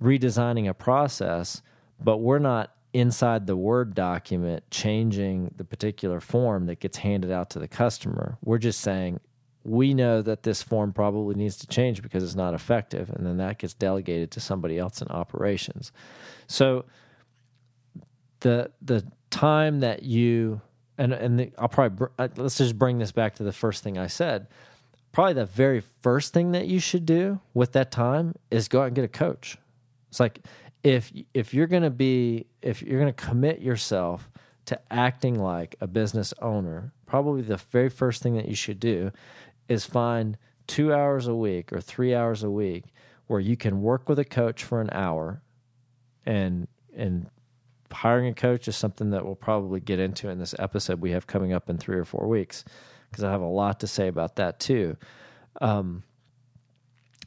redesigning 0.00 0.68
a 0.68 0.74
process, 0.74 1.62
but 2.00 2.18
we're 2.18 2.38
not 2.38 2.72
inside 2.92 3.46
the 3.46 3.56
Word 3.56 3.94
document 3.94 4.62
changing 4.70 5.52
the 5.56 5.64
particular 5.64 6.20
form 6.20 6.66
that 6.66 6.80
gets 6.80 6.98
handed 6.98 7.30
out 7.30 7.50
to 7.50 7.58
the 7.58 7.68
customer. 7.68 8.38
We're 8.42 8.58
just 8.58 8.80
saying, 8.80 9.20
we 9.64 9.94
know 9.94 10.22
that 10.22 10.44
this 10.44 10.62
form 10.62 10.92
probably 10.92 11.34
needs 11.34 11.56
to 11.56 11.66
change 11.66 12.00
because 12.00 12.22
it's 12.22 12.36
not 12.36 12.54
effective, 12.54 13.10
and 13.10 13.26
then 13.26 13.38
that 13.38 13.58
gets 13.58 13.74
delegated 13.74 14.30
to 14.30 14.40
somebody 14.40 14.78
else 14.78 15.02
in 15.02 15.08
operations. 15.08 15.90
So, 16.46 16.84
the 18.46 18.70
the 18.80 19.04
time 19.30 19.80
that 19.80 20.04
you 20.04 20.60
and 20.98 21.12
and 21.12 21.40
the, 21.40 21.52
I'll 21.58 21.68
probably 21.68 22.06
uh, 22.18 22.28
let's 22.36 22.58
just 22.58 22.78
bring 22.78 22.98
this 22.98 23.10
back 23.10 23.34
to 23.36 23.42
the 23.42 23.52
first 23.52 23.82
thing 23.82 23.98
I 23.98 24.06
said. 24.06 24.46
Probably 25.10 25.32
the 25.32 25.46
very 25.46 25.80
first 25.80 26.32
thing 26.32 26.52
that 26.52 26.68
you 26.68 26.78
should 26.78 27.06
do 27.06 27.40
with 27.54 27.72
that 27.72 27.90
time 27.90 28.36
is 28.50 28.68
go 28.68 28.82
out 28.82 28.86
and 28.86 28.94
get 28.94 29.04
a 29.04 29.08
coach. 29.08 29.58
It's 30.08 30.20
like 30.20 30.40
if 30.84 31.12
if 31.34 31.52
you're 31.52 31.66
going 31.66 31.82
to 31.82 31.90
be 31.90 32.46
if 32.62 32.82
you're 32.82 33.00
going 33.00 33.12
to 33.12 33.24
commit 33.24 33.60
yourself 33.60 34.30
to 34.66 34.80
acting 34.92 35.34
like 35.40 35.74
a 35.80 35.88
business 35.88 36.32
owner, 36.40 36.92
probably 37.04 37.42
the 37.42 37.56
very 37.56 37.88
first 37.88 38.22
thing 38.22 38.36
that 38.36 38.48
you 38.48 38.54
should 38.54 38.78
do 38.78 39.10
is 39.68 39.84
find 39.84 40.36
2 40.68 40.92
hours 40.92 41.26
a 41.26 41.34
week 41.34 41.72
or 41.72 41.80
3 41.80 42.14
hours 42.14 42.42
a 42.42 42.50
week 42.50 42.84
where 43.26 43.40
you 43.40 43.56
can 43.56 43.82
work 43.82 44.08
with 44.08 44.18
a 44.18 44.24
coach 44.24 44.62
for 44.62 44.80
an 44.80 44.90
hour 44.92 45.42
and 46.24 46.68
and 46.96 47.28
hiring 47.92 48.26
a 48.28 48.34
coach 48.34 48.68
is 48.68 48.76
something 48.76 49.10
that 49.10 49.24
we'll 49.24 49.34
probably 49.34 49.80
get 49.80 49.98
into 49.98 50.28
in 50.28 50.38
this 50.38 50.54
episode 50.58 51.00
we 51.00 51.12
have 51.12 51.26
coming 51.26 51.52
up 51.52 51.70
in 51.70 51.78
three 51.78 51.96
or 51.96 52.04
four 52.04 52.28
weeks 52.28 52.64
because 53.10 53.24
I 53.24 53.30
have 53.30 53.40
a 53.40 53.46
lot 53.46 53.80
to 53.80 53.86
say 53.86 54.08
about 54.08 54.36
that 54.36 54.60
too. 54.60 54.96
Um, 55.60 56.02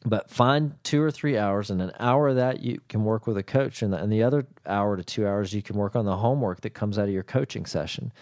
but 0.05 0.29
find 0.29 0.75
two 0.83 1.01
or 1.01 1.11
three 1.11 1.37
hours, 1.37 1.69
and 1.69 1.81
an 1.81 1.91
hour 1.99 2.29
of 2.29 2.37
that 2.37 2.61
you 2.61 2.79
can 2.87 3.03
work 3.03 3.27
with 3.27 3.37
a 3.37 3.43
coach, 3.43 3.81
and 3.81 3.91
the, 3.91 3.97
and 3.97 4.11
the 4.11 4.23
other 4.23 4.47
hour 4.65 4.95
to 4.95 5.03
two 5.03 5.27
hours 5.27 5.53
you 5.53 5.61
can 5.61 5.75
work 5.75 5.95
on 5.95 6.05
the 6.05 6.17
homework 6.17 6.61
that 6.61 6.69
comes 6.69 6.97
out 6.97 7.07
of 7.07 7.13
your 7.13 7.23
coaching 7.23 7.65
session. 7.65 8.13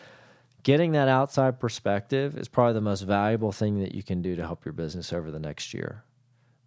Getting 0.63 0.93
that 0.93 1.07
outside 1.07 1.59
perspective 1.59 2.35
is 2.37 2.47
probably 2.47 2.73
the 2.73 2.81
most 2.81 3.01
valuable 3.01 3.51
thing 3.51 3.79
that 3.81 3.93
you 3.93 4.01
can 4.01 4.21
do 4.21 4.35
to 4.35 4.41
help 4.41 4.65
your 4.65 4.73
business 4.73 5.13
over 5.13 5.29
the 5.29 5.39
next 5.39 5.73
year. 5.73 6.03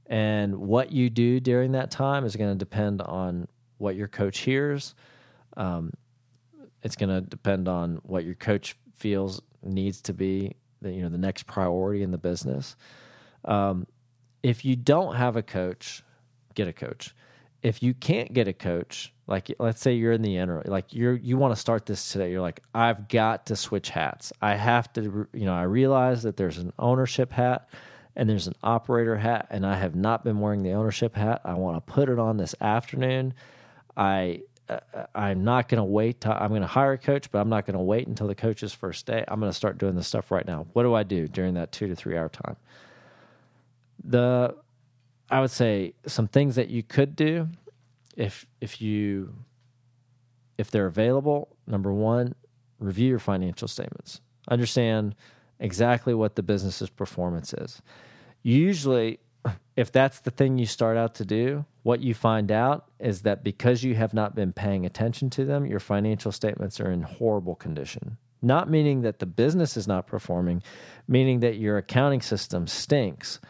And 0.06 0.56
what 0.56 0.92
you 0.92 1.10
do 1.10 1.40
during 1.40 1.72
that 1.72 1.90
time 1.90 2.24
is 2.24 2.36
going 2.36 2.50
to 2.50 2.58
depend 2.58 3.02
on 3.02 3.48
what 3.78 3.96
your 3.96 4.08
coach 4.08 4.40
hears. 4.40 4.94
Um, 5.56 5.92
it's 6.82 6.96
going 6.96 7.10
to 7.10 7.20
depend 7.20 7.68
on 7.68 8.00
what 8.02 8.24
your 8.24 8.34
coach 8.34 8.76
feels 8.96 9.42
needs 9.62 10.00
to 10.02 10.12
be 10.14 10.54
the, 10.82 10.90
you 10.92 11.02
know 11.02 11.08
the 11.08 11.18
next 11.18 11.46
priority 11.46 12.02
in 12.02 12.10
the 12.10 12.18
business. 12.18 12.76
Um, 13.44 13.86
if 14.42 14.64
you 14.64 14.76
don't 14.76 15.16
have 15.16 15.36
a 15.36 15.42
coach, 15.42 16.02
get 16.54 16.68
a 16.68 16.72
coach. 16.72 17.14
If 17.62 17.82
you 17.82 17.92
can't 17.92 18.32
get 18.32 18.48
a 18.48 18.54
coach, 18.54 19.12
like 19.26 19.54
let's 19.58 19.80
say 19.80 19.94
you're 19.94 20.12
in 20.12 20.22
the 20.22 20.38
interim, 20.38 20.64
like 20.66 20.94
you're 20.94 21.14
you 21.14 21.36
want 21.36 21.54
to 21.54 21.60
start 21.60 21.86
this 21.86 22.12
today, 22.12 22.30
you're 22.30 22.40
like, 22.40 22.62
I've 22.74 23.08
got 23.08 23.46
to 23.46 23.56
switch 23.56 23.90
hats. 23.90 24.32
I 24.40 24.54
have 24.54 24.92
to, 24.94 25.28
you 25.32 25.44
know, 25.44 25.54
I 25.54 25.64
realize 25.64 26.22
that 26.22 26.36
there's 26.36 26.58
an 26.58 26.72
ownership 26.78 27.32
hat 27.32 27.68
and 28.16 28.28
there's 28.28 28.46
an 28.46 28.54
operator 28.62 29.16
hat, 29.16 29.46
and 29.50 29.64
I 29.64 29.76
have 29.76 29.94
not 29.94 30.24
been 30.24 30.40
wearing 30.40 30.62
the 30.62 30.72
ownership 30.72 31.14
hat. 31.14 31.42
I 31.44 31.54
want 31.54 31.76
to 31.76 31.92
put 31.92 32.08
it 32.08 32.18
on 32.18 32.38
this 32.38 32.54
afternoon. 32.60 33.34
I 33.96 34.42
Uh, 34.70 35.06
I'm 35.14 35.42
not 35.42 35.68
going 35.68 35.78
to 35.78 35.84
wait. 35.84 36.24
I'm 36.26 36.50
going 36.50 36.60
to 36.62 36.68
hire 36.68 36.92
a 36.92 36.98
coach, 36.98 37.30
but 37.30 37.40
I'm 37.40 37.48
not 37.48 37.66
going 37.66 37.76
to 37.76 37.82
wait 37.82 38.06
until 38.06 38.28
the 38.28 38.34
coach's 38.34 38.72
first 38.72 39.06
day. 39.06 39.24
I'm 39.26 39.40
going 39.40 39.50
to 39.50 39.56
start 39.56 39.78
doing 39.78 39.96
this 39.96 40.06
stuff 40.06 40.30
right 40.30 40.46
now. 40.46 40.66
What 40.72 40.84
do 40.84 40.94
I 40.94 41.02
do 41.02 41.26
during 41.26 41.54
that 41.54 41.72
two 41.72 41.88
to 41.88 41.96
three 41.96 42.16
hour 42.16 42.28
time? 42.28 42.56
The 44.04 44.54
I 45.28 45.40
would 45.40 45.50
say 45.50 45.94
some 46.06 46.26
things 46.26 46.56
that 46.56 46.70
you 46.70 46.82
could 46.82 47.16
do 47.16 47.48
if 48.16 48.46
if 48.60 48.80
you 48.80 49.34
if 50.58 50.70
they're 50.70 50.86
available. 50.86 51.56
Number 51.66 51.92
one, 51.92 52.34
review 52.78 53.08
your 53.08 53.18
financial 53.18 53.68
statements. 53.68 54.20
Understand 54.48 55.14
exactly 55.58 56.14
what 56.14 56.36
the 56.36 56.42
business's 56.42 56.90
performance 56.90 57.52
is. 57.52 57.82
Usually, 58.42 59.20
if 59.76 59.92
that's 59.92 60.20
the 60.20 60.30
thing 60.30 60.58
you 60.58 60.66
start 60.66 60.96
out 60.96 61.14
to 61.16 61.24
do, 61.24 61.64
what 61.82 62.00
you 62.00 62.14
find 62.14 62.52
out 62.52 62.90
is 62.98 63.22
that 63.22 63.42
because 63.42 63.82
you 63.82 63.94
have 63.94 64.12
not 64.12 64.34
been 64.34 64.52
paying 64.52 64.84
attention 64.84 65.30
to 65.30 65.44
them, 65.44 65.66
your 65.66 65.80
financial 65.80 66.32
statements 66.32 66.78
are 66.80 66.90
in 66.90 67.02
horrible 67.02 67.54
condition. 67.54 68.18
Not 68.42 68.70
meaning 68.70 69.02
that 69.02 69.18
the 69.18 69.26
business 69.26 69.76
is 69.76 69.86
not 69.86 70.06
performing, 70.06 70.62
meaning 71.08 71.40
that 71.40 71.56
your 71.56 71.78
accounting 71.78 72.22
system 72.22 72.66
stinks 72.66 73.40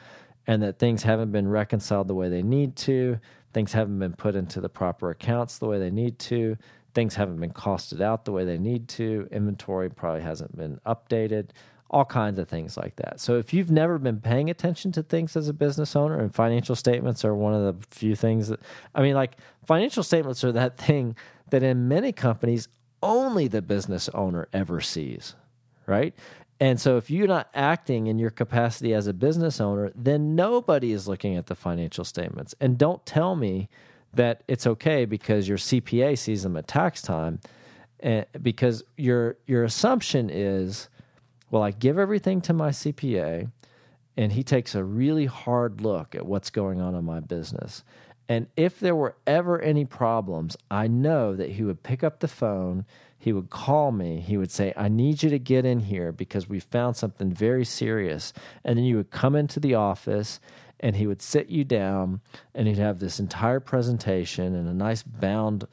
and 0.47 0.63
that 0.63 0.79
things 0.79 1.03
haven't 1.03 1.33
been 1.33 1.49
reconciled 1.49 2.09
the 2.09 2.15
way 2.15 2.29
they 2.29 2.43
need 2.43 2.77
to, 2.77 3.19
things 3.53 3.73
haven't 3.73 3.99
been 3.99 4.15
put 4.15 4.35
into 4.35 4.61
the 4.61 4.69
proper 4.69 5.11
accounts 5.11 5.59
the 5.59 5.67
way 5.67 5.79
they 5.79 5.91
need 5.91 6.19
to, 6.19 6.57
things 6.95 7.15
haven't 7.15 7.41
been 7.41 7.53
costed 7.53 8.01
out 8.01 8.25
the 8.25 8.33
way 8.33 8.45
they 8.45 8.59
need 8.59 8.89
to, 8.89 9.29
inventory 9.31 9.89
probably 9.89 10.23
hasn't 10.23 10.57
been 10.57 10.81
updated, 10.87 11.51
all 11.91 12.05
kinds 12.05 12.39
of 12.39 12.49
things 12.49 12.77
like 12.77 12.97
that. 12.97 13.21
So 13.21 13.37
if 13.37 13.53
you've 13.53 13.71
never 13.71 13.99
been 13.99 14.21
paying 14.21 14.49
attention 14.49 14.93
to 14.93 15.03
things 15.03 15.37
as 15.37 15.49
a 15.49 15.53
business 15.53 15.97
owner, 15.97 16.19
and 16.19 16.33
financial 16.33 16.77
statements 16.77 17.25
are 17.25 17.35
one 17.35 17.53
of 17.53 17.63
the 17.65 17.87
few 17.91 18.15
things 18.15 18.49
that 18.49 18.61
I 18.95 19.03
mean, 19.03 19.15
like 19.15 19.37
financial 19.65 20.03
statements 20.03 20.45
are 20.45 20.53
that 20.53 20.79
thing 20.79 21.17
that 21.51 21.63
in 21.63 21.89
many 21.89 22.13
companies 22.13 22.69
only 23.03 23.49
the 23.49 23.63
business 23.63 24.09
owner 24.11 24.49
ever 24.53 24.81
sees, 24.81 25.35
right? 25.87 26.15
And 26.61 26.79
so 26.79 26.99
if 26.99 27.11
you're 27.11 27.27
not 27.27 27.49
acting 27.55 28.07
in 28.07 28.19
your 28.19 28.31
capacity 28.31 28.93
as 28.93 29.07
a 29.07 29.15
business 29.15 29.61
owner, 29.61 29.91
then 29.95 30.37
nobody 30.37 30.93
is 30.93 31.09
looking 31.09 31.35
at 31.37 31.47
the 31.47 31.55
financial 31.55 32.05
statements. 32.05 32.55
And 32.61 32.77
don't 32.77 33.05
tell 33.07 33.35
me 33.35 33.71
that 34.13 34.43
it's 34.47 34.67
okay 34.67 35.07
because 35.07 35.49
your 35.49 35.57
CPA 35.57 36.19
sees 36.19 36.43
them 36.43 36.57
at 36.59 36.69
tax 36.69 37.01
time, 37.01 37.41
and 38.01 38.27
eh, 38.35 38.39
because 38.43 38.83
your 38.97 39.37
your 39.47 39.65
assumption 39.65 40.29
is 40.31 40.90
well, 41.51 41.63
I 41.63 41.73
give 41.73 41.99
everything 41.99 42.41
to 42.43 42.53
my 42.53 42.71
CPA, 42.71 43.51
and 44.17 44.33
he 44.33 44.43
takes 44.43 44.75
a 44.75 44.85
really 44.85 45.27
hard 45.27 45.81
look 45.81 46.15
at 46.15 46.27
what's 46.27 46.51
going 46.51 46.81
on 46.81 46.95
in 46.95 47.05
my 47.05 47.21
business. 47.21 47.83
And 48.29 48.47
if 48.57 48.79
there 48.79 48.95
were 48.95 49.17
ever 49.27 49.61
any 49.61 49.85
problems, 49.85 50.57
I 50.71 50.87
know 50.87 51.35
that 51.35 51.51
he 51.51 51.65
would 51.65 51.83
pick 51.83 52.05
up 52.05 52.21
the 52.21 52.29
phone, 52.29 52.85
he 53.19 53.33
would 53.33 53.51
call 53.51 53.91
me, 53.91 54.21
he 54.21 54.37
would 54.37 54.53
say, 54.53 54.73
I 54.77 54.89
need 54.89 55.25
you 55.25 55.31
to 55.31 55.39
get 55.39 55.65
in 55.65 55.81
here 55.81 56.13
because 56.13 56.49
we 56.49 56.61
found 56.61 56.97
something 56.97 57.33
very 57.33 57.65
serious. 57.65 58.33
And 58.65 58.79
then 58.79 58.85
you 58.85 58.97
would 58.99 59.11
come 59.11 59.35
into 59.35 59.59
the 59.59 59.75
office 59.75 60.39
and 60.79 60.95
he 60.95 61.09
would 61.09 61.21
sit 61.21 61.49
you 61.49 61.65
down 61.65 62.21
and 62.55 62.69
he'd 62.69 62.79
have 62.79 63.01
this 63.01 63.19
entire 63.19 63.59
presentation 63.59 64.55
and 64.55 64.69
a 64.69 64.75
nice 64.75 65.03
bound 65.03 65.67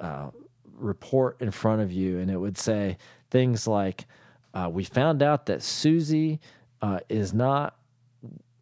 uh, 0.00 0.30
report 0.74 1.40
in 1.40 1.52
front 1.52 1.80
of 1.80 1.92
you. 1.92 2.18
And 2.18 2.28
it 2.28 2.38
would 2.38 2.58
say 2.58 2.98
things 3.30 3.68
like, 3.68 4.06
uh, 4.54 4.68
we 4.70 4.84
found 4.84 5.22
out 5.22 5.46
that 5.46 5.62
Susie 5.62 6.40
uh, 6.82 7.00
is 7.08 7.32
not 7.32 7.76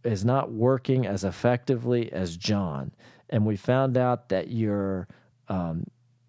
is 0.04 0.24
not 0.24 0.52
working 0.52 1.06
as 1.06 1.24
effectively 1.24 2.12
as 2.12 2.36
John, 2.36 2.92
and 3.30 3.44
we 3.44 3.56
found 3.56 3.96
out 3.96 4.28
that 4.28 4.48
you're. 4.48 5.08
Um, 5.48 5.84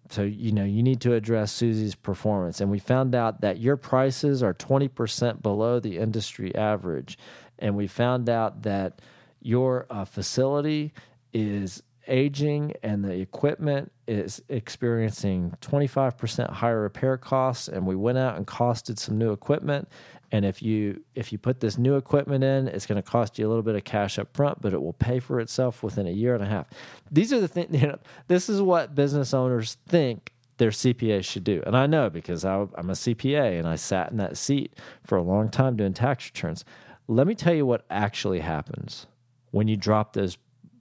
so 0.08 0.22
you 0.22 0.50
know 0.50 0.64
you 0.64 0.82
need 0.82 1.00
to 1.02 1.14
address 1.14 1.52
Susie's 1.52 1.94
performance, 1.94 2.60
and 2.60 2.70
we 2.70 2.80
found 2.80 3.14
out 3.14 3.42
that 3.42 3.60
your 3.60 3.76
prices 3.76 4.42
are 4.42 4.54
twenty 4.54 4.88
percent 4.88 5.42
below 5.42 5.78
the 5.78 5.98
industry 5.98 6.54
average, 6.54 7.16
and 7.58 7.76
we 7.76 7.86
found 7.86 8.28
out 8.28 8.62
that 8.62 9.00
your 9.40 9.86
uh, 9.88 10.04
facility 10.04 10.92
is 11.32 11.82
aging 12.10 12.74
and 12.82 13.04
the 13.04 13.12
equipment 13.12 13.90
is 14.06 14.42
experiencing 14.48 15.54
25% 15.62 16.50
higher 16.50 16.82
repair 16.82 17.16
costs 17.16 17.68
and 17.68 17.86
we 17.86 17.96
went 17.96 18.18
out 18.18 18.36
and 18.36 18.46
costed 18.46 18.98
some 18.98 19.16
new 19.16 19.32
equipment. 19.32 19.88
And 20.32 20.44
if 20.44 20.62
you 20.62 21.02
if 21.14 21.32
you 21.32 21.38
put 21.38 21.60
this 21.60 21.78
new 21.78 21.96
equipment 21.96 22.44
in 22.44 22.68
it's 22.68 22.86
going 22.86 23.02
to 23.02 23.08
cost 23.08 23.38
you 23.38 23.46
a 23.46 23.48
little 23.48 23.62
bit 23.62 23.76
of 23.76 23.84
cash 23.84 24.18
up 24.18 24.34
front 24.36 24.60
but 24.60 24.74
it 24.74 24.82
will 24.82 24.92
pay 24.92 25.20
for 25.20 25.40
itself 25.40 25.82
within 25.82 26.06
a 26.06 26.12
year 26.12 26.34
and 26.34 26.42
a 26.42 26.46
half. 26.46 26.66
These 27.10 27.32
are 27.32 27.40
the 27.40 27.48
things 27.48 27.68
you 27.80 27.86
know 27.86 27.98
this 28.28 28.48
is 28.48 28.60
what 28.60 28.94
business 28.94 29.32
owners 29.32 29.76
think 29.86 30.32
their 30.58 30.70
CPA 30.70 31.24
should 31.24 31.42
do. 31.42 31.62
And 31.66 31.74
I 31.74 31.86
know 31.86 32.10
because 32.10 32.44
I, 32.44 32.66
I'm 32.74 32.90
a 32.90 32.94
CPA 32.94 33.58
and 33.58 33.66
I 33.66 33.76
sat 33.76 34.10
in 34.10 34.18
that 34.18 34.36
seat 34.36 34.74
for 35.06 35.16
a 35.16 35.22
long 35.22 35.48
time 35.48 35.74
doing 35.74 35.94
tax 35.94 36.26
returns. 36.26 36.66
Let 37.08 37.26
me 37.26 37.34
tell 37.34 37.54
you 37.54 37.64
what 37.64 37.86
actually 37.88 38.40
happens 38.40 39.06
when 39.52 39.68
you 39.68 39.76
drop 39.76 40.12
those 40.12 40.36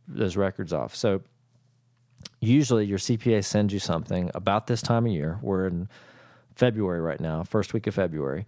those 0.10 0.36
records 0.36 0.74
off. 0.74 0.96
So 0.96 1.22
usually 2.42 2.86
your 2.86 2.98
CPA 2.98 3.44
sends 3.44 3.74
you 3.74 3.80
something 3.80 4.32
about 4.34 4.68
this 4.68 4.82
time 4.82 5.06
of 5.06 5.12
year. 5.12 5.40
We're 5.42 5.68
in 5.68 5.88
February 6.56 7.00
right 7.00 7.20
now, 7.20 7.44
first 7.44 7.74
week 7.74 7.88
of 7.88 7.96
February. 7.96 8.46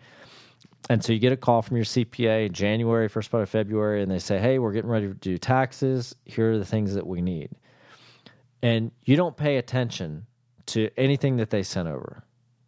And 0.90 1.04
so 1.04 1.14
you 1.14 1.20
get 1.20 1.32
a 1.32 1.38
call 1.38 1.62
from 1.62 1.78
your 1.78 1.86
CPA 1.86 2.48
in 2.48 2.54
January, 2.54 3.08
first 3.08 3.32
part 3.32 3.44
of 3.44 3.50
February, 3.50 4.02
and 4.02 4.12
they 4.12 4.20
say, 4.20 4.40
Hey, 4.40 4.60
we're 4.60 4.74
getting 4.74 4.90
ready 4.90 5.08
to 5.08 5.14
do 5.14 5.38
taxes. 5.38 6.16
Here 6.26 6.52
are 6.52 6.58
the 6.58 6.66
things 6.66 6.96
that 6.96 7.06
we 7.08 7.22
need. 7.22 7.52
And 8.62 8.92
you 9.06 9.16
don't 9.16 9.38
pay 9.38 9.58
attention 9.58 10.26
to 10.68 10.90
anything 10.98 11.38
that 11.38 11.50
they 11.50 11.64
sent 11.64 11.88
over. 11.88 12.24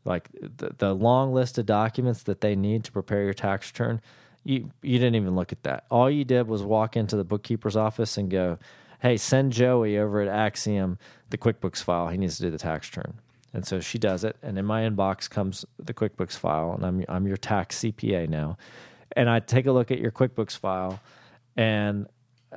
Like 0.05 0.29
the, 0.33 0.71
the 0.77 0.93
long 0.93 1.33
list 1.33 1.57
of 1.57 1.65
documents 1.65 2.23
that 2.23 2.41
they 2.41 2.55
need 2.55 2.83
to 2.85 2.91
prepare 2.91 3.23
your 3.23 3.33
tax 3.33 3.69
return, 3.69 4.01
you, 4.43 4.69
you 4.81 4.99
didn't 4.99 5.15
even 5.15 5.35
look 5.35 5.51
at 5.51 5.63
that. 5.63 5.85
All 5.89 6.09
you 6.09 6.25
did 6.25 6.47
was 6.47 6.61
walk 6.61 6.97
into 6.97 7.15
the 7.15 7.23
bookkeeper's 7.23 7.77
office 7.77 8.17
and 8.17 8.29
go, 8.29 8.57
hey, 9.03 9.17
send 9.17 9.51
Joey 9.51 9.97
over 9.97 10.21
at 10.21 10.29
Axiom 10.29 10.97
the 11.29 11.37
QuickBooks 11.37 11.83
file. 11.83 12.07
He 12.07 12.17
needs 12.17 12.37
to 12.37 12.43
do 12.43 12.49
the 12.49 12.57
tax 12.57 12.89
return. 12.89 13.19
And 13.53 13.67
so 13.67 13.79
she 13.79 13.99
does 13.99 14.23
it, 14.23 14.35
and 14.41 14.57
in 14.57 14.65
my 14.65 14.81
inbox 14.81 15.29
comes 15.29 15.63
the 15.77 15.93
QuickBooks 15.93 16.35
file, 16.35 16.73
and 16.73 16.83
I'm 16.83 17.05
I'm 17.07 17.27
your 17.27 17.37
tax 17.37 17.79
CPA 17.79 18.27
now, 18.27 18.57
and 19.15 19.29
I 19.29 19.39
take 19.39 19.67
a 19.67 19.71
look 19.71 19.91
at 19.91 19.99
your 19.99 20.09
QuickBooks 20.09 20.57
file, 20.57 20.99
and 21.55 22.07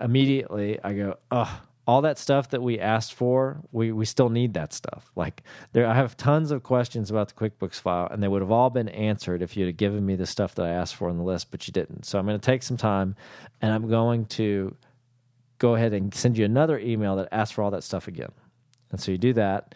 immediately 0.01 0.82
I 0.82 0.94
go, 0.94 1.18
oh, 1.30 1.61
all 1.86 2.01
that 2.01 2.18
stuff 2.18 2.49
that 2.51 2.62
we 2.62 2.80
asked 2.80 3.12
for, 3.12 3.61
we, 3.72 3.92
we 3.92 4.07
still 4.07 4.30
need 4.30 4.55
that 4.55 4.72
stuff. 4.72 5.11
Like 5.14 5.42
there, 5.72 5.86
I 5.86 5.94
have 5.94 6.16
tons 6.16 6.51
of 6.51 6.62
questions 6.62 7.11
about 7.11 7.28
the 7.28 7.34
QuickBooks 7.34 7.78
file, 7.78 8.09
and 8.11 8.22
they 8.22 8.28
would 8.28 8.40
have 8.40 8.51
all 8.51 8.70
been 8.70 8.88
answered 8.88 9.42
if 9.42 9.55
you'd 9.55 9.66
have 9.66 9.76
given 9.76 10.05
me 10.07 10.16
the 10.16 10.26
stuff 10.26 10.55
that 10.55 10.64
I 10.64 10.70
asked 10.70 10.97
for 10.97 11.11
on 11.11 11.18
the 11.18 11.24
list, 11.24 11.51
but 11.51 11.68
you 11.68 11.72
didn't. 11.72 12.07
So 12.07 12.18
I'm 12.18 12.24
going 12.24 12.40
to 12.40 12.44
take 12.44 12.62
some 12.62 12.78
time, 12.78 13.16
and 13.61 13.74
I'm 13.74 13.88
going 13.88 14.24
to 14.26 14.74
go 15.59 15.74
ahead 15.74 15.92
and 15.92 16.14
send 16.14 16.36
you 16.38 16.44
another 16.44 16.78
email 16.78 17.16
that 17.16 17.28
asks 17.32 17.52
for 17.52 17.62
all 17.62 17.70
that 17.70 17.84
stuff 17.84 18.09
again. 18.09 18.32
And 18.90 19.00
so 19.00 19.12
you 19.12 19.18
do 19.18 19.32
that 19.34 19.74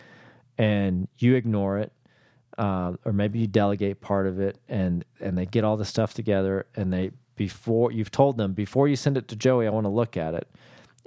and 0.58 1.08
you 1.18 1.34
ignore 1.34 1.78
it. 1.78 1.92
Uh, 2.58 2.94
or 3.04 3.12
maybe 3.12 3.38
you 3.38 3.46
delegate 3.46 4.00
part 4.00 4.26
of 4.26 4.38
it 4.38 4.58
and 4.68 5.04
and 5.20 5.38
they 5.38 5.46
get 5.46 5.64
all 5.64 5.78
the 5.78 5.84
stuff 5.84 6.12
together 6.12 6.66
and 6.74 6.92
they 6.92 7.10
before 7.36 7.90
you've 7.90 8.10
told 8.10 8.36
them 8.36 8.52
before 8.52 8.86
you 8.86 8.96
send 8.96 9.16
it 9.16 9.28
to 9.28 9.36
Joey 9.36 9.66
I 9.66 9.70
want 9.70 9.84
to 9.84 9.90
look 9.90 10.16
at 10.16 10.34
it. 10.34 10.48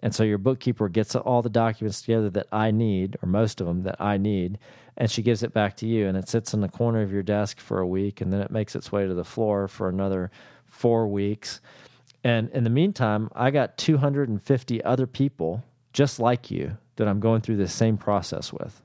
And 0.01 0.15
so 0.15 0.24
your 0.24 0.38
bookkeeper 0.39 0.89
gets 0.89 1.15
all 1.15 1.41
the 1.41 1.49
documents 1.49 2.01
together 2.01 2.30
that 2.32 2.47
I 2.51 2.71
need 2.71 3.17
or 3.21 3.28
most 3.28 3.61
of 3.61 3.67
them 3.67 3.84
that 3.84 3.97
I 4.01 4.17
need 4.17 4.57
and 4.97 5.11
she 5.11 5.21
gives 5.21 5.43
it 5.43 5.53
back 5.53 5.78
to 5.78 5.86
you 5.86 6.07
and 6.07 6.17
it 6.17 6.28
sits 6.30 6.53
in 6.53 6.61
the 6.61 6.69
corner 6.69 7.01
of 7.01 7.11
your 7.11 7.24
desk 7.24 7.59
for 7.59 7.80
a 7.80 7.88
week 7.88 8.21
and 8.21 8.34
then 8.34 8.41
it 8.41 8.49
makes 8.49 8.76
its 8.76 8.91
way 8.91 9.05
to 9.05 9.13
the 9.13 9.24
floor 9.24 9.67
for 9.67 9.89
another 9.89 10.32
4 10.65 11.07
weeks 11.07 11.61
and 12.24 12.49
in 12.51 12.63
the 12.63 12.69
meantime, 12.69 13.30
I 13.36 13.51
got 13.51 13.78
250 13.78 14.84
other 14.84 15.05
people 15.07 15.63
just 15.91 16.19
like 16.19 16.49
you 16.49 16.78
that 16.95 17.07
I'm 17.07 17.19
going 17.19 17.41
through 17.41 17.57
this 17.57 17.74
same 17.74 17.97
process 17.97 18.53
with. 18.53 18.82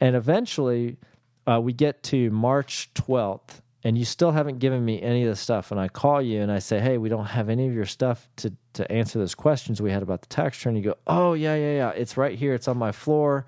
And 0.00 0.14
eventually, 0.14 0.98
uh, 1.46 1.60
we 1.60 1.72
get 1.72 2.02
to 2.04 2.30
March 2.30 2.90
12th, 2.94 3.60
and 3.82 3.98
you 3.98 4.04
still 4.04 4.32
haven't 4.32 4.58
given 4.58 4.84
me 4.84 5.02
any 5.02 5.22
of 5.22 5.28
the 5.28 5.36
stuff. 5.36 5.70
And 5.70 5.78
I 5.80 5.88
call 5.88 6.22
you 6.22 6.40
and 6.40 6.50
I 6.50 6.58
say, 6.58 6.80
hey, 6.80 6.96
we 6.96 7.10
don't 7.10 7.26
have 7.26 7.50
any 7.50 7.68
of 7.68 7.74
your 7.74 7.84
stuff 7.84 8.28
to, 8.36 8.52
to 8.74 8.90
answer 8.90 9.18
those 9.18 9.34
questions 9.34 9.82
we 9.82 9.90
had 9.90 10.02
about 10.02 10.22
the 10.22 10.28
tax 10.28 10.58
return. 10.58 10.76
You 10.76 10.82
go, 10.82 10.96
oh, 11.06 11.34
yeah, 11.34 11.54
yeah, 11.54 11.74
yeah. 11.74 11.90
It's 11.90 12.16
right 12.16 12.38
here. 12.38 12.54
It's 12.54 12.66
on 12.66 12.78
my 12.78 12.92
floor. 12.92 13.46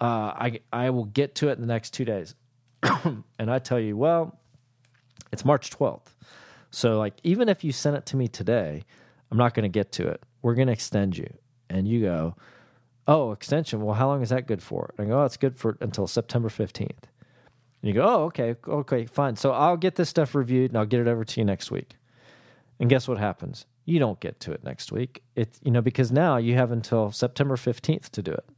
Uh, 0.00 0.04
I, 0.04 0.60
I 0.72 0.90
will 0.90 1.06
get 1.06 1.34
to 1.36 1.48
it 1.48 1.52
in 1.52 1.60
the 1.60 1.66
next 1.66 1.94
two 1.94 2.04
days. 2.04 2.36
and 3.38 3.50
I 3.50 3.58
tell 3.58 3.80
you, 3.80 3.96
well, 3.96 4.38
it's 5.32 5.44
March 5.44 5.70
12th. 5.70 6.11
So, 6.72 6.98
like, 6.98 7.14
even 7.22 7.48
if 7.48 7.62
you 7.62 7.70
sent 7.70 7.96
it 7.96 8.06
to 8.06 8.16
me 8.16 8.26
today, 8.26 8.82
I'm 9.30 9.38
not 9.38 9.54
going 9.54 9.64
to 9.64 9.68
get 9.68 9.92
to 9.92 10.08
it. 10.08 10.22
We're 10.40 10.54
going 10.54 10.66
to 10.66 10.72
extend 10.72 11.16
you. 11.16 11.32
And 11.70 11.86
you 11.86 12.00
go, 12.00 12.34
oh, 13.06 13.32
extension. 13.32 13.82
Well, 13.82 13.94
how 13.94 14.08
long 14.08 14.22
is 14.22 14.30
that 14.30 14.46
good 14.46 14.62
for? 14.62 14.94
And 14.98 15.06
I 15.06 15.10
go, 15.10 15.20
oh, 15.20 15.24
it's 15.24 15.36
good 15.36 15.58
for 15.58 15.76
until 15.80 16.06
September 16.06 16.48
15th. 16.48 16.88
And 16.90 17.88
you 17.88 17.92
go, 17.92 18.02
oh, 18.02 18.24
okay, 18.24 18.56
okay, 18.66 19.06
fine. 19.06 19.36
So 19.36 19.52
I'll 19.52 19.76
get 19.76 19.96
this 19.96 20.08
stuff 20.08 20.34
reviewed 20.34 20.70
and 20.70 20.78
I'll 20.78 20.86
get 20.86 21.00
it 21.00 21.08
over 21.08 21.24
to 21.24 21.40
you 21.40 21.44
next 21.44 21.70
week. 21.70 21.96
And 22.80 22.88
guess 22.88 23.06
what 23.06 23.18
happens? 23.18 23.66
You 23.84 23.98
don't 23.98 24.18
get 24.20 24.40
to 24.40 24.52
it 24.52 24.64
next 24.64 24.92
week. 24.92 25.22
It 25.36 25.58
you 25.62 25.70
know 25.70 25.82
because 25.82 26.10
now 26.10 26.36
you 26.36 26.54
have 26.54 26.70
until 26.72 27.12
September 27.12 27.56
15th 27.56 28.08
to 28.10 28.22
do 28.22 28.32
it. 28.32 28.44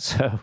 So 0.00 0.38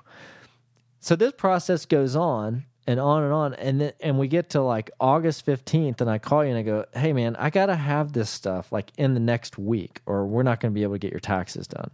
so 1.00 1.16
this 1.16 1.32
process 1.38 1.86
goes 1.86 2.14
on 2.14 2.66
and 2.88 3.00
on 3.00 3.24
and 3.24 3.34
on 3.34 3.54
and 3.56 3.82
then 3.82 3.94
and 4.00 4.20
we 4.20 4.28
get 4.28 4.52
to 4.52 4.62
like 4.62 4.92
August 5.00 5.46
15th 5.46 6.02
and 6.02 6.10
I 6.10 6.20
call 6.20 6.44
you 6.44 6.52
and 6.52 6.60
I 6.60 6.62
go, 6.62 6.86
"Hey 6.94 7.14
man, 7.14 7.36
I 7.38 7.50
got 7.50 7.68
to 7.68 7.76
have 7.76 8.14
this 8.14 8.30
stuff 8.30 8.72
like 8.72 8.92
in 8.98 9.14
the 9.14 9.20
next 9.20 9.58
week 9.58 10.02
or 10.06 10.26
we're 10.26 10.44
not 10.44 10.62
to 10.62 10.70
be 10.70 10.84
able 10.84 10.94
to 10.94 11.00
get 11.00 11.12
your 11.12 11.20
taxes 11.20 11.68
done." 11.68 11.92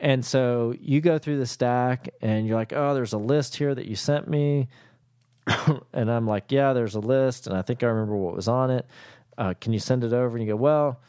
And 0.00 0.24
so 0.24 0.74
you 0.78 1.00
go 1.00 1.18
through 1.18 1.38
the 1.38 1.46
stack 1.46 2.08
and 2.20 2.46
you're 2.46 2.56
like, 2.56 2.72
"Oh, 2.72 2.94
there's 2.94 3.12
a 3.12 3.18
list 3.18 3.56
here 3.56 3.74
that 3.74 3.86
you 3.86 3.96
sent 3.96 4.28
me." 4.28 4.68
and 5.92 6.10
I'm 6.10 6.26
like, 6.26 6.50
yeah, 6.50 6.72
there's 6.72 6.94
a 6.94 7.00
list, 7.00 7.46
and 7.46 7.56
I 7.56 7.62
think 7.62 7.82
I 7.82 7.86
remember 7.86 8.16
what 8.16 8.34
was 8.34 8.48
on 8.48 8.70
it. 8.70 8.86
Uh, 9.36 9.54
can 9.60 9.72
you 9.72 9.78
send 9.78 10.04
it 10.04 10.12
over? 10.12 10.36
And 10.36 10.46
you 10.46 10.52
go, 10.52 10.56
well, 10.56 11.00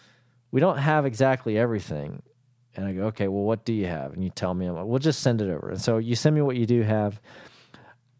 we 0.51 0.61
don't 0.61 0.77
have 0.77 1.05
exactly 1.05 1.57
everything. 1.57 2.21
And 2.75 2.85
I 2.85 2.93
go, 2.93 3.03
okay, 3.07 3.27
well, 3.27 3.43
what 3.43 3.65
do 3.65 3.73
you 3.73 3.87
have? 3.87 4.13
And 4.13 4.23
you 4.23 4.29
tell 4.29 4.53
me, 4.53 4.67
I'm 4.67 4.75
like, 4.75 4.85
we'll 4.85 4.99
just 4.99 5.21
send 5.21 5.41
it 5.41 5.49
over. 5.49 5.69
And 5.69 5.81
so 5.81 5.97
you 5.97 6.15
send 6.15 6.35
me 6.35 6.41
what 6.41 6.55
you 6.55 6.65
do 6.65 6.83
have. 6.83 7.19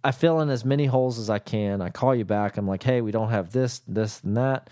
I 0.04 0.12
fill 0.12 0.40
in 0.42 0.50
as 0.50 0.64
many 0.64 0.86
holes 0.86 1.20
as 1.20 1.30
I 1.30 1.40
can. 1.40 1.82
I 1.82 1.90
call 1.90 2.16
you 2.16 2.26
back. 2.26 2.58
I'm 2.58 2.68
like, 2.68 2.84
hey, 2.84 3.02
we 3.02 3.12
don't 3.12 3.30
have 3.30 3.52
this, 3.52 3.82
this, 3.88 4.22
and 4.24 4.38
that, 4.38 4.70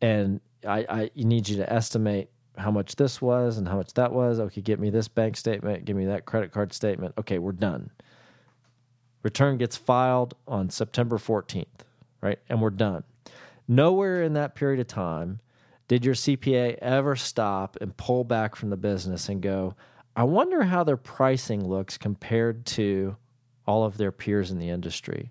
and 0.00 0.40
I, 0.66 0.86
I 0.88 1.10
need 1.16 1.48
you 1.48 1.56
to 1.56 1.72
estimate 1.72 2.30
how 2.56 2.70
much 2.70 2.96
this 2.96 3.22
was 3.22 3.58
and 3.58 3.68
how 3.68 3.76
much 3.76 3.94
that 3.94 4.12
was. 4.12 4.40
Okay, 4.40 4.60
get 4.60 4.80
me 4.80 4.90
this 4.90 5.08
bank 5.08 5.36
statement. 5.36 5.84
Give 5.84 5.96
me 5.96 6.06
that 6.06 6.24
credit 6.24 6.52
card 6.52 6.72
statement. 6.72 7.14
Okay, 7.18 7.38
we're 7.38 7.52
done. 7.52 7.90
Return 9.22 9.58
gets 9.58 9.76
filed 9.76 10.34
on 10.46 10.70
September 10.70 11.18
14th, 11.18 11.66
right? 12.20 12.38
And 12.48 12.60
we're 12.60 12.70
done. 12.70 13.04
Nowhere 13.66 14.22
in 14.22 14.32
that 14.34 14.54
period 14.54 14.80
of 14.80 14.86
time 14.86 15.40
did 15.88 16.04
your 16.04 16.14
CPA 16.14 16.78
ever 16.78 17.16
stop 17.16 17.76
and 17.80 17.96
pull 17.96 18.24
back 18.24 18.56
from 18.56 18.70
the 18.70 18.76
business 18.76 19.28
and 19.28 19.40
go, 19.40 19.74
I 20.14 20.24
wonder 20.24 20.64
how 20.64 20.84
their 20.84 20.96
pricing 20.96 21.66
looks 21.66 21.96
compared 21.96 22.66
to 22.66 23.16
all 23.68 23.84
of 23.84 23.98
their 23.98 24.10
peers 24.10 24.50
in 24.50 24.58
the 24.58 24.70
industry. 24.70 25.30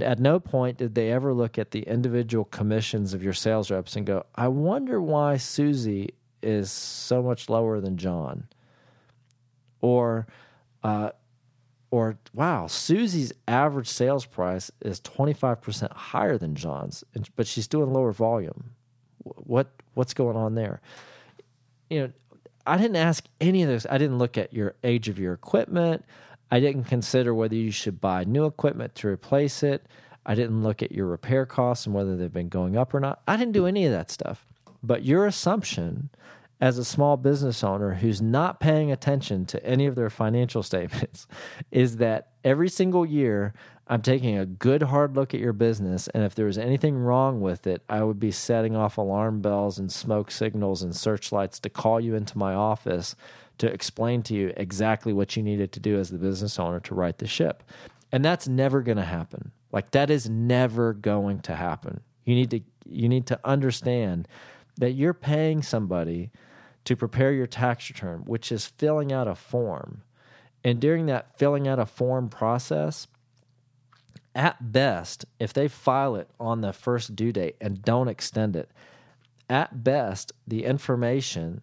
At 0.00 0.20
no 0.20 0.38
point 0.38 0.76
did 0.76 0.94
they 0.94 1.10
ever 1.10 1.32
look 1.32 1.58
at 1.58 1.70
the 1.70 1.80
individual 1.80 2.44
commissions 2.44 3.14
of 3.14 3.22
your 3.22 3.32
sales 3.32 3.70
reps 3.70 3.96
and 3.96 4.06
go, 4.06 4.26
I 4.34 4.48
wonder 4.48 5.00
why 5.00 5.38
Susie 5.38 6.10
is 6.42 6.70
so 6.70 7.22
much 7.22 7.48
lower 7.48 7.80
than 7.80 7.96
John. 7.96 8.46
Or, 9.80 10.26
uh, 10.84 11.10
or 11.90 12.18
wow, 12.34 12.66
Susie's 12.66 13.32
average 13.48 13.88
sales 13.88 14.26
price 14.26 14.70
is 14.82 15.00
25% 15.00 15.92
higher 15.92 16.36
than 16.36 16.54
John's, 16.54 17.04
but 17.36 17.46
she's 17.46 17.66
doing 17.66 17.92
lower 17.92 18.12
volume. 18.12 18.72
What 19.24 19.70
what's 19.94 20.14
going 20.14 20.36
on 20.36 20.54
there? 20.54 20.80
You 21.90 22.00
know, 22.00 22.12
I 22.66 22.76
didn't 22.76 22.96
ask 22.96 23.24
any 23.40 23.62
of 23.62 23.68
this. 23.68 23.86
I 23.88 23.98
didn't 23.98 24.18
look 24.18 24.36
at 24.36 24.52
your 24.52 24.74
age 24.82 25.08
of 25.08 25.18
your 25.18 25.32
equipment. 25.32 26.04
I 26.52 26.60
didn't 26.60 26.84
consider 26.84 27.34
whether 27.34 27.54
you 27.54 27.70
should 27.70 27.98
buy 27.98 28.24
new 28.24 28.44
equipment 28.44 28.94
to 28.96 29.08
replace 29.08 29.62
it. 29.62 29.86
I 30.26 30.34
didn't 30.34 30.62
look 30.62 30.82
at 30.82 30.92
your 30.92 31.06
repair 31.06 31.46
costs 31.46 31.86
and 31.86 31.94
whether 31.94 32.14
they've 32.14 32.30
been 32.30 32.50
going 32.50 32.76
up 32.76 32.92
or 32.92 33.00
not. 33.00 33.22
I 33.26 33.38
didn't 33.38 33.54
do 33.54 33.64
any 33.64 33.86
of 33.86 33.92
that 33.92 34.10
stuff. 34.10 34.44
But 34.82 35.02
your 35.02 35.24
assumption 35.24 36.10
as 36.60 36.76
a 36.76 36.84
small 36.84 37.16
business 37.16 37.64
owner 37.64 37.94
who's 37.94 38.20
not 38.20 38.60
paying 38.60 38.92
attention 38.92 39.46
to 39.46 39.64
any 39.64 39.86
of 39.86 39.94
their 39.94 40.10
financial 40.10 40.62
statements 40.62 41.26
is 41.70 41.96
that 41.96 42.32
every 42.44 42.68
single 42.68 43.06
year 43.06 43.54
I'm 43.88 44.02
taking 44.02 44.36
a 44.36 44.44
good 44.44 44.82
hard 44.82 45.16
look 45.16 45.32
at 45.32 45.40
your 45.40 45.54
business. 45.54 46.06
And 46.08 46.22
if 46.22 46.34
there 46.34 46.46
was 46.46 46.58
anything 46.58 46.98
wrong 46.98 47.40
with 47.40 47.66
it, 47.66 47.82
I 47.88 48.04
would 48.04 48.20
be 48.20 48.30
setting 48.30 48.76
off 48.76 48.98
alarm 48.98 49.40
bells 49.40 49.78
and 49.78 49.90
smoke 49.90 50.30
signals 50.30 50.82
and 50.82 50.94
searchlights 50.94 51.60
to 51.60 51.70
call 51.70 51.98
you 51.98 52.14
into 52.14 52.36
my 52.36 52.52
office 52.52 53.16
to 53.62 53.72
explain 53.72 54.22
to 54.24 54.34
you 54.34 54.52
exactly 54.56 55.12
what 55.12 55.36
you 55.36 55.42
needed 55.42 55.70
to 55.70 55.78
do 55.78 55.96
as 55.96 56.10
the 56.10 56.18
business 56.18 56.58
owner 56.58 56.80
to 56.80 56.96
right 56.96 57.16
the 57.18 57.28
ship. 57.28 57.62
And 58.10 58.24
that's 58.24 58.48
never 58.48 58.82
going 58.82 58.96
to 58.96 59.04
happen. 59.04 59.52
Like 59.70 59.92
that 59.92 60.10
is 60.10 60.28
never 60.28 60.92
going 60.92 61.38
to 61.42 61.54
happen. 61.54 62.00
You 62.24 62.34
need 62.34 62.50
to 62.50 62.60
you 62.84 63.08
need 63.08 63.24
to 63.28 63.38
understand 63.44 64.26
that 64.78 64.94
you're 64.94 65.14
paying 65.14 65.62
somebody 65.62 66.32
to 66.86 66.96
prepare 66.96 67.32
your 67.32 67.46
tax 67.46 67.88
return, 67.88 68.22
which 68.26 68.50
is 68.50 68.66
filling 68.66 69.12
out 69.12 69.28
a 69.28 69.36
form. 69.36 70.02
And 70.64 70.80
during 70.80 71.06
that 71.06 71.38
filling 71.38 71.68
out 71.68 71.78
a 71.78 71.86
form 71.86 72.30
process, 72.30 73.06
at 74.34 74.72
best, 74.72 75.24
if 75.38 75.52
they 75.52 75.68
file 75.68 76.16
it 76.16 76.28
on 76.40 76.62
the 76.62 76.72
first 76.72 77.14
due 77.14 77.30
date 77.30 77.54
and 77.60 77.80
don't 77.80 78.08
extend 78.08 78.56
it, 78.56 78.72
at 79.48 79.84
best, 79.84 80.32
the 80.48 80.64
information, 80.64 81.60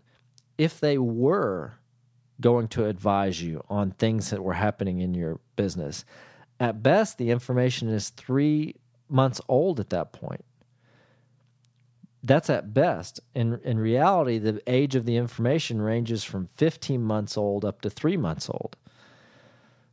if 0.58 0.80
they 0.80 0.98
were 0.98 1.79
going 2.42 2.68
to 2.70 2.86
advise 2.86 3.42
you 3.42 3.64
on 3.70 3.92
things 3.92 4.30
that 4.30 4.44
were 4.44 4.54
happening 4.54 5.00
in 5.00 5.14
your 5.14 5.40
business, 5.56 6.06
at 6.60 6.84
best, 6.84 7.18
the 7.18 7.32
information 7.32 7.90
is 7.90 8.10
three 8.10 8.76
months 9.08 9.42
old 9.48 9.80
at 9.80 9.90
that 9.90 10.12
point 10.12 10.44
that's 12.24 12.50
at 12.50 12.74
best. 12.74 13.20
In 13.34 13.60
in 13.64 13.80
reality, 13.80 14.38
the 14.38 14.62
age 14.68 14.96
of 14.96 15.06
the 15.06 15.16
information 15.16 15.82
ranges 15.82 16.24
from 16.24 16.48
15 16.56 17.02
months 17.02 17.38
old 17.38 17.64
up 17.64 17.82
to 17.82 17.90
3 17.90 18.18
months 18.18 18.50
old. 18.50 18.76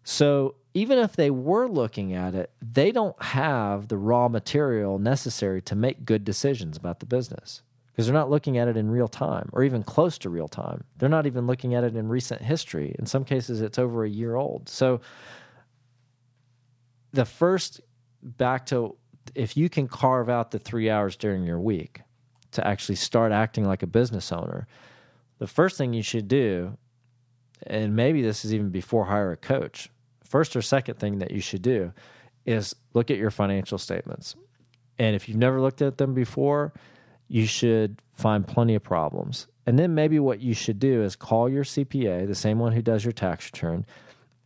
So, 0.03 0.55
even 0.73 0.99
if 0.99 1.17
they 1.17 1.31
were 1.31 1.69
looking 1.69 2.13
at 2.13 2.35
it, 2.35 2.51
they 2.61 2.93
don't 2.93 3.21
have 3.23 3.89
the 3.89 3.97
raw 3.97 4.29
material 4.29 4.99
necessary 4.99 5.63
to 5.63 5.75
make 5.75 6.05
good 6.05 6.25
decisions 6.25 6.77
about 6.77 7.01
the 7.01 7.07
business 7.07 7.63
because 7.97 8.07
they're 8.07 8.15
not 8.15 8.29
looking 8.29 8.59
at 8.59 8.69
it 8.69 8.77
in 8.77 8.91
real 8.91 9.09
time 9.09 9.49
or 9.55 9.65
even 9.65 9.83
close 9.83 10.19
to 10.19 10.29
real 10.29 10.49
time. 10.49 10.85
They're 10.99 11.09
not 11.09 11.27
even 11.27 11.47
looking 11.47 11.75
at 11.75 11.83
it 11.83 11.97
in 11.97 12.09
recent 12.09 12.43
history. 12.43 12.95
In 12.99 13.07
some 13.07 13.25
cases, 13.25 13.63
it's 13.63 13.79
over 13.79 14.05
a 14.05 14.09
year 14.09 14.35
old. 14.37 14.69
So, 14.69 15.01
the 17.15 17.25
first 17.25 17.81
back 18.23 18.67
to 18.67 18.97
if 19.35 19.57
you 19.57 19.71
can 19.71 19.89
carve 19.89 20.29
out 20.29 20.51
the 20.51 20.59
three 20.59 20.91
hours 20.91 21.17
during 21.17 21.45
your 21.45 21.59
week 21.59 22.03
to 22.51 22.67
actually 22.67 22.97
start 22.97 23.33
acting 23.33 23.65
like 23.65 23.83
a 23.83 23.87
business 23.87 24.31
owner, 24.31 24.67
the 25.39 25.47
first 25.47 25.79
thing 25.79 25.95
you 25.95 26.03
should 26.03 26.29
do, 26.29 26.77
and 27.67 27.97
maybe 27.97 28.21
this 28.21 28.45
is 28.45 28.53
even 28.53 28.69
before 28.69 29.07
hire 29.07 29.33
a 29.33 29.39
coach, 29.39 29.89
first 30.23 30.55
or 30.55 30.61
second 30.61 30.99
thing 30.99 31.19
that 31.21 31.31
you 31.31 31.41
should 31.41 31.63
do 31.63 31.95
is 32.45 32.77
look 32.93 33.11
at 33.11 33.17
your 33.17 33.31
financial 33.31 33.79
statements. 33.79 34.37
And 34.99 35.17
if 35.17 35.29
you've 35.29 35.39
never 35.39 35.63
looked 35.63 35.81
at 35.81 35.97
them 35.97 36.13
before, 36.13 36.75
you 37.29 37.47
should 37.47 38.01
find 38.15 38.47
plenty 38.47 38.75
of 38.75 38.83
problems. 38.83 39.47
And 39.67 39.79
then 39.79 39.95
maybe 39.95 40.19
what 40.19 40.41
you 40.41 40.55
should 40.55 40.79
do 40.79 41.03
is 41.03 41.17
call 41.17 41.49
your 41.49 41.65
CPA, 41.65 42.27
the 42.27 42.35
same 42.35 42.59
one 42.59 42.73
who 42.73 42.83
does 42.83 43.05
your 43.05 43.13
tax 43.13 43.47
return, 43.47 43.85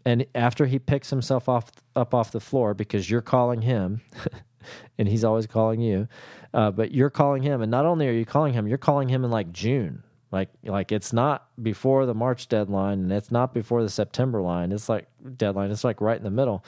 and 0.04 0.26
after 0.34 0.66
he 0.66 0.78
picks 0.78 1.10
himself 1.10 1.48
off 1.48 1.70
up 1.94 2.14
off 2.14 2.30
the 2.32 2.40
floor 2.40 2.72
because 2.72 3.10
you're 3.10 3.20
calling 3.20 3.62
him 3.62 4.00
and 4.98 5.08
he's 5.08 5.24
always 5.24 5.46
calling 5.46 5.80
you. 5.80 6.08
Uh, 6.52 6.70
but 6.70 6.92
you're 6.92 7.10
calling 7.10 7.42
him, 7.42 7.62
and 7.62 7.70
not 7.70 7.86
only 7.86 8.08
are 8.08 8.12
you 8.12 8.24
calling 8.24 8.54
him, 8.54 8.66
you're 8.66 8.78
calling 8.78 9.08
him 9.08 9.24
in 9.24 9.30
like 9.30 9.52
June. 9.52 10.02
Like 10.32 10.48
like 10.64 10.90
it's 10.90 11.12
not 11.12 11.48
before 11.62 12.06
the 12.06 12.14
March 12.14 12.48
deadline, 12.48 13.00
and 13.00 13.12
it's 13.12 13.30
not 13.30 13.52
before 13.52 13.82
the 13.82 13.90
September 13.90 14.40
line. 14.40 14.72
It's 14.72 14.88
like 14.88 15.06
deadline. 15.36 15.70
It's 15.70 15.84
like 15.84 16.00
right 16.00 16.16
in 16.16 16.24
the 16.24 16.30
middle. 16.30 16.64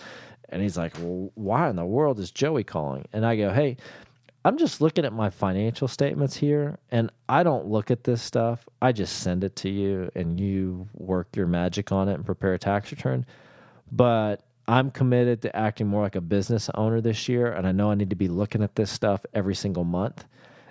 And 0.49 0.61
he's 0.61 0.77
like, 0.77 0.93
well, 0.99 1.31
why 1.35 1.71
in 1.71 1.77
the 1.77 1.85
world 1.85 2.19
is 2.19 2.31
Joey 2.31 2.63
calling? 2.63 3.07
And 3.13 3.25
I 3.25 3.37
go, 3.37 3.55
hey, 3.55 3.79
I'm 4.45 4.59
just 4.59 4.81
looking 4.81 5.05
at 5.05 5.13
my 5.13 5.31
financial 5.31 5.87
statements 5.87 6.37
here, 6.37 6.79
and 6.91 7.11
I 7.29 7.43
don't 7.45 7.67
look 7.67 7.91
at 7.91 8.05
this 8.05 8.21
stuff. 8.21 8.69
I 8.81 8.93
just 8.93 9.21
send 9.21 9.45
it 9.45 9.55
to 9.57 9.69
you, 9.69 10.11
and 10.15 10.41
you 10.41 10.89
work 10.95 11.37
your 11.37 11.47
magic 11.47 11.93
on 11.93 12.09
it 12.09 12.15
and 12.15 12.27
prepare 12.27 12.55
a 12.55 12.59
tax 12.59 12.91
return. 12.91 13.25
But 13.91 14.43
I'm 14.67 14.91
committed 14.91 15.43
to 15.43 15.57
acting 15.57 15.87
more 15.87 16.03
like 16.03 16.17
a 16.17 16.21
business 16.21 16.69
owner 16.75 17.01
this 17.01 17.29
year, 17.29 17.53
and 17.53 17.67
I 17.67 17.73
know 17.73 17.91
I 17.91 17.95
need 17.95 18.11
to 18.11 18.17
be 18.17 18.29
looking 18.29 18.63
at 18.63 18.75
this 18.75 18.91
stuff 18.91 19.25
every 19.33 19.55
single 19.55 19.85
month, 19.85 20.25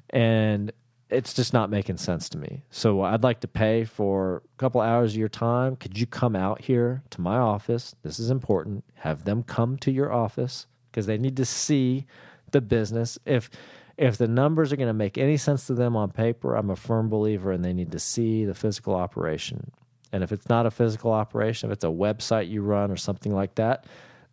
and 0.09 0.73
it's 1.09 1.33
just 1.33 1.53
not 1.53 1.69
making 1.69 1.97
sense 1.97 2.29
to 2.29 2.37
me. 2.37 2.63
So 2.71 3.01
I'd 3.01 3.23
like 3.23 3.41
to 3.41 3.47
pay 3.47 3.83
for 3.83 4.43
a 4.53 4.57
couple 4.57 4.81
hours 4.81 5.13
of 5.13 5.19
your 5.19 5.29
time. 5.29 5.75
Could 5.75 5.97
you 5.97 6.05
come 6.05 6.35
out 6.35 6.61
here 6.61 7.03
to 7.09 7.21
my 7.21 7.37
office? 7.37 7.95
This 8.01 8.17
is 8.17 8.29
important. 8.29 8.85
Have 8.95 9.25
them 9.25 9.43
come 9.43 9.77
to 9.79 9.91
your 9.91 10.11
office 10.11 10.67
because 10.89 11.05
they 11.05 11.17
need 11.17 11.37
to 11.37 11.45
see 11.45 12.05
the 12.51 12.61
business. 12.61 13.17
If 13.25 13.49
if 13.97 14.17
the 14.17 14.27
numbers 14.27 14.71
are 14.71 14.77
going 14.77 14.87
to 14.87 14.93
make 14.93 15.17
any 15.17 15.37
sense 15.37 15.67
to 15.67 15.73
them 15.73 15.95
on 15.95 16.11
paper, 16.11 16.55
I'm 16.55 16.69
a 16.69 16.75
firm 16.75 17.09
believer 17.09 17.51
and 17.51 17.63
they 17.63 17.73
need 17.73 17.91
to 17.91 17.99
see 17.99 18.45
the 18.45 18.55
physical 18.55 18.95
operation. 18.95 19.71
And 20.11 20.23
if 20.23 20.31
it's 20.31 20.49
not 20.49 20.65
a 20.65 20.71
physical 20.71 21.11
operation, 21.11 21.69
if 21.69 21.73
it's 21.73 21.83
a 21.83 21.87
website 21.87 22.49
you 22.49 22.61
run 22.61 22.89
or 22.89 22.95
something 22.97 23.33
like 23.33 23.55
that, 23.55 23.85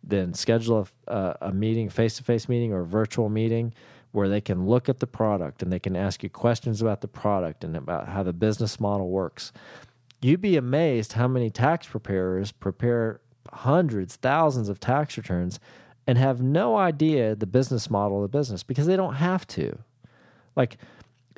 then 0.03 0.33
schedule 0.33 0.87
a, 1.07 1.35
a 1.41 1.53
meeting, 1.53 1.89
face 1.89 2.17
to 2.17 2.23
face 2.23 2.49
meeting 2.49 2.73
or 2.73 2.81
a 2.81 2.85
virtual 2.85 3.29
meeting 3.29 3.73
where 4.11 4.27
they 4.27 4.41
can 4.41 4.65
look 4.65 4.89
at 4.89 4.99
the 4.99 5.07
product 5.07 5.61
and 5.61 5.71
they 5.71 5.79
can 5.79 5.95
ask 5.95 6.23
you 6.23 6.29
questions 6.29 6.81
about 6.81 7.01
the 7.01 7.07
product 7.07 7.63
and 7.63 7.77
about 7.77 8.07
how 8.07 8.23
the 8.23 8.33
business 8.33 8.79
model 8.79 9.09
works. 9.09 9.51
You'd 10.21 10.41
be 10.41 10.57
amazed 10.57 11.13
how 11.13 11.27
many 11.27 11.49
tax 11.49 11.87
preparers 11.87 12.51
prepare 12.51 13.21
hundreds, 13.53 14.15
thousands 14.15 14.67
of 14.67 14.79
tax 14.79 15.15
returns 15.15 15.59
and 16.09 16.17
have 16.17 16.41
no 16.41 16.75
idea 16.75 17.35
the 17.35 17.45
business 17.45 17.87
model 17.87 18.17
of 18.17 18.31
the 18.31 18.35
business 18.35 18.63
because 18.63 18.87
they 18.87 18.95
don't 18.95 19.13
have 19.13 19.45
to. 19.45 19.77
Like, 20.55 20.77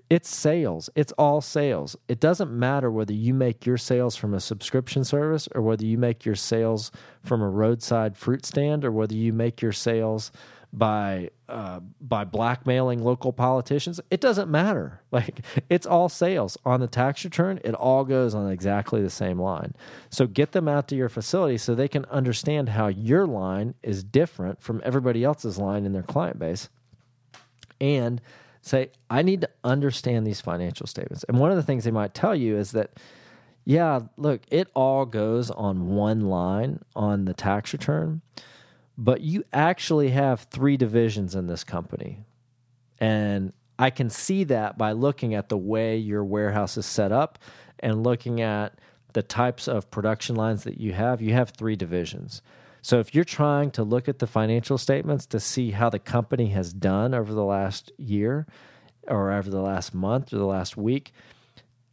it's 0.10 0.34
sales. 0.34 0.90
It's 0.96 1.12
all 1.18 1.42
sales. 1.42 1.98
It 2.08 2.22
doesn't 2.22 2.50
matter 2.50 2.90
whether 2.90 3.12
you 3.12 3.34
make 3.34 3.66
your 3.66 3.76
sales 3.76 4.16
from 4.16 4.34
a 4.34 4.40
subscription 4.40 5.04
service 5.04 5.50
or 5.54 5.62
whether 5.62 5.84
you 5.84 5.98
make 5.98 6.24
your 6.24 6.36
sales 6.36 6.90
from 7.22 7.42
a 7.42 7.50
roadside 7.50 8.16
fruit 8.16 8.46
stand 8.46 8.86
or 8.86 8.94
whether 8.94 9.14
you 9.14 9.34
make 9.34 9.62
your 9.62 9.74
sales 9.74 10.32
by 10.74 11.30
uh, 11.50 11.82
by 12.00 12.24
blackmailing 12.24 13.04
local 13.04 13.34
politicians. 13.34 14.00
It 14.10 14.22
doesn't 14.22 14.50
matter. 14.50 15.00
Like 15.12 15.42
it's 15.70 15.86
all 15.86 16.08
sales 16.08 16.58
on 16.64 16.80
the 16.80 16.88
tax 16.88 17.26
return. 17.26 17.60
It 17.66 17.74
all 17.74 18.06
goes 18.06 18.34
on 18.34 18.50
exactly 18.50 19.02
the 19.02 19.10
same 19.10 19.42
line. 19.42 19.74
So 20.10 20.26
get 20.26 20.54
them 20.54 20.70
out 20.70 20.88
to 20.88 20.96
your 20.96 21.10
facility 21.10 21.58
so 21.58 21.76
they 21.76 21.90
can 21.90 22.06
understand 22.06 22.70
how 22.70 22.88
your 22.88 23.28
line 23.28 23.76
is 23.84 24.06
different 24.06 24.62
from 24.62 24.82
everybody 24.86 25.26
else's 25.26 25.58
line 25.58 25.86
in 25.86 25.92
their 25.92 26.02
client 26.02 26.40
base, 26.40 26.70
and 27.82 28.22
say, 28.62 28.92
I 29.10 29.22
need 29.22 29.42
to 29.42 29.50
understand 29.64 30.26
these 30.26 30.40
financial 30.40 30.88
statements. 30.88 31.26
And 31.26 31.40
one 31.40 31.52
of 31.52 31.58
the 31.58 31.64
things 31.64 31.84
they 31.84 31.92
might 31.92 32.14
tell 32.14 32.36
you 32.36 32.58
is 32.58 32.72
that, 32.72 32.92
yeah, 33.66 34.02
look, 34.18 34.42
it 34.50 34.70
all 34.74 35.06
goes 35.06 35.50
on 35.52 35.90
one 35.96 36.22
line 36.22 36.80
on 36.96 37.26
the 37.26 37.34
tax 37.34 37.74
return, 37.74 38.22
but 38.98 39.22
you 39.22 39.44
actually 39.54 40.10
have 40.10 40.42
three 40.42 40.78
divisions 40.78 41.36
in 41.36 41.48
this 41.48 41.64
company. 41.64 42.20
And 43.00 43.54
I 43.80 43.90
can 43.90 44.10
see 44.10 44.44
that 44.46 44.78
by 44.78 44.92
looking 44.92 45.34
at 45.34 45.50
the 45.50 45.58
way 45.58 45.98
your 45.98 46.24
warehouse 46.24 46.78
is 46.78 46.86
set 46.86 47.12
up 47.12 47.40
and 47.80 48.04
looking 48.04 48.42
at 48.42 48.78
the 49.14 49.24
types 49.24 49.68
of 49.68 49.90
production 49.90 50.36
lines 50.36 50.64
that 50.64 50.80
you 50.80 50.94
have. 50.94 51.22
You 51.22 51.34
have 51.34 51.50
three 51.50 51.76
divisions. 51.76 52.42
So 52.82 53.00
if 53.00 53.14
you're 53.14 53.24
trying 53.24 53.72
to 53.72 53.84
look 53.84 54.08
at 54.08 54.20
the 54.20 54.28
financial 54.28 54.78
statements 54.78 55.26
to 55.28 55.40
see 55.40 55.72
how 55.72 55.90
the 55.90 56.00
company 56.00 56.48
has 56.50 56.74
done 56.74 57.14
over 57.14 57.34
the 57.34 57.44
last 57.44 57.92
year 57.98 58.48
or 59.08 59.32
over 59.32 59.50
the 59.50 59.62
last 59.62 59.94
month 59.94 60.34
or 60.34 60.38
the 60.38 60.46
last 60.46 60.78
week, 60.78 61.12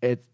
it 0.00 0.24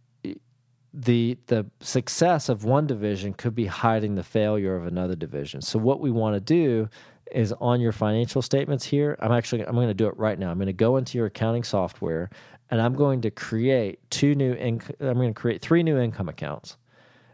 the 0.94 1.36
the 1.46 1.66
success 1.80 2.48
of 2.48 2.64
one 2.64 2.86
division 2.86 3.34
could 3.34 3.54
be 3.54 3.66
hiding 3.66 4.14
the 4.14 4.22
failure 4.22 4.76
of 4.76 4.86
another 4.86 5.16
division. 5.16 5.60
So 5.60 5.78
what 5.78 6.00
we 6.00 6.10
want 6.10 6.34
to 6.34 6.40
do 6.40 6.88
is 7.32 7.52
on 7.60 7.80
your 7.80 7.90
financial 7.90 8.42
statements 8.42 8.84
here, 8.84 9.16
I'm 9.18 9.32
actually 9.32 9.66
I'm 9.66 9.74
going 9.74 9.88
to 9.88 9.94
do 9.94 10.06
it 10.06 10.16
right 10.16 10.38
now. 10.38 10.50
I'm 10.50 10.58
going 10.58 10.66
to 10.66 10.72
go 10.72 10.96
into 10.96 11.18
your 11.18 11.26
accounting 11.26 11.64
software 11.64 12.30
and 12.70 12.80
I'm 12.80 12.94
going 12.94 13.22
to 13.22 13.30
create 13.30 14.08
two 14.10 14.36
new 14.36 14.54
inc- 14.54 14.94
I'm 15.00 15.16
going 15.16 15.34
to 15.34 15.40
create 15.40 15.60
three 15.60 15.82
new 15.82 15.98
income 15.98 16.28
accounts 16.28 16.76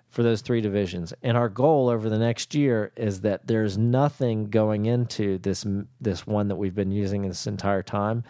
for 0.08 0.22
those 0.22 0.40
three 0.40 0.60
divisions. 0.60 1.12
And 1.22 1.36
our 1.36 1.48
goal 1.48 1.88
over 1.88 2.08
the 2.08 2.18
next 2.18 2.54
year 2.54 2.92
is 2.96 3.20
that 3.20 3.46
there's 3.46 3.76
nothing 3.76 4.46
going 4.46 4.86
into 4.86 5.38
this 5.38 5.66
this 6.00 6.26
one 6.26 6.48
that 6.48 6.56
we've 6.56 6.74
been 6.74 6.92
using 6.92 7.22
this 7.22 7.46
entire 7.46 7.82
time. 7.82 8.24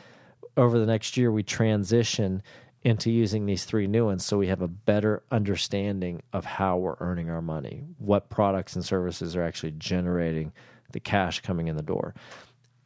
Over 0.57 0.81
the 0.81 0.87
next 0.87 1.17
year, 1.17 1.31
we 1.31 1.45
transition 1.45 2.43
into 2.83 3.11
using 3.11 3.47
these 3.47 3.65
three 3.65 3.87
new 3.87 4.07
ones 4.07 4.25
so 4.25 4.39
we 4.39 4.47
have 4.47 4.63
a 4.63 4.69
better 4.69 5.23
understanding 5.31 6.23
of 6.33 6.45
how 6.45 6.77
we're 6.77 6.97
earning 7.01 7.29
our 7.29 7.43
money, 7.43 7.85
what 7.99 8.31
products 8.31 8.75
and 8.75 8.85
services 8.85 9.37
are 9.37 9.43
actually 9.43 9.73
generating 9.73 10.53
the 10.93 11.01
cash 11.01 11.41
coming 11.41 11.69
in 11.69 11.77
the 11.77 11.83
door. 11.83 12.15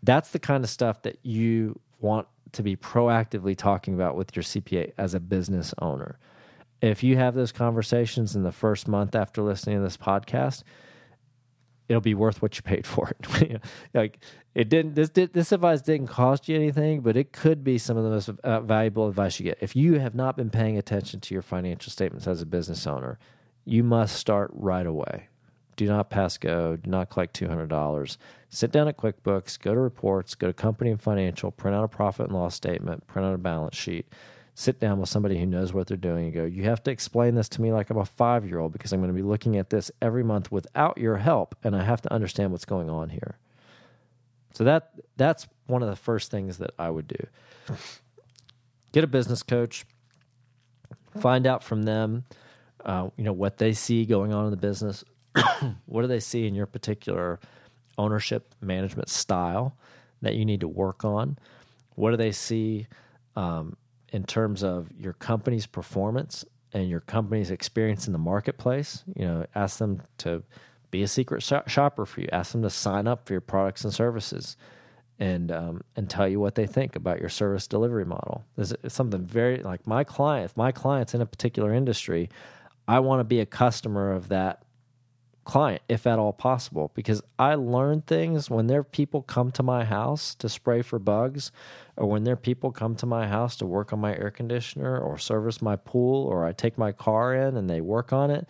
That's 0.03 0.31
the 0.31 0.39
kind 0.39 0.65
of 0.65 0.71
stuff 0.71 1.03
that 1.03 1.19
you 1.23 1.79
want 2.01 2.27
to 2.53 2.63
be 2.63 2.77
proactively 2.77 3.57
talking 3.57 3.95
about 3.95 4.17
with 4.17 4.35
your 4.37 4.43
CPA 4.43 4.93
as 4.99 5.15
a 5.15 5.21
business 5.21 5.73
owner 5.81 6.19
if 6.91 7.03
you 7.03 7.17
have 7.17 7.35
those 7.35 7.53
conversations 7.53 8.37
in 8.37 8.43
the 8.43 8.53
first 8.53 8.87
month 8.89 9.15
after 9.15 9.43
listening 9.43 9.79
to 9.79 9.83
this 9.83 9.97
podcast, 9.97 10.63
it'll 11.89 12.01
be 12.01 12.15
worth 12.15 12.41
what 12.43 12.57
you 12.57 12.63
paid 12.63 12.87
for 12.87 13.11
it. 13.11 13.61
like 13.95 14.19
it 14.55 14.69
didn't 14.69 14.95
this 14.95 15.09
did, 15.11 15.33
this 15.33 15.53
advice 15.53 15.83
didn't 15.83 16.09
cost 16.09 16.49
you 16.49 16.57
anything, 16.57 17.01
but 17.01 17.17
it 17.17 17.33
could 17.33 17.65
be 17.65 17.79
some 17.79 17.97
of 17.97 18.05
the 18.05 18.11
most 18.11 18.29
uh, 18.29 18.61
valuable 18.61 19.09
advice 19.09 19.39
you 19.39 19.45
get. 19.45 19.59
If 19.61 19.77
you 19.77 19.99
have 19.99 20.15
not 20.15 20.37
been 20.37 20.51
paying 20.51 20.79
attention 20.79 21.21
to 21.21 21.35
your 21.35 21.43
financial 21.43 21.91
statements 21.91 22.27
as 22.27 22.41
a 22.41 22.47
business 22.47 22.87
owner, 22.87 23.19
you 23.65 23.83
must 23.83 24.17
start 24.17 24.51
right 24.55 24.87
away. 24.87 25.29
Do 25.77 25.87
not 25.87 26.09
pass 26.09 26.39
go. 26.39 26.77
Do 26.77 26.89
not 26.89 27.11
collect 27.11 27.35
two 27.35 27.49
hundred 27.49 27.69
dollars. 27.69 28.17
Sit 28.49 28.71
down 28.71 28.87
at 28.87 28.97
QuickBooks. 28.97 29.59
Go 29.59 29.75
to 29.75 29.81
reports. 29.81 30.37
Go 30.37 30.47
to 30.47 30.53
company 30.53 30.91
and 30.91 31.03
financial. 31.03 31.51
Print 31.51 31.77
out 31.77 31.83
a 31.83 31.89
profit 31.89 32.27
and 32.27 32.35
loss 32.35 32.55
statement. 32.55 33.07
Print 33.09 33.27
out 33.27 33.35
a 33.35 33.39
balance 33.39 33.77
sheet 33.77 34.07
sit 34.55 34.79
down 34.79 35.01
with 35.01 35.09
somebody 35.09 35.39
who 35.39 35.47
knows 35.47 35.73
what 35.73 35.89
they're 35.89 35.97
doing 35.97 36.27
and 36.27 36.35
go, 36.35 36.45
you 36.45 36.65
have 36.65 36.83
to 36.85 36.91
explain 36.91 37.35
this 37.35 37.49
to 37.49 37.61
me 37.61 37.73
like 37.73 37.91
I'm 37.91 37.99
a 37.99 38.05
five 38.05 38.47
year 38.47 38.61
old 38.61 38.73
because 38.73 38.93
I'm 38.93 39.01
going 39.01 39.13
to 39.13 39.15
be 39.15 39.23
looking 39.23 39.57
at 39.57 39.71
this 39.71 39.91
every 40.01 40.23
month 40.23 40.53
without 40.53 40.97
your 40.97 41.17
help 41.17 41.57
and 41.65 41.75
I 41.75 41.83
have 41.83 42.01
to 42.03 42.13
understand 42.13 42.53
what's 42.53 42.65
going 42.65 42.89
on 42.89 43.11
here. 43.11 43.37
So 44.55 44.63
that 44.65 44.93
that's 45.17 45.49
one 45.67 45.83
of 45.83 45.89
the 45.89 45.97
first 45.97 46.31
things 46.31 46.59
that 46.59 46.71
I 46.79 46.89
would 46.89 47.09
do. 47.09 47.27
Get 48.93 49.03
a 49.03 49.09
business 49.09 49.43
coach, 49.43 49.85
find 51.19 51.47
out 51.47 51.65
from 51.65 51.83
them, 51.83 52.25
uh, 52.85 53.09
you 53.17 53.25
know, 53.25 53.33
what 53.33 53.59
they 53.59 53.73
see 53.73 54.05
going 54.05 54.33
on 54.33 54.45
in 54.45 54.51
the 54.53 54.57
business. 54.57 55.03
what 55.87 56.03
do 56.03 56.07
they 56.07 56.21
see 56.21 56.47
in 56.47 56.55
your 56.55 56.67
particular 56.67 57.41
ownership 57.99 58.55
management 58.61 59.09
style 59.09 59.77
that 60.23 60.37
you 60.37 60.45
need 60.45 60.61
to 60.61 60.69
work 60.69 61.05
on? 61.05 61.37
What 61.97 62.13
do 62.13 62.17
they 62.17 62.31
see 62.31 62.87
um, 63.35 63.77
in 64.15 64.23
terms 64.23 64.63
of 64.63 64.93
your 64.97 65.13
company's 65.13 65.67
performance 65.67 66.45
and 66.73 66.89
your 66.89 67.01
company's 67.01 67.51
experience 67.51 68.07
in 68.07 68.13
the 68.13 68.19
marketplace. 68.19 69.03
You 69.17 69.25
know, 69.27 69.47
ask 69.57 69.79
them 69.79 70.03
to 70.19 70.45
be 70.93 71.03
a 71.03 71.09
secret 71.09 71.43
shopper 71.43 72.07
for 72.07 72.21
you. 72.21 72.29
Ask 72.31 72.53
them 72.53 72.63
to 72.63 72.71
sign 72.71 73.09
up 73.09 73.27
for 73.27 73.35
your 73.35 73.41
products 73.41 73.83
and 73.83 73.93
services, 73.93 74.57
and 75.19 75.51
um, 75.51 75.83
and 75.97 76.09
tell 76.09 76.29
you 76.29 76.39
what 76.39 76.55
they 76.55 76.65
think 76.65 76.95
about 76.95 77.19
your 77.19 77.29
service 77.29 77.67
delivery 77.67 78.05
model. 78.05 78.45
This 78.55 78.73
is 78.85 78.93
something 78.93 79.27
very 79.27 79.61
like 79.65 79.85
my 79.85 80.05
client. 80.05 80.45
If 80.53 80.57
my 80.57 80.71
client's 80.71 81.13
in 81.13 81.21
a 81.21 81.27
particular 81.27 81.75
industry, 81.75 82.31
I 82.87 83.01
want 83.01 83.19
to 83.19 83.25
be 83.25 83.41
a 83.41 83.47
customer 83.47 84.13
of 84.13 84.29
that 84.29 84.64
client 85.45 85.83
if 85.89 86.07
at 86.07 86.19
all 86.19 86.33
possible 86.33 86.91
because 86.95 87.23
I 87.39 87.55
learn 87.55 88.03
things 88.03 88.51
when 88.51 88.67
their 88.67 88.83
people 88.83 89.23
come 89.23 89.53
to 89.53 89.63
my 89.63 89.85
house 89.85 90.35
to 90.37 90.49
spray 90.49 90.83
for 90.83 90.99
bugs 90.99 91.53
or 91.97 92.09
when 92.09 92.25
their 92.25 92.37
people 92.37 92.73
come 92.73 92.97
to 92.97 93.07
my 93.07 93.29
house 93.29 93.57
to 93.57 93.67
work 93.67 93.93
on 93.93 94.01
my 94.01 94.17
air 94.17 94.31
conditioner 94.31 94.99
or 94.99 95.19
service 95.19 95.61
my 95.61 95.77
pool 95.77 96.27
or 96.27 96.45
I 96.45 96.53
take 96.53 96.79
my 96.79 96.93
car 96.93 97.35
in 97.35 97.57
and 97.57 97.69
they 97.69 97.81
work 97.81 98.13
on 98.13 98.31
it. 98.31 98.49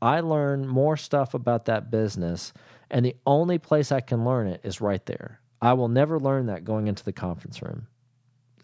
I 0.00 0.20
learn 0.20 0.66
more 0.66 0.96
stuff 0.96 1.34
about 1.34 1.64
that 1.66 1.90
business 1.90 2.52
and 2.90 3.04
the 3.04 3.16
only 3.26 3.58
place 3.58 3.90
I 3.90 4.00
can 4.00 4.24
learn 4.24 4.46
it 4.46 4.60
is 4.62 4.80
right 4.80 5.04
there. 5.06 5.40
I 5.60 5.72
will 5.72 5.88
never 5.88 6.20
learn 6.20 6.46
that 6.46 6.64
going 6.64 6.86
into 6.86 7.04
the 7.04 7.12
conference 7.12 7.60
room. 7.60 7.88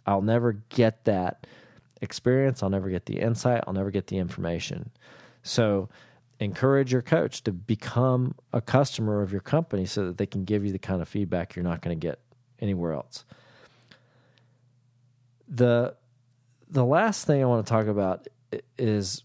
I'll 0.06 0.22
never 0.22 0.52
get 0.68 1.04
that 1.04 1.46
experience, 2.00 2.62
I'll 2.62 2.70
never 2.70 2.90
get 2.90 3.06
the 3.06 3.20
insight, 3.20 3.64
I'll 3.66 3.72
never 3.72 3.90
get 3.90 4.08
the 4.08 4.18
information. 4.18 4.90
So 5.42 5.88
encourage 6.42 6.92
your 6.92 7.02
coach 7.02 7.42
to 7.44 7.52
become 7.52 8.34
a 8.52 8.60
customer 8.60 9.22
of 9.22 9.32
your 9.32 9.40
company 9.40 9.86
so 9.86 10.06
that 10.06 10.18
they 10.18 10.26
can 10.26 10.44
give 10.44 10.64
you 10.64 10.72
the 10.72 10.78
kind 10.78 11.02
of 11.02 11.08
feedback 11.08 11.54
you're 11.54 11.62
not 11.64 11.82
going 11.82 11.98
to 11.98 12.06
get 12.06 12.20
anywhere 12.60 12.92
else. 12.92 13.24
The 15.48 15.94
the 16.68 16.84
last 16.84 17.26
thing 17.26 17.42
I 17.42 17.46
want 17.46 17.66
to 17.66 17.70
talk 17.70 17.86
about 17.86 18.26
is 18.78 19.24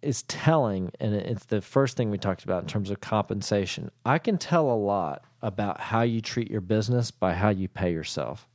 is 0.00 0.22
telling 0.24 0.90
and 0.98 1.14
it's 1.14 1.44
the 1.44 1.60
first 1.60 1.96
thing 1.96 2.10
we 2.10 2.18
talked 2.18 2.44
about 2.44 2.62
in 2.62 2.68
terms 2.68 2.90
of 2.90 3.00
compensation. 3.00 3.90
I 4.04 4.18
can 4.18 4.38
tell 4.38 4.70
a 4.70 4.74
lot 4.74 5.24
about 5.42 5.80
how 5.80 6.02
you 6.02 6.20
treat 6.20 6.50
your 6.50 6.60
business 6.60 7.10
by 7.10 7.34
how 7.34 7.50
you 7.50 7.68
pay 7.68 7.92
yourself. 7.92 8.48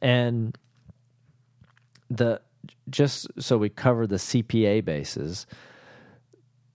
And 0.00 0.56
the 2.08 2.40
just 2.90 3.28
so 3.38 3.58
we 3.58 3.68
cover 3.68 4.06
the 4.06 4.16
CPA 4.16 4.84
bases, 4.84 5.46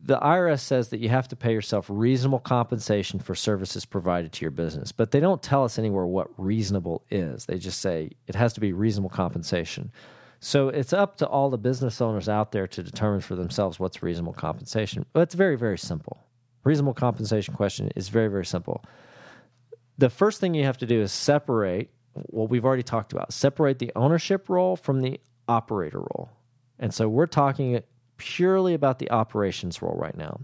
the 0.03 0.17
IRS 0.17 0.61
says 0.61 0.89
that 0.89 0.99
you 0.99 1.09
have 1.09 1.27
to 1.27 1.35
pay 1.35 1.53
yourself 1.53 1.85
reasonable 1.89 2.39
compensation 2.39 3.19
for 3.19 3.35
services 3.35 3.85
provided 3.85 4.31
to 4.33 4.41
your 4.41 4.51
business, 4.51 4.91
but 4.91 5.11
they 5.11 5.19
don't 5.19 5.43
tell 5.43 5.63
us 5.63 5.77
anywhere 5.77 6.05
what 6.05 6.27
reasonable 6.37 7.05
is. 7.11 7.45
They 7.45 7.57
just 7.57 7.81
say 7.81 8.11
it 8.27 8.35
has 8.35 8.53
to 8.53 8.59
be 8.59 8.73
reasonable 8.73 9.11
compensation. 9.11 9.91
So 10.39 10.69
it's 10.69 10.91
up 10.91 11.17
to 11.17 11.27
all 11.27 11.51
the 11.51 11.57
business 11.59 12.01
owners 12.01 12.27
out 12.27 12.51
there 12.51 12.65
to 12.65 12.81
determine 12.81 13.21
for 13.21 13.35
themselves 13.35 13.79
what's 13.79 14.01
reasonable 14.01 14.33
compensation. 14.33 15.05
But 15.13 15.21
it's 15.21 15.35
very, 15.35 15.55
very 15.55 15.77
simple. 15.77 16.23
Reasonable 16.63 16.95
compensation 16.95 17.53
question 17.53 17.91
is 17.95 18.09
very, 18.09 18.27
very 18.27 18.45
simple. 18.45 18.83
the 19.97 20.09
first 20.09 20.39
thing 20.39 20.55
you 20.55 20.63
have 20.63 20.79
to 20.79 20.87
do 20.87 20.99
is 21.01 21.11
separate 21.11 21.91
what 22.13 22.49
we've 22.49 22.65
already 22.65 22.83
talked 22.83 23.13
about 23.13 23.31
separate 23.31 23.77
the 23.79 23.91
ownership 23.95 24.49
role 24.49 24.75
from 24.75 25.01
the 25.01 25.19
operator 25.47 25.99
role. 25.99 26.31
And 26.79 26.91
so 26.91 27.07
we're 27.07 27.27
talking 27.27 27.81
purely 28.21 28.73
about 28.75 28.99
the 28.99 29.09
operations 29.09 29.81
role 29.81 29.97
right 29.97 30.15
now. 30.15 30.39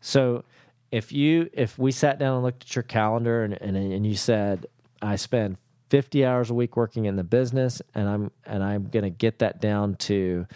So 0.00 0.44
if 0.92 1.10
you 1.10 1.48
if 1.54 1.78
we 1.78 1.90
sat 1.90 2.18
down 2.18 2.34
and 2.34 2.44
looked 2.44 2.64
at 2.64 2.76
your 2.76 2.82
calendar 2.82 3.42
and, 3.42 3.54
and, 3.60 3.76
and 3.76 4.06
you 4.06 4.14
said 4.14 4.66
I 5.00 5.16
spend 5.16 5.56
50 5.88 6.24
hours 6.24 6.50
a 6.50 6.54
week 6.54 6.76
working 6.76 7.06
in 7.06 7.16
the 7.16 7.24
business 7.24 7.80
and 7.94 8.08
I'm 8.08 8.30
and 8.44 8.62
I'm 8.62 8.84
going 8.84 9.04
to 9.04 9.10
get 9.10 9.38
that 9.38 9.60
down 9.60 9.96
to 9.96 10.46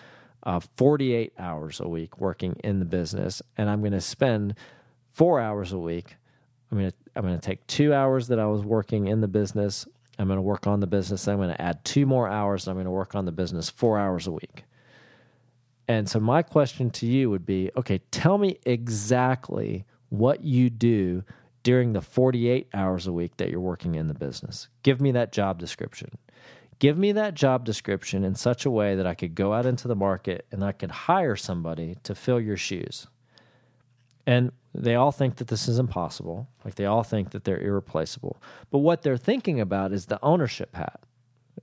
uh, 0.43 0.61
48 0.77 1.33
hours 1.39 1.81
a 1.81 1.89
week 1.89 2.21
working 2.21 2.57
in 2.63 2.79
the 2.79 2.85
business 2.85 3.41
and 3.57 3.71
I'm 3.71 3.81
going 3.81 3.93
to 3.93 4.01
spend 4.01 4.55
4 5.13 5.41
hours 5.41 5.73
a 5.73 5.79
week 5.79 6.17
I'm 6.71 6.79
going 6.79 6.91
to 6.91 6.97
I'm 7.17 7.23
going 7.23 7.39
to 7.39 7.45
take 7.45 7.67
2 7.67 7.95
hours 7.95 8.29
that 8.29 8.39
I 8.39 8.47
was 8.47 8.63
working 8.63 9.09
in 9.09 9.23
the 9.23 9.29
business 9.29 9.87
I'm 10.19 10.27
going 10.27 10.39
to 10.39 10.43
work 10.43 10.67
on 10.67 10.81
the 10.81 10.87
business. 10.87 11.29
I'm 11.29 11.37
going 11.37 11.51
to 11.51 11.63
add 11.63 11.85
two 11.85 12.05
more 12.05 12.29
hours. 12.29 12.67
I'm 12.67 12.75
going 12.75 12.87
to 12.87 12.91
work 12.91 13.15
on 13.15 13.25
the 13.25 13.33
business 13.33 13.71
four 13.71 13.99
hours 13.99 14.27
a 14.27 14.33
week. 14.33 14.65
And 15.89 16.09
so, 16.09 16.21
my 16.21 16.43
question 16.43 16.91
to 16.91 17.07
you 17.07 17.31
would 17.31 17.47
be 17.47 17.71
okay, 17.77 17.99
tell 18.11 18.39
me 18.39 18.59
exactly 18.67 19.87
what 20.11 20.45
you 20.45 20.71
do 20.71 21.25
during 21.63 21.93
the 21.93 22.03
48 22.03 22.69
hours 22.73 23.07
a 23.07 23.13
week 23.13 23.37
that 23.39 23.51
you're 23.51 23.61
working 23.61 23.95
in 23.95 24.07
the 24.07 24.15
business. 24.15 24.69
Give 24.83 25.01
me 25.01 25.11
that 25.13 25.33
job 25.33 25.59
description. 25.59 26.19
Give 26.79 26.97
me 26.97 27.13
that 27.13 27.35
job 27.35 27.65
description 27.65 28.23
in 28.23 28.35
such 28.35 28.65
a 28.65 28.71
way 28.71 28.95
that 28.95 29.07
I 29.07 29.15
could 29.15 29.35
go 29.35 29.53
out 29.53 29.67
into 29.67 29.89
the 29.89 29.97
market 29.97 30.47
and 30.53 30.63
I 30.63 30.73
could 30.73 30.91
hire 30.91 31.35
somebody 31.35 31.97
to 32.05 32.15
fill 32.15 32.41
your 32.41 32.57
shoes. 32.57 33.09
And 34.27 34.53
they 34.75 34.95
all 34.95 35.11
think 35.11 35.37
that 35.37 35.49
this 35.49 35.67
is 35.67 35.79
impossible. 35.79 36.49
Like 36.65 36.77
they 36.77 36.85
all 36.85 37.03
think 37.03 37.31
that 37.31 37.45
they're 37.45 37.61
irreplaceable. 37.61 38.41
But 38.71 38.79
what 38.79 39.03
they're 39.03 39.17
thinking 39.17 39.61
about 39.61 39.93
is 39.93 40.07
the 40.07 40.23
ownership 40.23 40.77
hat, 40.77 41.01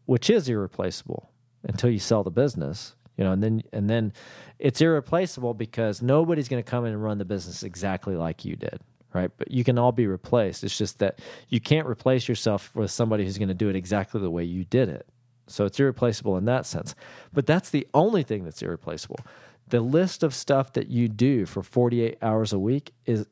which 0.06 0.30
is 0.30 0.50
irreplaceable 0.50 1.30
until 1.64 1.90
you 1.90 2.00
sell 2.00 2.24
the 2.24 2.32
business. 2.32 2.96
You 3.18 3.24
know, 3.24 3.32
and 3.32 3.42
then 3.42 3.64
and 3.72 3.90
then 3.90 4.14
it's 4.60 4.82
irreplaceable 4.82 5.54
because 5.54 6.02
nobody's 6.02 6.48
going 6.48 6.64
to 6.64 6.70
come 6.70 6.86
in 6.86 6.94
and 6.94 7.04
run 7.04 7.18
the 7.18 7.26
business 7.26 7.64
exactly 7.64 8.16
like 8.16 8.46
you 8.46 8.56
did, 8.56 8.80
right? 9.14 9.32
But 9.38 9.52
you 9.52 9.64
can 9.64 9.78
all 9.78 9.92
be 9.92 10.08
replaced. 10.08 10.64
It's 10.64 10.78
just 10.78 11.00
that 11.00 11.20
you 11.50 11.60
can't 11.60 11.88
replace 11.88 12.28
yourself 12.28 12.76
with 12.76 12.92
somebody 12.92 13.24
who's 13.24 13.38
going 13.38 13.50
to 13.50 13.54
do 13.54 13.70
it 13.70 13.76
exactly 13.76 14.20
the 14.22 14.30
way 14.30 14.44
you 14.44 14.66
did 14.66 14.90
it. 14.90 15.08
So 15.48 15.66
it's 15.66 15.80
irreplaceable 15.80 16.38
in 16.38 16.46
that 16.46 16.66
sense. 16.66 16.96
But 17.32 17.46
that's 17.46 17.70
the 17.70 17.88
only 17.94 18.24
thing 18.24 18.44
that's 18.44 18.62
irreplaceable 18.62 19.20
the 19.68 19.82
list 19.82 20.24
of 20.24 20.34
stuff 20.34 20.74
that 20.74 20.88
you 20.88 21.08
do 21.08 21.46
for 21.46 21.64
48 21.64 22.18
hours 22.22 22.54
a 22.54 22.60
week 22.60 22.94
is 23.06 23.26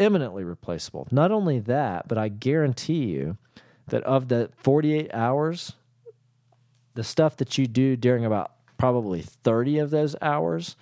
eminently 0.00 0.44
replaceable. 0.44 1.06
Not 1.10 1.30
only 1.30 1.60
that, 1.60 2.08
but 2.08 2.18
I 2.18 2.28
guarantee 2.28 3.04
you 3.04 3.38
that 3.88 4.02
of 4.04 4.28
the 4.28 4.50
48 4.56 5.12
hours, 5.14 5.74
the 6.94 7.04
stuff 7.04 7.36
that 7.36 7.58
you 7.58 7.66
do 7.66 7.96
during 7.96 8.24
about 8.24 8.52
probably 8.82 9.22
30 9.22 9.78
of 9.78 9.90
those 9.90 10.16
hours 10.20 10.74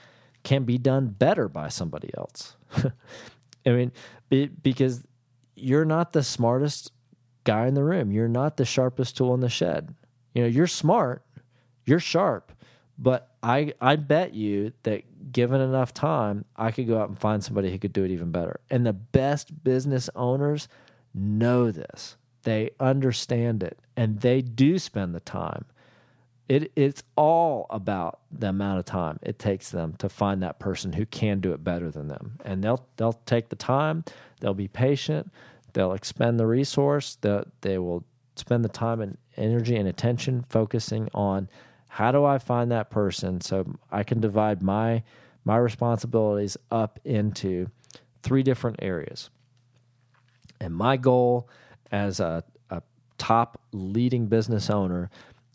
can 0.43 0.65
be 0.65 0.79
done 0.79 1.09
better 1.09 1.51
by 1.51 1.69
somebody 1.69 2.09
else. 2.17 2.57
I 3.67 3.71
mean, 3.71 3.93
because 4.63 5.07
you're 5.55 5.85
not 5.85 6.15
the 6.15 6.23
smartest 6.23 6.93
guy 7.45 7.67
in 7.67 7.75
the 7.75 7.85
room. 7.85 8.11
You're 8.11 8.27
not 8.27 8.57
the 8.57 8.65
sharpest 8.65 9.19
tool 9.19 9.35
in 9.35 9.41
the 9.41 9.51
shed. 9.51 9.95
You 10.33 10.41
know, 10.41 10.49
you're 10.49 10.67
smart, 10.67 11.27
you're 11.85 12.01
sharp, 12.01 12.53
but 12.97 13.35
I 13.43 13.75
I 13.83 13.97
bet 13.97 14.33
you 14.33 14.73
that 14.85 15.31
given 15.31 15.61
enough 15.61 15.93
time, 15.93 16.47
I 16.57 16.71
could 16.71 16.89
go 16.89 16.99
out 16.99 17.11
and 17.11 17.19
find 17.19 17.45
somebody 17.45 17.71
who 17.71 17.79
could 17.79 17.93
do 17.93 18.05
it 18.05 18.11
even 18.11 18.31
better. 18.31 18.61
And 18.71 18.87
the 18.87 18.95
best 18.95 19.63
business 19.63 20.09
owners 20.17 20.69
know 21.13 21.71
this. 21.71 22.17
They 22.45 22.71
understand 22.81 23.63
it 23.63 23.79
and 23.95 24.23
they 24.23 24.41
do 24.41 24.79
spend 24.79 25.15
the 25.15 25.21
time. 25.21 25.67
It 26.51 26.73
it's 26.75 27.05
all 27.15 27.67
about 27.71 28.19
the 28.33 28.49
amount 28.49 28.81
of 28.81 28.85
time 28.85 29.21
it 29.23 29.39
takes 29.39 29.71
them 29.71 29.95
to 29.99 30.09
find 30.09 30.43
that 30.43 30.59
person 30.59 30.95
who 30.95 31.07
can 31.07 31.39
do 31.39 31.53
it 31.53 31.63
better 31.63 31.93
than 31.93 32.09
them. 32.09 32.41
And 32.45 32.65
they'll 32.65 32.85
they'll 32.97 33.21
take 33.25 33.51
the 33.51 33.57
time, 33.57 34.05
they'll 34.41 34.53
be 34.53 34.67
patient, 34.67 35.31
they'll 35.75 35.93
expend 35.93 36.41
the 36.41 36.49
resource, 36.49 37.17
they 37.21 37.45
they 37.61 37.79
will 37.79 38.03
spend 38.35 38.65
the 38.65 38.69
time 38.69 39.01
and 39.01 39.17
energy 39.37 39.77
and 39.77 39.87
attention 39.87 40.45
focusing 40.49 41.09
on 41.15 41.49
how 41.87 42.11
do 42.11 42.25
I 42.25 42.39
find 42.39 42.73
that 42.73 42.91
person 42.91 43.41
so 43.41 43.79
I 43.93 44.03
can 44.03 44.21
divide 44.21 44.61
my 44.61 45.05
my 45.45 45.57
responsibilities 45.57 46.57
up 46.73 46.99
into 47.05 47.71
three 48.25 48.43
different 48.43 48.81
areas. 48.83 49.31
And 50.61 50.75
my 50.75 50.97
goal 50.97 51.49
as 51.93 52.19
a, 52.19 52.43
a 52.71 52.83
top 53.19 53.61
leading 53.71 54.27
business 54.27 54.69
owner 54.69 55.11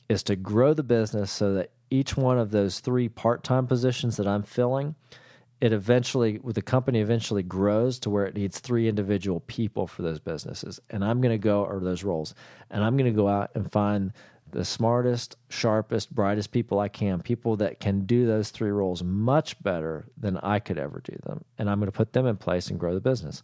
is 0.10 0.24
to 0.24 0.36
grow 0.36 0.74
the 0.74 0.84
business 0.84 1.32
so 1.32 1.54
that 1.54 1.72
each 1.90 2.18
one 2.18 2.38
of 2.38 2.52
those 2.52 2.80
three 2.80 3.10
part-time 3.10 3.68
positions 3.68 4.18
that 4.18 4.28
I'm 4.28 4.44
filling, 4.44 4.96
it 5.62 5.72
eventually 5.72 6.40
with 6.40 6.56
the 6.56 6.62
company 6.62 7.00
eventually 7.00 7.44
grows 7.44 8.00
to 8.00 8.10
where 8.10 8.26
it 8.26 8.36
needs 8.36 8.60
three 8.60 8.88
individual 8.88 9.40
people 9.42 9.88
for 9.88 10.02
those 10.02 10.20
businesses. 10.20 10.80
And 10.90 11.04
I'm 11.04 11.22
going 11.22 11.32
to 11.32 11.38
go 11.38 11.64
or 11.64 11.80
those 11.80 12.04
roles. 12.04 12.36
And 12.70 12.84
I'm 12.84 12.98
going 12.98 13.12
to 13.12 13.16
go 13.16 13.28
out 13.28 13.52
and 13.56 13.72
find 13.72 14.12
the 14.52 14.66
smartest, 14.66 15.38
sharpest, 15.50 16.14
brightest 16.14 16.52
people 16.52 16.80
I 16.80 16.88
can, 16.88 17.22
people 17.22 17.58
that 17.58 17.80
can 17.80 18.06
do 18.06 18.26
those 18.26 18.52
three 18.52 18.70
roles 18.70 19.04
much 19.04 19.62
better 19.62 20.06
than 20.18 20.38
I 20.38 20.60
could 20.60 20.78
ever 20.78 21.02
do 21.04 21.18
them. 21.24 21.44
And 21.58 21.70
I'm 21.70 21.80
going 21.80 21.92
to 21.92 21.98
put 21.98 22.14
them 22.14 22.26
in 22.26 22.38
place 22.38 22.70
and 22.70 22.80
grow 22.80 22.94
the 22.94 23.02
business. 23.02 23.42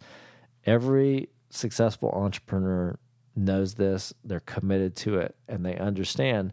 Every 0.64 1.28
successful 1.50 2.10
entrepreneur 2.10 2.98
knows 3.36 3.74
this, 3.74 4.12
they're 4.24 4.40
committed 4.40 4.96
to 4.96 5.18
it, 5.18 5.34
and 5.48 5.64
they 5.64 5.76
understand 5.76 6.52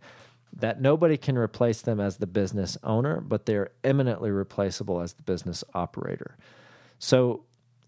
that 0.54 0.82
nobody 0.82 1.18
can 1.18 1.38
replace 1.38 1.82
them 1.82 2.00
as 2.00 2.18
the 2.18 2.28
business 2.28 2.78
owner, 2.84 3.22
but 3.22 3.46
they're 3.46 3.72
eminently 3.84 4.32
replaceable 4.32 5.00
as 5.00 5.14
the 5.14 5.24
business 5.24 5.64
operator. 5.74 6.38
So, 6.98 7.44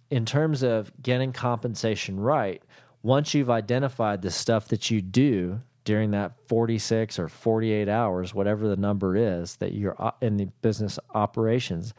in 0.10 0.26
terms 0.26 0.62
of 0.62 0.92
getting 1.02 1.32
compensation 1.32 2.20
right, 2.20 2.62
once 3.02 3.34
you've 3.34 3.50
identified 3.50 4.22
the 4.22 4.30
stuff 4.30 4.68
that 4.68 4.92
you 4.92 5.02
do 5.02 5.60
during 5.86 6.12
that 6.12 6.34
46 6.48 7.18
or 7.18 7.28
48 7.28 7.90
hours, 7.90 8.34
whatever 8.34 8.68
the 8.68 8.76
number 8.76 9.16
is 9.16 9.56
that 9.58 9.74
you're 9.74 9.96
in 10.22 10.38
the 10.38 10.46
business 10.62 11.00
operations, 11.14 11.94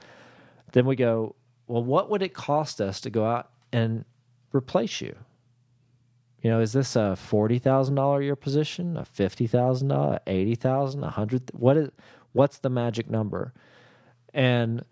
then 0.72 0.86
we 0.86 0.95
go, 0.95 1.34
well, 1.66 1.82
what 1.82 2.11
would 2.11 2.22
it 2.22 2.34
cost 2.34 2.80
us 2.80 3.01
to 3.01 3.11
go 3.11 3.24
out 3.24 3.51
and 3.72 4.05
replace 4.53 5.01
you? 5.01 5.16
You 6.43 6.51
know, 6.51 6.61
is 6.61 6.72
this 6.72 6.97
a 6.97 7.14
forty 7.16 7.59
thousand 7.59 7.95
dollar 7.95 8.20
year 8.20 8.36
position, 8.36 8.97
a 8.97 9.05
fifty 9.05 9.47
thousand 9.47 9.88
dollar, 9.88 10.18
eighty 10.26 10.57
thousand, 10.57 11.05
a 11.05 11.11
hundred? 11.11 11.51
What 11.55 11.76
is 11.76 11.90
what's 12.32 12.59
the 12.59 12.68
magic 12.68 13.09
number? 13.09 13.55
And 14.34 14.84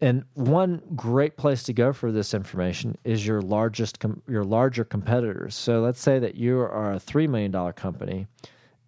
and 0.00 0.24
one 0.34 0.82
great 0.94 1.38
place 1.38 1.62
to 1.62 1.72
go 1.72 1.94
for 1.94 2.12
this 2.12 2.34
information 2.34 2.98
is 3.04 3.26
your 3.26 3.40
largest 3.40 4.00
com- 4.00 4.22
your 4.28 4.44
larger 4.44 4.84
competitors. 4.84 5.54
So 5.54 5.80
let's 5.80 6.00
say 6.00 6.18
that 6.18 6.34
you 6.34 6.58
are 6.60 6.92
a 6.92 7.00
3 7.00 7.26
million 7.26 7.50
dollar 7.50 7.72
company 7.72 8.26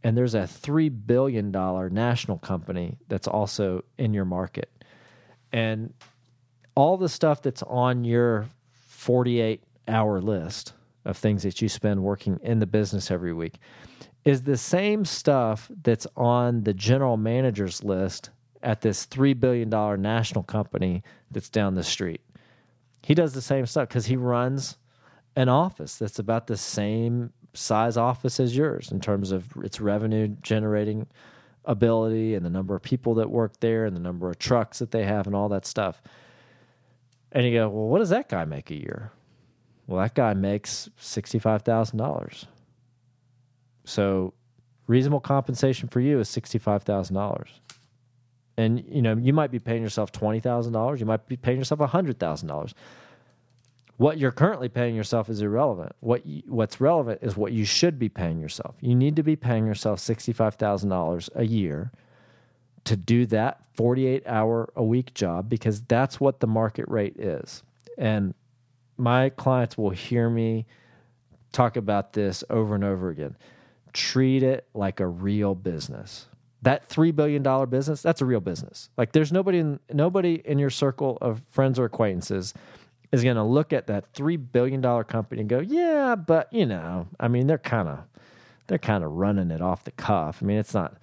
and 0.02 0.14
there's 0.14 0.34
a 0.34 0.46
3 0.46 0.90
billion 0.90 1.50
dollar 1.50 1.88
national 1.88 2.36
company 2.38 2.98
that's 3.08 3.26
also 3.26 3.82
in 3.96 4.12
your 4.12 4.26
market. 4.26 4.70
And 5.52 5.94
all 6.74 6.98
the 6.98 7.08
stuff 7.08 7.40
that's 7.40 7.62
on 7.62 8.04
your 8.04 8.46
48 8.88 9.62
hour 9.88 10.20
list 10.20 10.74
of 11.06 11.16
things 11.16 11.42
that 11.44 11.62
you 11.62 11.68
spend 11.68 12.02
working 12.02 12.38
in 12.42 12.58
the 12.58 12.66
business 12.66 13.10
every 13.10 13.32
week 13.32 13.58
is 14.24 14.42
the 14.42 14.56
same 14.56 15.04
stuff 15.04 15.70
that's 15.82 16.06
on 16.16 16.64
the 16.64 16.74
general 16.74 17.16
manager's 17.16 17.84
list 17.84 18.30
at 18.62 18.80
this 18.80 19.06
$3 19.06 19.38
billion 19.38 19.68
national 20.02 20.42
company 20.42 21.02
that's 21.30 21.48
down 21.48 21.76
the 21.76 21.84
street. 21.84 22.20
He 23.02 23.14
does 23.14 23.34
the 23.34 23.40
same 23.40 23.66
stuff 23.66 23.88
because 23.88 24.06
he 24.06 24.16
runs 24.16 24.78
an 25.36 25.48
office 25.48 25.96
that's 25.96 26.18
about 26.18 26.48
the 26.48 26.56
same 26.56 27.32
size 27.54 27.96
office 27.96 28.40
as 28.40 28.56
yours 28.56 28.90
in 28.90 29.00
terms 29.00 29.30
of 29.30 29.52
its 29.62 29.80
revenue 29.80 30.28
generating 30.42 31.06
ability 31.64 32.34
and 32.34 32.44
the 32.44 32.50
number 32.50 32.74
of 32.74 32.82
people 32.82 33.14
that 33.14 33.30
work 33.30 33.60
there 33.60 33.84
and 33.84 33.94
the 33.94 34.00
number 34.00 34.28
of 34.28 34.38
trucks 34.38 34.80
that 34.80 34.90
they 34.90 35.04
have 35.04 35.26
and 35.26 35.36
all 35.36 35.48
that 35.48 35.64
stuff. 35.64 36.02
And 37.30 37.46
you 37.46 37.52
go, 37.52 37.68
well, 37.68 37.86
what 37.86 37.98
does 37.98 38.10
that 38.10 38.28
guy 38.28 38.44
make 38.44 38.70
a 38.70 38.76
year? 38.76 39.12
Well, 39.86 40.00
that 40.02 40.14
guy 40.14 40.34
makes 40.34 40.88
$65,000. 41.00 42.44
So 43.84 44.34
reasonable 44.86 45.20
compensation 45.20 45.88
for 45.88 46.00
you 46.00 46.18
is 46.18 46.28
$65,000 46.28 47.46
and 48.56 48.84
you 48.88 49.02
know 49.02 49.16
you 49.16 49.32
might 49.32 49.50
be 49.50 49.58
paying 49.58 49.82
yourself 49.82 50.12
twenty 50.12 50.40
thousand 50.40 50.72
dollars, 50.72 51.00
you 51.00 51.06
might 51.06 51.26
be 51.28 51.36
paying 51.36 51.58
yourself 51.58 51.80
hundred 51.90 52.18
thousand 52.18 52.48
dollars. 52.48 52.74
What 53.98 54.18
you're 54.18 54.32
currently 54.32 54.68
paying 54.68 54.94
yourself 54.94 55.30
is 55.30 55.40
irrelevant. 55.40 55.92
What 56.00 56.26
you, 56.26 56.42
what's 56.48 56.80
relevant 56.80 57.20
is 57.22 57.36
what 57.36 57.52
you 57.52 57.64
should 57.64 57.98
be 57.98 58.10
paying 58.10 58.40
yourself. 58.40 58.74
You 58.80 58.94
need 58.94 59.16
to 59.16 59.22
be 59.22 59.36
paying 59.36 59.66
yourself 59.66 60.00
sixty 60.00 60.32
five 60.32 60.54
thousand 60.54 60.90
dollars 60.90 61.30
a 61.34 61.44
year 61.44 61.92
to 62.84 62.96
do 62.96 63.26
that 63.26 63.60
forty 63.74 64.06
eight 64.06 64.26
hour 64.26 64.72
a 64.76 64.84
week 64.84 65.14
job 65.14 65.48
because 65.48 65.82
that's 65.82 66.20
what 66.20 66.40
the 66.40 66.46
market 66.46 66.86
rate 66.88 67.18
is. 67.18 67.62
And 67.98 68.34
my 68.96 69.30
clients 69.30 69.76
will 69.76 69.90
hear 69.90 70.28
me 70.28 70.66
talk 71.52 71.76
about 71.76 72.12
this 72.12 72.44
over 72.50 72.74
and 72.74 72.84
over 72.84 73.08
again. 73.10 73.36
Treat 73.92 74.42
it 74.42 74.66
like 74.74 75.00
a 75.00 75.06
real 75.06 75.54
business. 75.54 76.26
That 76.62 76.84
three 76.86 77.12
billion 77.12 77.42
dollar 77.42 77.66
business, 77.66 78.02
that's 78.02 78.20
a 78.20 78.24
real 78.26 78.40
business. 78.40 78.90
Like 78.96 79.12
there's 79.12 79.32
nobody 79.32 79.58
in 79.58 79.80
nobody 79.92 80.42
in 80.44 80.58
your 80.58 80.70
circle 80.70 81.18
of 81.20 81.42
friends 81.50 81.78
or 81.78 81.84
acquaintances 81.84 82.54
is 83.12 83.22
going 83.22 83.36
to 83.36 83.42
look 83.42 83.72
at 83.72 83.86
that 83.86 84.12
three 84.12 84.36
billion 84.36 84.80
dollar 84.80 85.04
company 85.04 85.40
and 85.40 85.48
go, 85.48 85.60
yeah, 85.60 86.14
but 86.16 86.52
you 86.52 86.66
know, 86.66 87.06
I 87.20 87.28
mean, 87.28 87.46
they're 87.46 87.58
kind 87.58 87.88
of 87.88 88.00
they're 88.66 88.78
kind 88.78 89.04
of 89.04 89.12
running 89.12 89.50
it 89.50 89.62
off 89.62 89.84
the 89.84 89.92
cuff. 89.92 90.38
I 90.42 90.44
mean, 90.44 90.58
it's 90.58 90.74
not 90.74 90.96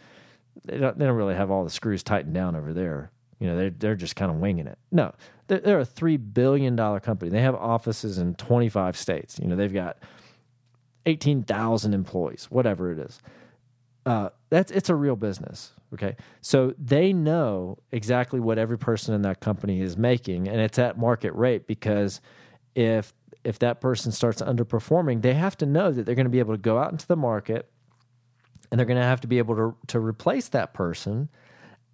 they 0.66 0.78
don't, 0.78 0.98
they 0.98 1.06
don't 1.06 1.16
really 1.16 1.36
have 1.36 1.52
all 1.52 1.64
the 1.64 1.70
screws 1.70 2.04
tightened 2.04 2.34
down 2.34 2.56
over 2.56 2.74
there. 2.74 3.12
You 3.39 3.48
know, 3.48 3.58
they're 3.58 3.70
they're 3.70 3.96
just 3.96 4.16
kind 4.16 4.32
of 4.32 4.38
winging 4.38 4.68
it. 4.68 4.78
No, 4.91 5.14
they're, 5.48 5.60
they're 5.60 5.80
a 5.80 5.86
three 5.86 6.18
billion 6.18 6.76
dollar 6.76 7.00
company. 7.00 7.32
They 7.32 7.41
have 7.41 7.56
offices 7.56 8.18
in 8.18 8.36
twenty 8.36 8.70
five 8.70 8.98
states. 8.98 9.39
You 9.41 9.48
know, 9.48 9.56
they've 9.56 9.74
got 9.74 9.98
eighteen 11.06 11.44
thousand 11.44 11.94
employees, 11.94 12.48
whatever 12.50 12.91
it 12.91 13.00
is. 13.00 13.20
Uh, 14.06 14.30
that's 14.50 14.72
it's 14.72 14.89
a 14.89 14.96
real 14.96 15.16
business. 15.16 15.72
Okay, 15.94 16.16
so 16.41 16.74
they 16.78 17.14
know 17.14 17.78
exactly 17.91 18.39
what 18.39 18.58
every 18.58 18.78
person 18.78 19.14
in 19.14 19.22
that 19.22 19.39
company 19.39 19.82
is 19.82 19.98
making, 19.98 20.48
and 20.48 20.60
it's 20.60 20.80
at 20.80 20.98
market 20.98 21.34
rate 21.34 21.68
because 21.68 22.20
if 22.76 23.14
if 23.44 23.60
that 23.60 23.82
person 23.82 24.12
starts 24.12 24.41
underperforming, 24.41 25.22
they 25.22 25.34
have 25.34 25.58
to 25.58 25.66
know 25.66 25.91
that 25.91 26.06
they're 26.06 26.16
going 26.16 26.26
to 26.26 26.32
be 26.32 26.39
able 26.39 26.54
to 26.54 26.62
go 26.62 26.78
out 26.78 26.91
into 26.91 27.08
the 27.08 27.16
market 27.16 27.70
and 28.72 28.80
they're 28.80 28.88
going 28.88 29.00
to 29.00 29.06
have 29.06 29.22
to 29.22 29.28
be 29.28 29.38
able 29.38 29.56
to 29.56 29.76
to 29.88 30.00
replace 30.00 30.48
that 30.50 30.74
person 30.74 31.30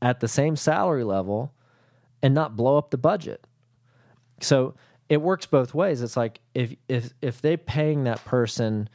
at 0.02 0.22
the 0.22 0.28
same 0.28 0.56
salary 0.56 1.04
level 1.04 1.54
and 2.22 2.34
not 2.34 2.56
blow 2.56 2.78
up 2.78 2.92
the 2.92 2.98
budget. 2.98 3.46
So 4.42 4.76
it 5.10 5.22
works 5.22 5.46
both 5.46 5.74
ways. 5.74 6.02
It's 6.02 6.16
like 6.16 6.40
if 6.54 6.76
if 6.88 7.14
if 7.22 7.42
they 7.42 7.58
paying 7.58 8.04
that 8.04 8.24
person, 8.26 8.90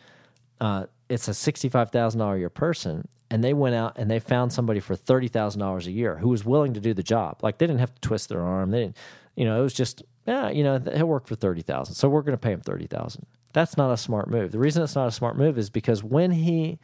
uh, 0.60 0.86
it's 1.08 1.28
a 1.28 1.34
sixty 1.34 1.68
five 1.68 1.90
thousand 1.90 2.20
dollar 2.20 2.36
a 2.36 2.38
year 2.38 2.50
person, 2.50 3.08
and 3.30 3.42
they 3.42 3.52
went 3.52 3.74
out 3.74 3.98
and 3.98 4.10
they 4.10 4.20
found 4.20 4.52
somebody 4.52 4.80
for 4.80 4.94
thirty 4.94 5.28
thousand 5.28 5.60
dollars 5.60 5.86
a 5.86 5.90
year 5.92 6.16
who 6.16 6.28
was 6.28 6.44
willing 6.44 6.74
to 6.74 6.80
do 6.80 6.94
the 6.94 7.02
job. 7.02 7.38
Like 7.42 7.58
they 7.58 7.66
didn't 7.66 7.80
have 7.80 7.94
to 7.94 8.00
twist 8.00 8.28
their 8.28 8.42
arm. 8.42 8.70
They 8.70 8.80
didn't, 8.80 8.96
you 9.36 9.44
know, 9.44 9.58
it 9.58 9.62
was 9.62 9.74
just 9.74 10.02
yeah, 10.26 10.48
you 10.48 10.64
know, 10.64 10.80
he'll 10.94 11.06
work 11.06 11.26
for 11.26 11.34
thirty 11.34 11.62
thousand, 11.62 11.94
so 11.94 12.08
we're 12.08 12.22
going 12.22 12.36
to 12.36 12.40
pay 12.40 12.52
him 12.52 12.60
thirty 12.60 12.86
thousand. 12.86 13.26
That's 13.52 13.76
not 13.76 13.92
a 13.92 13.96
smart 13.96 14.30
move. 14.30 14.52
The 14.52 14.58
reason 14.58 14.82
it's 14.82 14.96
not 14.96 15.06
a 15.06 15.12
smart 15.12 15.36
move 15.36 15.58
is 15.58 15.70
because 15.70 16.02
when 16.02 16.30
he 16.30 16.78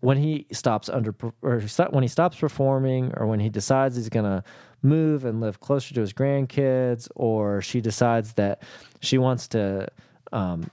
when 0.00 0.18
he 0.18 0.46
stops 0.52 0.88
under 0.90 1.14
or 1.42 1.60
when 1.90 2.02
he 2.02 2.08
stops 2.08 2.36
performing 2.36 3.12
or 3.16 3.26
when 3.26 3.40
he 3.40 3.48
decides 3.48 3.96
he's 3.96 4.10
going 4.10 4.26
to 4.26 4.44
move 4.84 5.24
and 5.24 5.40
live 5.40 5.60
closer 5.60 5.94
to 5.94 6.00
his 6.00 6.12
grandkids 6.12 7.08
or 7.14 7.60
she 7.62 7.80
decides 7.80 8.34
that 8.34 8.62
she 9.00 9.18
wants 9.18 9.48
to 9.48 9.88
um, 10.32 10.70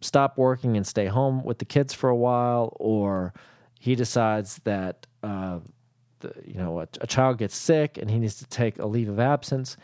stop 0.00 0.38
working 0.38 0.76
and 0.76 0.86
stay 0.86 1.06
home 1.06 1.42
with 1.42 1.58
the 1.58 1.64
kids 1.64 1.92
for 1.92 2.08
a 2.08 2.16
while 2.16 2.76
or 2.78 3.34
he 3.80 3.94
decides 3.94 4.58
that 4.64 5.06
uh, 5.22 5.58
the, 6.20 6.32
you 6.46 6.54
know 6.54 6.80
a, 6.80 6.88
a 7.00 7.06
child 7.06 7.38
gets 7.38 7.56
sick 7.56 7.98
and 7.98 8.10
he 8.10 8.18
needs 8.18 8.36
to 8.36 8.46
take 8.46 8.78
a 8.78 8.86
leave 8.86 9.08
of 9.08 9.18
absence 9.18 9.76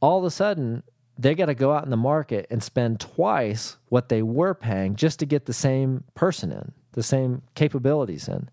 all 0.00 0.18
of 0.18 0.24
a 0.24 0.30
sudden 0.30 0.82
they 1.18 1.34
got 1.34 1.46
to 1.46 1.54
go 1.54 1.72
out 1.72 1.84
in 1.84 1.90
the 1.90 1.96
market 1.96 2.46
and 2.50 2.62
spend 2.62 3.00
twice 3.00 3.76
what 3.88 4.08
they 4.08 4.22
were 4.22 4.54
paying 4.54 4.96
just 4.96 5.18
to 5.20 5.26
get 5.26 5.46
the 5.46 5.52
same 5.52 6.04
person 6.14 6.52
in, 6.52 6.72
the 6.92 7.02
same 7.02 7.42
capabilities 7.54 8.28
in. 8.28 8.48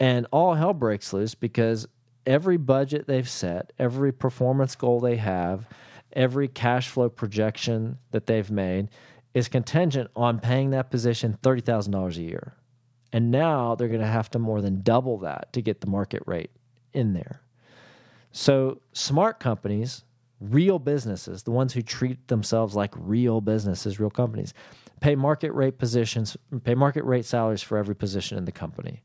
And 0.00 0.26
all 0.32 0.54
hell 0.54 0.74
breaks 0.74 1.12
loose 1.12 1.34
because 1.34 1.86
every 2.26 2.56
budget 2.56 3.06
they've 3.06 3.28
set, 3.28 3.72
every 3.78 4.12
performance 4.12 4.74
goal 4.74 5.00
they 5.00 5.16
have, 5.16 5.68
every 6.12 6.48
cash 6.48 6.88
flow 6.88 7.08
projection 7.08 7.98
that 8.10 8.26
they've 8.26 8.50
made 8.50 8.88
is 9.34 9.48
contingent 9.48 10.10
on 10.14 10.38
paying 10.38 10.70
that 10.70 10.90
position 10.90 11.36
$30,000 11.42 12.16
a 12.16 12.22
year. 12.22 12.54
And 13.12 13.30
now 13.30 13.74
they're 13.74 13.88
going 13.88 14.00
to 14.00 14.06
have 14.06 14.30
to 14.30 14.38
more 14.38 14.60
than 14.60 14.82
double 14.82 15.18
that 15.18 15.52
to 15.52 15.62
get 15.62 15.80
the 15.80 15.86
market 15.86 16.22
rate 16.26 16.50
in 16.92 17.12
there. 17.12 17.40
So, 18.32 18.80
smart 18.92 19.38
companies 19.38 20.04
real 20.40 20.78
businesses, 20.78 21.42
the 21.44 21.50
ones 21.50 21.72
who 21.72 21.82
treat 21.82 22.28
themselves 22.28 22.74
like 22.74 22.92
real 22.96 23.40
businesses, 23.40 23.98
real 23.98 24.10
companies, 24.10 24.52
pay 25.00 25.14
market 25.14 25.52
rate 25.52 25.78
positions, 25.78 26.36
pay 26.64 26.74
market 26.74 27.04
rate 27.04 27.24
salaries 27.24 27.62
for 27.62 27.78
every 27.78 27.94
position 27.94 28.38
in 28.38 28.44
the 28.44 28.52
company. 28.52 29.02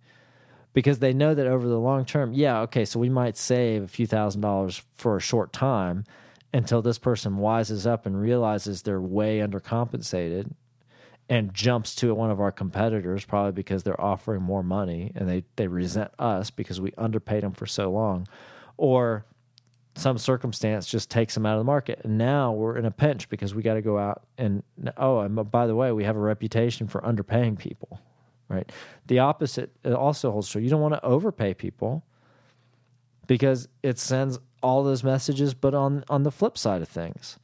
Because 0.74 1.00
they 1.00 1.14
know 1.14 1.34
that 1.34 1.48
over 1.48 1.68
the 1.68 1.80
long 1.80 2.06
term, 2.06 2.34
yeah, 2.34 2.62
okay, 2.62 2.86
so 2.86 3.00
we 3.00 3.10
might 3.10 3.38
save 3.38 3.84
a 3.84 3.88
few 3.88 4.06
thousand 4.06 4.42
dollars 4.42 4.84
for 4.94 5.18
a 5.18 5.22
short 5.22 5.52
time 5.52 6.06
until 6.54 6.82
this 6.82 6.98
person 6.98 7.38
wises 7.38 7.86
up 7.86 8.06
and 8.06 8.20
realizes 8.20 8.82
they're 8.82 9.02
way 9.02 9.40
undercompensated 9.40 10.52
and 11.30 11.54
jumps 11.54 11.94
to 11.96 12.14
one 12.14 12.32
of 12.32 12.40
our 12.40 12.52
competitors, 12.52 13.24
probably 13.24 13.52
because 13.52 13.84
they're 13.84 14.02
offering 14.02 14.42
more 14.42 14.64
money 14.64 15.12
and 15.16 15.30
they, 15.30 15.44
they 15.58 15.68
resent 15.68 16.12
us 16.18 16.50
because 16.50 16.82
we 16.82 16.92
underpaid 16.98 17.44
them 17.44 17.52
for 17.52 17.68
so 17.68 17.92
long. 17.92 18.28
Or 18.78 19.26
some 19.96 20.18
circumstance 20.18 20.88
just 20.88 21.12
takes 21.12 21.36
them 21.36 21.46
out 21.46 21.54
of 21.54 21.60
the 21.60 21.66
market. 21.66 22.02
And 22.04 22.18
now 22.18 22.52
we're 22.52 22.78
in 22.78 22.86
a 22.86 22.92
pinch 22.92 23.30
because 23.30 23.54
we 23.54 23.62
got 23.62 23.76
to 23.76 23.82
go 23.82 24.00
out 24.00 24.24
and 24.38 24.64
oh, 24.98 25.20
and 25.20 25.52
by 25.52 25.68
the 25.68 25.76
way, 25.76 25.92
we 25.92 26.04
have 26.06 26.16
a 26.16 26.20
reputation 26.20 26.88
for 26.88 27.02
underpaying 27.02 27.60
people, 27.60 28.02
right? 28.50 28.70
The 29.08 29.20
opposite 29.20 29.72
also 29.86 30.32
holds 30.32 30.50
true. 30.50 30.62
You 30.62 30.70
don't 30.70 30.82
want 30.82 30.96
to 30.96 31.06
overpay 31.06 31.54
people 31.54 32.04
because 33.28 33.68
it 33.84 34.00
sends 34.00 34.40
all 34.62 34.84
those 34.84 35.04
messages, 35.04 35.54
but 35.54 35.74
on 35.74 36.04
on 36.10 36.24
the 36.24 36.32
flip 36.32 36.58
side 36.58 36.82
of 36.82 36.90
things. 36.90 37.38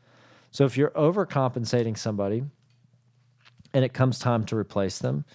So 0.51 0.65
if 0.65 0.77
you're 0.77 0.91
overcompensating 0.91 1.97
somebody 1.97 2.43
and 3.73 3.85
it 3.85 3.93
comes 3.93 4.19
time 4.19 4.45
to 4.45 4.57
replace 4.57 4.99
them, 4.99 5.25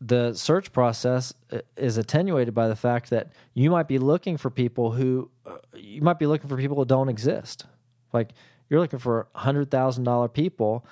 the 0.00 0.34
search 0.34 0.72
process 0.72 1.32
uh, 1.50 1.60
is 1.76 1.96
attenuated 1.96 2.54
by 2.54 2.68
the 2.68 2.76
fact 2.76 3.10
that 3.10 3.32
you 3.54 3.70
might 3.70 3.88
be 3.88 3.98
looking 3.98 4.36
for 4.36 4.50
people 4.50 4.92
who 4.92 5.30
uh, 5.46 5.56
you 5.74 6.02
might 6.02 6.18
be 6.18 6.26
looking 6.26 6.48
for 6.48 6.56
people 6.56 6.76
who 6.76 6.84
don't 6.84 7.08
exist. 7.08 7.66
Like 8.12 8.30
you're 8.68 8.80
looking 8.80 8.98
for 8.98 9.28
hundred 9.34 9.70
thousand 9.70 10.04
dollar 10.04 10.28
people, 10.28 10.84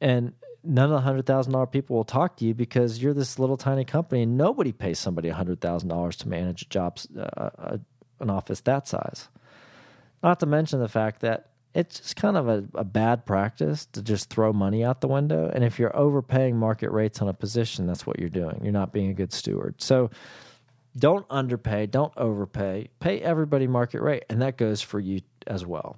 and 0.00 0.32
none 0.64 0.86
of 0.86 0.90
the 0.90 1.00
hundred 1.00 1.26
thousand 1.26 1.52
dollar 1.52 1.66
people 1.66 1.96
will 1.96 2.04
talk 2.04 2.36
to 2.36 2.44
you 2.44 2.54
because 2.54 3.02
you're 3.02 3.14
this 3.14 3.38
little 3.38 3.56
tiny 3.56 3.84
company, 3.84 4.22
and 4.22 4.36
nobody 4.36 4.72
pays 4.72 4.98
somebody 4.98 5.28
hundred 5.28 5.60
thousand 5.60 5.88
dollars 5.88 6.16
to 6.16 6.28
manage 6.28 6.62
a 6.62 6.68
job, 6.68 6.98
uh, 7.16 7.22
uh, 7.22 7.78
an 8.20 8.30
office 8.30 8.60
that 8.62 8.88
size. 8.88 9.28
Not 10.22 10.40
to 10.40 10.46
mention 10.46 10.80
the 10.80 10.88
fact 10.88 11.20
that 11.20 11.50
it's 11.74 12.00
just 12.00 12.16
kind 12.16 12.36
of 12.36 12.48
a, 12.48 12.64
a, 12.74 12.84
bad 12.84 13.24
practice 13.24 13.86
to 13.92 14.02
just 14.02 14.30
throw 14.30 14.52
money 14.52 14.84
out 14.84 15.00
the 15.00 15.06
window. 15.06 15.50
And 15.52 15.62
if 15.62 15.78
you're 15.78 15.96
overpaying 15.96 16.56
market 16.56 16.90
rates 16.90 17.22
on 17.22 17.28
a 17.28 17.34
position, 17.34 17.86
that's 17.86 18.06
what 18.06 18.18
you're 18.18 18.30
doing. 18.30 18.60
You're 18.62 18.72
not 18.72 18.92
being 18.92 19.10
a 19.10 19.14
good 19.14 19.32
steward. 19.32 19.80
So 19.80 20.10
don't 20.96 21.26
underpay, 21.30 21.86
don't 21.86 22.12
overpay. 22.16 22.88
Pay 23.00 23.20
everybody 23.20 23.66
market 23.66 24.00
rate, 24.00 24.24
and 24.28 24.42
that 24.42 24.56
goes 24.56 24.82
for 24.82 24.98
you 24.98 25.20
as 25.46 25.64
well. 25.64 25.96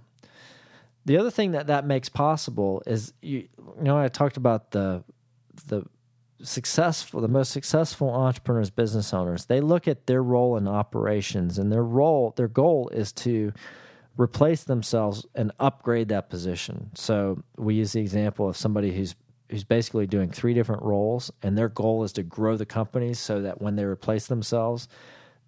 The 1.06 1.16
other 1.16 1.30
thing 1.30 1.52
that 1.52 1.68
that 1.68 1.86
makes 1.86 2.08
possible 2.08 2.82
is 2.86 3.12
you, 3.22 3.38
you 3.38 3.48
know 3.82 3.98
I 3.98 4.08
talked 4.08 4.36
about 4.36 4.70
the 4.70 5.02
the 5.66 5.84
successful 6.42 7.20
the 7.20 7.28
most 7.28 7.50
successful 7.50 8.10
entrepreneurs 8.10 8.70
business 8.70 9.12
owners 9.12 9.44
they 9.44 9.60
look 9.60 9.86
at 9.86 10.06
their 10.06 10.22
role 10.22 10.56
in 10.56 10.66
operations 10.66 11.58
and 11.58 11.70
their 11.70 11.84
role 11.84 12.32
their 12.36 12.48
goal 12.48 12.88
is 12.94 13.12
to 13.12 13.52
replace 14.20 14.64
themselves 14.64 15.24
and 15.34 15.50
upgrade 15.58 16.08
that 16.08 16.28
position. 16.28 16.90
So 16.94 17.42
we 17.56 17.74
use 17.74 17.92
the 17.92 18.00
example 18.00 18.48
of 18.48 18.56
somebody 18.56 18.92
who's 18.92 19.14
who's 19.48 19.64
basically 19.64 20.06
doing 20.06 20.30
three 20.30 20.54
different 20.54 20.82
roles 20.82 21.32
and 21.42 21.58
their 21.58 21.68
goal 21.68 22.04
is 22.04 22.12
to 22.12 22.22
grow 22.22 22.56
the 22.56 22.66
company 22.66 23.14
so 23.14 23.42
that 23.42 23.60
when 23.60 23.74
they 23.74 23.84
replace 23.84 24.28
themselves 24.28 24.86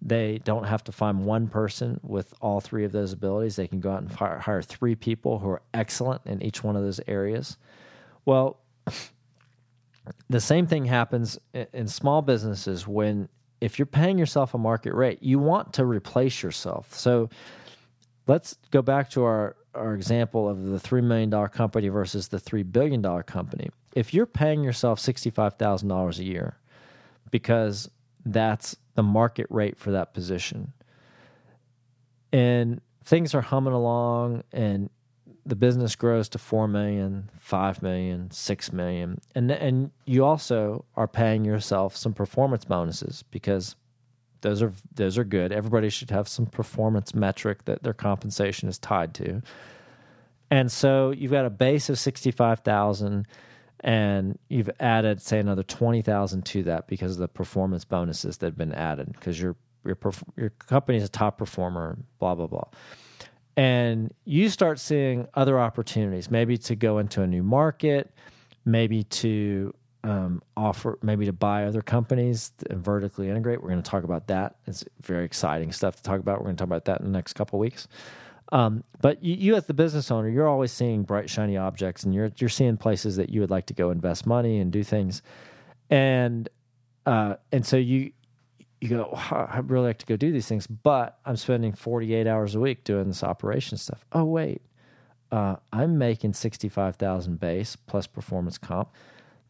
they 0.05 0.39
don't 0.43 0.65
have 0.65 0.83
to 0.83 0.91
find 0.91 1.25
one 1.25 1.47
person 1.47 1.99
with 2.03 2.33
all 2.41 2.59
three 2.59 2.83
of 2.83 2.91
those 2.91 3.13
abilities. 3.13 3.55
They 3.55 3.67
can 3.67 3.79
go 3.79 3.91
out 3.91 4.01
and 4.01 4.11
hire, 4.11 4.61
three 4.61 4.95
people 4.95 5.39
who 5.39 5.49
are 5.49 5.61
excellent 5.73 6.21
in 6.25 6.43
each 6.43 6.63
one 6.63 6.75
of 6.75 6.83
those 6.83 6.99
areas. 7.07 7.57
Well 8.25 8.59
the 10.29 10.41
same 10.41 10.67
thing 10.67 10.85
happens 10.85 11.39
in 11.53 11.87
small 11.87 12.21
businesses 12.21 12.85
when 12.85 13.29
if 13.61 13.79
you're 13.79 13.85
paying 13.85 14.17
yourself 14.17 14.53
a 14.53 14.57
market 14.57 14.93
rate 14.93 15.23
you 15.23 15.39
want 15.39 15.73
to 15.73 15.85
replace 15.85 16.43
yourself. 16.43 16.93
So 16.93 17.29
let's 18.27 18.57
go 18.71 18.81
back 18.81 19.09
to 19.11 19.23
our, 19.23 19.55
our 19.73 19.93
example 19.93 20.49
of 20.49 20.65
the 20.65 20.77
$3 20.77 21.03
million 21.03 21.31
company 21.47 21.87
versus 21.87 22.27
the 22.27 22.37
$3 22.37 22.69
billion 22.69 23.01
company. 23.23 23.69
If 23.95 24.13
you're 24.13 24.25
paying 24.25 24.63
yourself 24.63 24.99
$65,000 24.99 26.19
a 26.19 26.23
year 26.23 26.57
because 27.31 27.89
that's 28.25 28.75
the 28.95 29.03
market 29.03 29.47
rate 29.49 29.77
for 29.77 29.91
that 29.91 30.13
position, 30.13 30.73
and 32.31 32.81
things 33.03 33.35
are 33.35 33.41
humming 33.41 33.73
along 33.73 34.43
and 34.51 34.89
the 35.45 35.55
business 35.55 35.95
grows 35.95 36.29
to 36.29 36.37
4 36.37 36.67
million, 36.67 37.29
5 37.37 37.81
million, 37.81 38.31
6 38.31 38.73
million. 38.73 39.19
And 39.35 39.51
and 39.51 39.91
you 40.05 40.23
also 40.23 40.85
are 40.95 41.07
paying 41.07 41.43
yourself 41.43 41.97
some 41.97 42.13
performance 42.13 42.65
bonuses 42.65 43.23
because 43.29 43.75
those 44.41 44.61
are 44.61 44.71
those 44.95 45.17
are 45.17 45.23
good. 45.23 45.51
Everybody 45.51 45.89
should 45.89 46.11
have 46.11 46.27
some 46.27 46.45
performance 46.45 47.13
metric 47.13 47.65
that 47.65 47.83
their 47.83 47.93
compensation 47.93 48.69
is 48.69 48.77
tied 48.77 49.13
to. 49.15 49.41
And 50.49 50.71
so 50.71 51.11
you've 51.11 51.31
got 51.31 51.45
a 51.45 51.49
base 51.49 51.89
of 51.89 51.97
65,000 51.97 53.27
and 53.83 54.39
you've 54.47 54.69
added 54.79 55.21
say 55.21 55.39
another 55.39 55.61
20,000 55.61 56.45
to 56.45 56.63
that 56.63 56.87
because 56.87 57.11
of 57.13 57.17
the 57.17 57.27
performance 57.27 57.83
bonuses 57.83 58.37
that 58.37 58.47
have 58.47 58.57
been 58.57 58.73
added 58.73 59.11
because 59.11 59.39
your 59.39 59.55
your 59.85 59.97
your 60.37 60.49
company 60.51 60.97
is 60.97 61.03
a 61.03 61.09
top 61.09 61.37
performer 61.37 61.97
blah 62.17 62.33
blah 62.33 62.47
blah. 62.47 62.63
And 63.55 64.11
you 64.25 64.49
start 64.49 64.79
seeing 64.79 65.27
other 65.35 65.59
opportunities 65.59 66.31
maybe 66.31 66.57
to 66.59 66.75
go 66.75 66.97
into 66.97 67.21
a 67.21 67.27
new 67.27 67.43
market 67.43 68.11
maybe 68.65 69.03
to 69.03 69.73
um, 70.05 70.41
offer 70.55 70.97
maybe 71.01 71.25
to 71.25 71.33
buy 71.33 71.65
other 71.65 71.81
companies 71.81 72.51
and 72.69 72.83
vertically 72.83 73.29
integrate. 73.29 73.61
We're 73.61 73.69
going 73.69 73.81
to 73.81 73.89
talk 73.89 74.03
about 74.03 74.27
that. 74.27 74.55
It's 74.65 74.85
very 75.01 75.25
exciting 75.25 75.71
stuff 75.73 75.97
to 75.97 76.03
talk 76.03 76.19
about. 76.19 76.39
We're 76.39 76.45
going 76.45 76.55
to 76.55 76.61
talk 76.61 76.67
about 76.67 76.85
that 76.85 77.01
in 77.01 77.05
the 77.05 77.11
next 77.11 77.33
couple 77.33 77.59
weeks 77.59 77.87
um, 78.53 78.83
but 79.01 79.23
you, 79.23 79.33
you, 79.33 79.55
as 79.55 79.65
the 79.65 79.73
business 79.73 80.11
owner, 80.11 80.29
you're 80.29 80.47
always 80.47 80.71
seeing 80.71 81.01
bright, 81.01 81.27
shiny 81.27 81.57
objects, 81.57 82.03
and 82.03 82.13
you're 82.13 82.31
you're 82.37 82.49
seeing 82.49 82.77
places 82.77 83.15
that 83.15 83.31
you 83.31 83.41
would 83.41 83.49
like 83.49 83.65
to 83.65 83.73
go 83.73 83.89
invest 83.89 84.27
money 84.27 84.59
and 84.59 84.71
do 84.71 84.83
things, 84.83 85.23
and 85.89 86.47
uh, 87.07 87.37
and 87.51 87.65
so 87.65 87.77
you 87.77 88.11
you 88.79 88.89
go, 88.89 89.09
oh, 89.11 89.47
I'd 89.49 89.71
really 89.71 89.87
like 89.87 89.97
to 89.97 90.05
go 90.05 90.15
do 90.15 90.31
these 90.31 90.47
things, 90.47 90.67
but 90.67 91.17
I'm 91.25 91.35
spending 91.35 91.73
48 91.73 92.27
hours 92.27 92.53
a 92.53 92.59
week 92.59 92.83
doing 92.83 93.07
this 93.07 93.23
operation 93.23 93.79
stuff. 93.79 94.05
Oh 94.11 94.25
wait, 94.25 94.61
uh, 95.31 95.55
I'm 95.71 95.97
making 95.97 96.33
65,000 96.33 97.39
base 97.39 97.75
plus 97.75 98.05
performance 98.05 98.59
comp. 98.59 98.89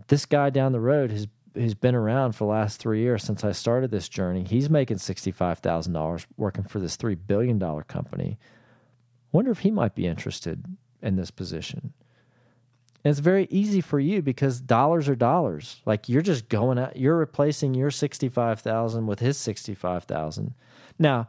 This 0.08 0.26
guy 0.26 0.50
down 0.50 0.72
the 0.72 0.80
road 0.80 1.12
has 1.12 1.28
who's 1.56 1.74
been 1.74 1.94
around 1.94 2.34
for 2.34 2.46
the 2.46 2.52
last 2.52 2.80
three 2.80 3.02
years 3.02 3.22
since 3.22 3.44
I 3.44 3.52
started 3.52 3.92
this 3.92 4.08
journey. 4.08 4.46
He's 4.46 4.70
making 4.70 5.00
sixty 5.00 5.32
five 5.32 5.60
thousand 5.60 5.92
dollars 5.92 6.26
working 6.38 6.64
for 6.64 6.80
this 6.80 6.96
three 6.96 7.16
billion 7.16 7.60
dollar 7.60 7.84
company 7.84 8.38
wonder 9.34 9.52
if 9.52 9.60
he 9.60 9.72
might 9.72 9.96
be 9.96 10.08
interested 10.08 10.64
in 11.02 11.18
this 11.18 11.32
position. 11.32 11.92
And 13.04 13.12
it's 13.12 13.20
very 13.20 13.48
easy 13.50 13.82
for 13.82 14.00
you 14.00 14.22
because 14.22 14.62
dollars 14.62 15.10
are 15.10 15.16
dollars. 15.16 15.82
Like 15.86 16.08
you're 16.08 16.22
just 16.22 16.48
going 16.48 16.80
out, 16.80 16.96
you're 16.96 17.18
replacing 17.18 17.74
your 17.74 17.92
65,000 17.92 19.06
with 19.06 19.20
his 19.20 19.38
65,000. 19.38 20.54
Now, 20.98 21.28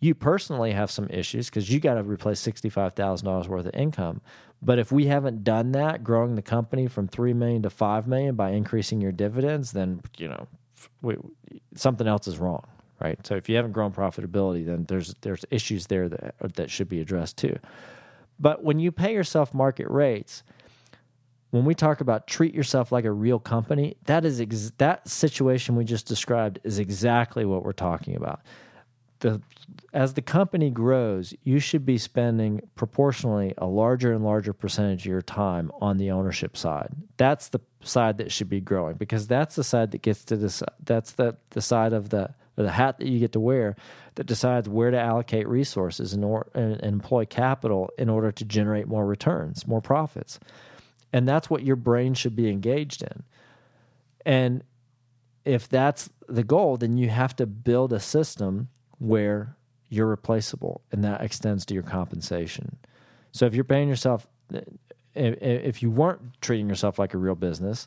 you 0.00 0.14
personally 0.14 0.72
have 0.72 0.92
some 0.92 1.08
issues 1.10 1.50
because 1.50 1.68
you 1.68 1.80
got 1.80 1.94
to 1.94 2.04
replace 2.04 2.40
$65,000 2.46 3.48
worth 3.48 3.66
of 3.66 3.74
income. 3.74 4.20
But 4.62 4.78
if 4.78 4.92
we 4.92 5.06
haven't 5.06 5.42
done 5.42 5.72
that, 5.72 6.04
growing 6.04 6.36
the 6.36 6.42
company 6.42 6.86
from 6.86 7.08
3 7.08 7.32
million 7.32 7.62
to 7.62 7.70
5 7.70 8.06
million 8.06 8.36
by 8.36 8.50
increasing 8.50 9.00
your 9.00 9.10
dividends, 9.10 9.72
then, 9.72 10.00
you 10.16 10.28
know, 10.28 10.46
we, 11.02 11.16
something 11.74 12.06
else 12.06 12.28
is 12.28 12.38
wrong 12.38 12.64
right? 13.00 13.24
So 13.26 13.36
if 13.36 13.48
you 13.48 13.56
haven't 13.56 13.72
grown 13.72 13.92
profitability, 13.92 14.64
then 14.64 14.84
there's 14.88 15.14
there's 15.22 15.44
issues 15.50 15.86
there 15.86 16.08
that 16.08 16.34
that 16.54 16.70
should 16.70 16.88
be 16.88 17.00
addressed 17.00 17.36
too. 17.38 17.58
But 18.38 18.62
when 18.62 18.78
you 18.78 18.92
pay 18.92 19.12
yourself 19.12 19.52
market 19.52 19.88
rates, 19.88 20.42
when 21.50 21.64
we 21.64 21.74
talk 21.74 22.00
about 22.00 22.26
treat 22.26 22.54
yourself 22.54 22.92
like 22.92 23.04
a 23.04 23.12
real 23.12 23.38
company, 23.38 23.96
that 24.04 24.24
is 24.24 24.40
ex- 24.40 24.72
that 24.78 25.08
situation 25.08 25.76
we 25.76 25.84
just 25.84 26.06
described 26.06 26.58
is 26.64 26.78
exactly 26.78 27.44
what 27.44 27.64
we're 27.64 27.72
talking 27.72 28.16
about. 28.16 28.40
The 29.20 29.40
as 29.92 30.14
the 30.14 30.22
company 30.22 30.70
grows, 30.70 31.34
you 31.42 31.58
should 31.58 31.84
be 31.84 31.98
spending 31.98 32.60
proportionally 32.74 33.54
a 33.58 33.66
larger 33.66 34.12
and 34.12 34.24
larger 34.24 34.52
percentage 34.52 35.00
of 35.02 35.06
your 35.06 35.22
time 35.22 35.72
on 35.80 35.96
the 35.96 36.10
ownership 36.10 36.56
side. 36.56 36.90
That's 37.16 37.48
the 37.48 37.60
side 37.80 38.18
that 38.18 38.30
should 38.30 38.48
be 38.48 38.60
growing 38.60 38.96
because 38.96 39.26
that's 39.26 39.56
the 39.56 39.64
side 39.64 39.90
that 39.92 40.02
gets 40.02 40.24
to 40.26 40.36
this. 40.36 40.62
That's 40.84 41.12
the 41.12 41.36
the 41.50 41.62
side 41.62 41.92
of 41.92 42.10
the 42.10 42.34
or 42.58 42.64
the 42.64 42.72
hat 42.72 42.98
that 42.98 43.06
you 43.06 43.20
get 43.20 43.32
to 43.32 43.40
wear 43.40 43.76
that 44.16 44.26
decides 44.26 44.68
where 44.68 44.90
to 44.90 45.00
allocate 45.00 45.46
resources 45.46 46.12
and, 46.12 46.24
or, 46.24 46.48
and 46.54 46.80
employ 46.82 47.24
capital 47.24 47.88
in 47.96 48.08
order 48.08 48.32
to 48.32 48.44
generate 48.44 48.88
more 48.88 49.06
returns, 49.06 49.66
more 49.66 49.80
profits. 49.80 50.40
And 51.12 51.26
that's 51.26 51.48
what 51.48 51.62
your 51.62 51.76
brain 51.76 52.14
should 52.14 52.34
be 52.34 52.50
engaged 52.50 53.02
in. 53.02 53.22
And 54.26 54.64
if 55.44 55.68
that's 55.68 56.10
the 56.28 56.42
goal, 56.42 56.76
then 56.76 56.98
you 56.98 57.08
have 57.08 57.36
to 57.36 57.46
build 57.46 57.92
a 57.92 58.00
system 58.00 58.68
where 58.98 59.56
you're 59.88 60.08
replaceable 60.08 60.82
and 60.90 61.04
that 61.04 61.20
extends 61.20 61.64
to 61.66 61.74
your 61.74 61.84
compensation. 61.84 62.76
So 63.30 63.46
if 63.46 63.54
you're 63.54 63.64
paying 63.64 63.88
yourself, 63.88 64.26
if 65.14 65.80
you 65.80 65.90
weren't 65.90 66.40
treating 66.40 66.68
yourself 66.68 66.98
like 66.98 67.14
a 67.14 67.18
real 67.18 67.36
business 67.36 67.86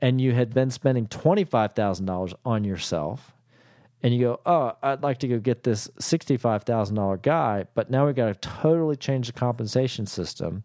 and 0.00 0.20
you 0.20 0.32
had 0.32 0.52
been 0.52 0.70
spending 0.70 1.06
$25,000 1.06 2.34
on 2.44 2.64
yourself 2.64 3.32
and 4.02 4.14
you 4.14 4.20
go, 4.20 4.40
oh, 4.46 4.72
I'd 4.82 5.02
like 5.02 5.18
to 5.18 5.28
go 5.28 5.38
get 5.38 5.64
this 5.64 5.88
$65,000 6.00 7.22
guy, 7.22 7.66
but 7.74 7.90
now 7.90 8.06
we 8.06 8.12
got 8.12 8.26
to 8.26 8.48
totally 8.48 8.96
change 8.96 9.26
the 9.26 9.32
compensation 9.32 10.06
system. 10.06 10.64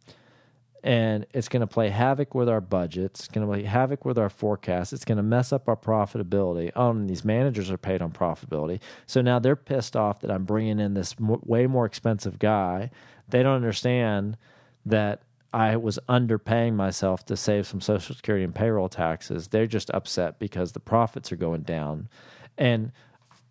And 0.84 1.26
it's 1.34 1.48
going 1.48 1.62
to 1.62 1.68
play 1.68 1.90
havoc 1.90 2.36
with 2.36 2.50
our 2.50 2.60
budgets. 2.60 3.22
It's 3.22 3.30
going 3.30 3.48
to 3.48 3.52
play 3.52 3.64
havoc 3.64 4.04
with 4.04 4.18
our 4.18 4.30
forecasts. 4.30 4.92
It's 4.92 5.06
going 5.06 5.16
to 5.16 5.24
mess 5.24 5.54
up 5.54 5.70
our 5.70 5.78
profitability. 5.78 6.72
Oh, 6.76 6.90
and 6.90 7.10
these 7.10 7.24
managers 7.24 7.72
are 7.72 7.78
paid 7.78 8.02
on 8.02 8.12
profitability. 8.12 8.82
So 9.08 9.22
now 9.22 9.40
they're 9.40 9.56
pissed 9.56 9.96
off 9.96 10.20
that 10.20 10.30
I'm 10.30 10.44
bringing 10.44 10.80
in 10.80 10.94
this 10.94 11.16
way 11.20 11.68
more 11.68 11.86
expensive 11.86 12.38
guy. 12.38 12.92
They 13.30 13.42
don't 13.42 13.56
understand 13.56 14.38
that 14.86 15.22
I 15.54 15.78
was 15.78 16.00
underpaying 16.10 16.74
myself 16.74 17.26
to 17.28 17.38
save 17.38 17.66
some 17.66 17.80
Social 17.80 18.14
Security 18.14 18.44
and 18.44 18.54
payroll 18.54 18.90
taxes. 18.90 19.48
They're 19.48 19.68
just 19.68 19.90
upset 19.92 20.38
because 20.38 20.74
the 20.74 20.82
profits 20.82 21.32
are 21.32 21.38
going 21.38 21.62
down. 21.62 22.10
And 22.58 22.92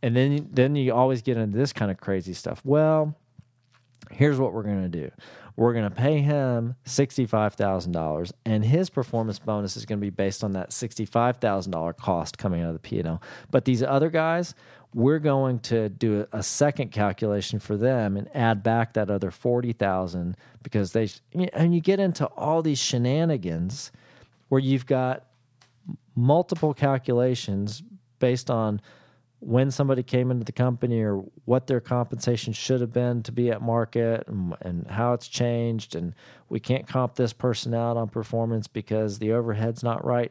and 0.02 0.16
then 0.16 0.48
then 0.52 0.74
you 0.76 0.92
always 0.92 1.22
get 1.22 1.36
into 1.36 1.56
this 1.56 1.72
kind 1.72 1.90
of 1.90 1.98
crazy 1.98 2.34
stuff. 2.34 2.60
Well, 2.64 3.16
here's 4.10 4.38
what 4.38 4.52
we're 4.52 4.62
going 4.62 4.82
to 4.82 4.88
do. 4.88 5.10
We're 5.56 5.74
going 5.74 5.88
to 5.88 5.94
pay 5.94 6.20
him 6.20 6.76
$65,000 6.86 8.32
and 8.46 8.64
his 8.64 8.88
performance 8.88 9.38
bonus 9.38 9.76
is 9.76 9.84
going 9.84 9.98
to 9.98 10.04
be 10.04 10.10
based 10.10 10.42
on 10.42 10.52
that 10.52 10.70
$65,000 10.70 11.96
cost 11.98 12.38
coming 12.38 12.62
out 12.62 12.68
of 12.68 12.74
the 12.74 12.78
P&L. 12.78 13.20
But 13.50 13.66
these 13.66 13.82
other 13.82 14.08
guys, 14.08 14.54
we're 14.94 15.18
going 15.18 15.58
to 15.60 15.90
do 15.90 16.26
a 16.32 16.42
second 16.42 16.90
calculation 16.90 17.58
for 17.58 17.76
them 17.76 18.16
and 18.16 18.34
add 18.34 18.62
back 18.62 18.94
that 18.94 19.10
other 19.10 19.30
40,000 19.30 20.36
because 20.62 20.92
they 20.92 21.08
and 21.52 21.74
you 21.74 21.80
get 21.80 22.00
into 22.00 22.26
all 22.26 22.62
these 22.62 22.78
shenanigans 22.78 23.92
where 24.48 24.60
you've 24.60 24.86
got 24.86 25.26
multiple 26.14 26.74
calculations 26.74 27.82
based 28.18 28.50
on 28.50 28.80
when 29.44 29.72
somebody 29.72 30.04
came 30.04 30.30
into 30.30 30.44
the 30.44 30.52
company 30.52 31.02
or 31.02 31.16
what 31.46 31.66
their 31.66 31.80
compensation 31.80 32.52
should 32.52 32.80
have 32.80 32.92
been 32.92 33.24
to 33.24 33.32
be 33.32 33.50
at 33.50 33.60
market 33.60 34.22
and, 34.28 34.54
and, 34.60 34.86
how 34.86 35.14
it's 35.14 35.26
changed 35.26 35.96
and 35.96 36.14
we 36.48 36.60
can't 36.60 36.86
comp 36.86 37.16
this 37.16 37.32
person 37.32 37.74
out 37.74 37.96
on 37.96 38.08
performance 38.08 38.68
because 38.68 39.18
the 39.18 39.32
overhead's 39.32 39.82
not 39.82 40.04
right. 40.04 40.30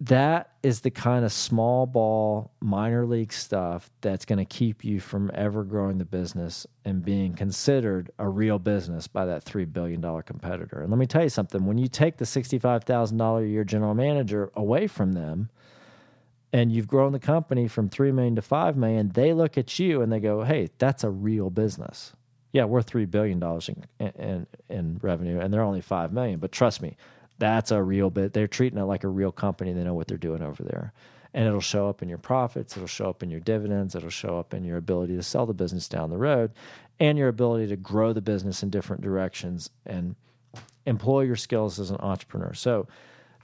That 0.00 0.50
is 0.62 0.80
the 0.80 0.90
kind 0.90 1.24
of 1.24 1.32
small 1.32 1.86
ball 1.86 2.52
minor 2.60 3.06
league 3.06 3.32
stuff 3.32 3.88
that's 4.02 4.26
going 4.26 4.38
to 4.38 4.44
keep 4.44 4.84
you 4.84 5.00
from 5.00 5.30
ever 5.32 5.64
growing 5.64 5.96
the 5.96 6.04
business 6.04 6.66
and 6.84 7.02
being 7.02 7.32
considered 7.32 8.10
a 8.18 8.28
real 8.28 8.58
business 8.58 9.06
by 9.06 9.24
that 9.24 9.46
$3 9.46 9.72
billion 9.72 10.02
competitor. 10.24 10.82
And 10.82 10.90
let 10.90 10.98
me 10.98 11.06
tell 11.06 11.22
you 11.22 11.30
something 11.30 11.64
when 11.64 11.78
you 11.78 11.88
take 11.88 12.18
the 12.18 12.26
$65000 12.26 13.42
a 13.42 13.48
year 13.48 13.64
general 13.64 13.94
manager 13.94 14.50
away 14.54 14.86
from 14.86 15.14
them 15.14 15.48
and 16.54 16.70
you've 16.70 16.86
grown 16.86 17.10
the 17.10 17.18
company 17.18 17.66
from 17.66 17.88
3 17.88 18.12
million 18.12 18.36
to 18.36 18.42
5 18.42 18.76
million, 18.76 19.08
they 19.08 19.32
look 19.32 19.58
at 19.58 19.76
you 19.80 20.00
and 20.00 20.12
they 20.12 20.20
go, 20.20 20.44
"Hey, 20.44 20.70
that's 20.78 21.02
a 21.02 21.10
real 21.10 21.50
business." 21.50 22.12
Yeah, 22.52 22.64
we're 22.66 22.80
3 22.80 23.06
billion 23.06 23.40
dollars 23.40 23.68
in, 23.68 24.06
in 24.06 24.46
in 24.68 25.00
revenue 25.02 25.40
and 25.40 25.52
they're 25.52 25.62
only 25.62 25.80
5 25.80 26.12
million, 26.12 26.38
but 26.38 26.52
trust 26.52 26.80
me, 26.80 26.96
that's 27.38 27.72
a 27.72 27.82
real 27.82 28.08
bit. 28.08 28.32
They're 28.34 28.46
treating 28.46 28.78
it 28.78 28.84
like 28.84 29.02
a 29.02 29.08
real 29.08 29.32
company. 29.32 29.72
They 29.72 29.82
know 29.82 29.94
what 29.94 30.06
they're 30.06 30.16
doing 30.16 30.42
over 30.42 30.62
there. 30.62 30.92
And 31.36 31.48
it'll 31.48 31.60
show 31.60 31.88
up 31.88 32.00
in 32.00 32.08
your 32.08 32.18
profits, 32.18 32.76
it'll 32.76 32.86
show 32.86 33.10
up 33.10 33.24
in 33.24 33.30
your 33.30 33.40
dividends, 33.40 33.96
it'll 33.96 34.08
show 34.08 34.38
up 34.38 34.54
in 34.54 34.62
your 34.62 34.76
ability 34.76 35.16
to 35.16 35.22
sell 35.24 35.46
the 35.46 35.52
business 35.52 35.88
down 35.88 36.10
the 36.10 36.16
road 36.16 36.52
and 37.00 37.18
your 37.18 37.26
ability 37.26 37.66
to 37.66 37.76
grow 37.76 38.12
the 38.12 38.22
business 38.22 38.62
in 38.62 38.70
different 38.70 39.02
directions 39.02 39.70
and 39.84 40.14
employ 40.86 41.22
your 41.22 41.34
skills 41.34 41.80
as 41.80 41.90
an 41.90 41.96
entrepreneur. 41.98 42.54
So, 42.54 42.86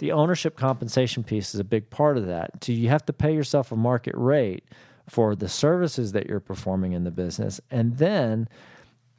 the 0.01 0.13
ownership 0.13 0.57
compensation 0.57 1.23
piece 1.23 1.55
is 1.55 1.61
a 1.61 1.65
big 1.65 1.91
part 1.91 2.17
of 2.17 2.27
that. 2.27 2.65
So 2.65 2.73
you 2.73 2.89
have 2.89 3.05
to 3.07 3.13
pay 3.13 3.33
yourself 3.35 3.71
a 3.71 3.77
market 3.77 4.15
rate 4.17 4.65
for 5.09 5.37
the 5.37 5.49
services 5.49 6.13
that 6.13 6.27
you're 6.27 6.41
performing 6.41 6.93
in 6.93 7.05
the 7.05 7.11
business. 7.11 7.61
And 7.71 7.99
then 7.99 8.49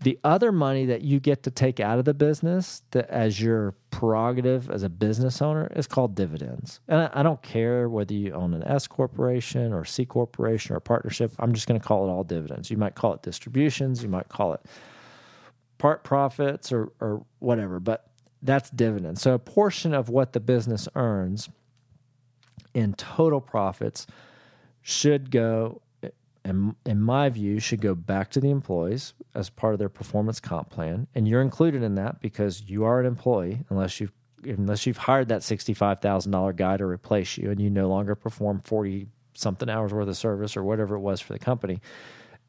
the 0.02 0.18
other 0.24 0.52
money 0.52 0.88
that 0.88 1.02
you 1.04 1.20
get 1.20 1.44
to 1.44 1.52
take 1.52 1.80
out 1.80 2.00
of 2.00 2.06
the 2.06 2.16
business 2.16 2.82
that 2.92 3.08
as 3.12 3.40
your 3.40 3.76
prerogative 3.92 4.72
as 4.72 4.82
a 4.82 4.90
business 4.90 5.40
owner 5.40 5.72
is 5.76 5.86
called 5.86 6.16
dividends. 6.16 6.80
And 6.88 7.02
I, 7.02 7.20
I 7.20 7.24
don't 7.24 7.44
care 7.44 7.88
whether 7.88 8.16
you 8.16 8.34
own 8.34 8.56
an 8.56 8.64
S 8.64 8.88
corporation 8.88 9.74
or 9.74 9.86
C 9.86 10.04
corporation 10.04 10.74
or 10.74 10.78
a 10.78 10.82
partnership. 10.82 11.32
I'm 11.38 11.54
just 11.54 11.68
going 11.68 11.80
to 11.80 11.86
call 11.86 12.08
it 12.08 12.12
all 12.12 12.24
dividends. 12.24 12.72
You 12.72 12.78
might 12.78 12.96
call 12.96 13.14
it 13.14 13.22
distributions, 13.22 14.02
you 14.02 14.10
might 14.10 14.30
call 14.30 14.54
it 14.54 14.62
part 15.78 16.04
profits 16.04 16.72
or, 16.72 16.92
or 17.00 17.24
whatever. 17.38 17.80
But 17.80 18.11
that's 18.42 18.70
dividends. 18.70 19.22
So 19.22 19.34
a 19.34 19.40
portion 19.40 19.94
of 19.94 20.10
what 20.10 20.34
the 20.34 20.40
business 20.40 20.88
earns 20.96 21.50
in 22.74 22.94
total 22.94 23.42
profits 23.42 24.08
should 24.82 25.32
go 25.32 25.82
in, 26.44 26.76
in 26.86 27.00
my 27.00 27.30
view 27.30 27.60
should 27.60 27.82
go 27.82 27.94
back 27.94 28.32
to 28.32 28.40
the 28.40 28.50
employees 28.50 29.14
as 29.36 29.50
part 29.50 29.74
of 29.74 29.80
their 29.80 29.90
performance 29.90 30.40
comp 30.40 30.72
plan 30.72 31.06
and 31.14 31.28
you're 31.28 31.42
included 31.42 31.84
in 31.84 31.96
that 31.96 32.20
because 32.20 32.64
you 32.68 32.84
are 32.84 33.00
an 33.00 33.06
employee 33.06 33.60
unless 33.70 34.00
you've 34.00 34.12
unless 34.44 34.88
you've 34.88 34.98
hired 34.98 35.28
that 35.28 35.42
$65,000 35.42 36.56
guy 36.56 36.78
to 36.78 36.86
replace 36.86 37.38
you 37.38 37.52
and 37.52 37.62
you 37.62 37.70
no 37.70 37.88
longer 37.88 38.16
perform 38.16 38.60
40 38.60 39.08
something 39.34 39.70
hours 39.70 39.94
worth 39.94 40.08
of 40.08 40.18
service 40.18 40.58
or 40.58 40.64
whatever 40.64 40.96
it 40.96 41.00
was 41.00 41.22
for 41.22 41.34
the 41.34 41.40
company. 41.40 41.80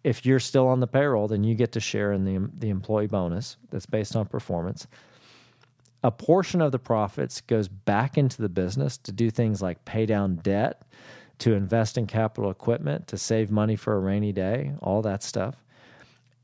If 0.02 0.26
you're 0.26 0.40
still 0.40 0.66
on 0.68 0.80
the 0.80 0.86
payroll, 0.86 1.28
then 1.28 1.44
you 1.44 1.54
get 1.54 1.72
to 1.72 1.80
share 1.80 2.12
in 2.12 2.24
the, 2.24 2.50
the 2.58 2.70
employee 2.70 3.06
bonus 3.06 3.56
that's 3.70 3.86
based 3.86 4.16
on 4.16 4.26
performance. 4.26 4.86
A 6.02 6.10
portion 6.10 6.60
of 6.60 6.72
the 6.72 6.78
profits 6.78 7.40
goes 7.40 7.68
back 7.68 8.18
into 8.18 8.42
the 8.42 8.48
business 8.48 8.98
to 8.98 9.12
do 9.12 9.30
things 9.30 9.62
like 9.62 9.84
pay 9.84 10.04
down 10.06 10.36
debt, 10.36 10.82
to 11.38 11.54
invest 11.54 11.96
in 11.96 12.06
capital 12.06 12.50
equipment, 12.50 13.06
to 13.08 13.16
save 13.16 13.50
money 13.50 13.76
for 13.76 13.94
a 13.94 14.00
rainy 14.00 14.32
day, 14.32 14.72
all 14.80 15.02
that 15.02 15.22
stuff. 15.22 15.62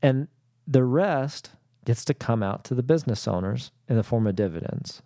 And 0.01 0.27
the 0.67 0.83
rest 0.83 1.51
gets 1.85 2.05
to 2.05 2.13
come 2.13 2.43
out 2.43 2.63
to 2.65 2.75
the 2.75 2.83
business 2.83 3.27
owners 3.27 3.71
in 3.87 3.95
the 3.95 4.03
form 4.03 4.27
of 4.27 4.35
dividends. 4.35 5.01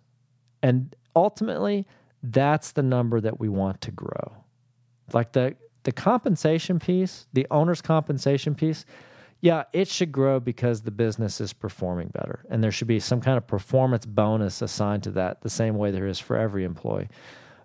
And 0.62 0.94
ultimately, 1.16 1.86
that's 2.22 2.72
the 2.72 2.82
number 2.82 3.20
that 3.20 3.40
we 3.40 3.48
want 3.48 3.80
to 3.82 3.90
grow. 3.90 4.36
Like 5.12 5.32
the 5.32 5.56
the 5.84 5.92
compensation 5.92 6.78
piece, 6.78 7.26
the 7.34 7.46
owner's 7.50 7.82
compensation 7.82 8.54
piece, 8.54 8.86
yeah, 9.44 9.64
it 9.74 9.88
should 9.88 10.10
grow 10.10 10.40
because 10.40 10.80
the 10.80 10.90
business 10.90 11.38
is 11.38 11.52
performing 11.52 12.08
better. 12.08 12.46
And 12.48 12.64
there 12.64 12.70
should 12.70 12.88
be 12.88 12.98
some 12.98 13.20
kind 13.20 13.36
of 13.36 13.46
performance 13.46 14.06
bonus 14.06 14.62
assigned 14.62 15.02
to 15.02 15.10
that, 15.10 15.42
the 15.42 15.50
same 15.50 15.76
way 15.76 15.90
there 15.90 16.06
is 16.06 16.18
for 16.18 16.34
every 16.34 16.64
employee. 16.64 17.10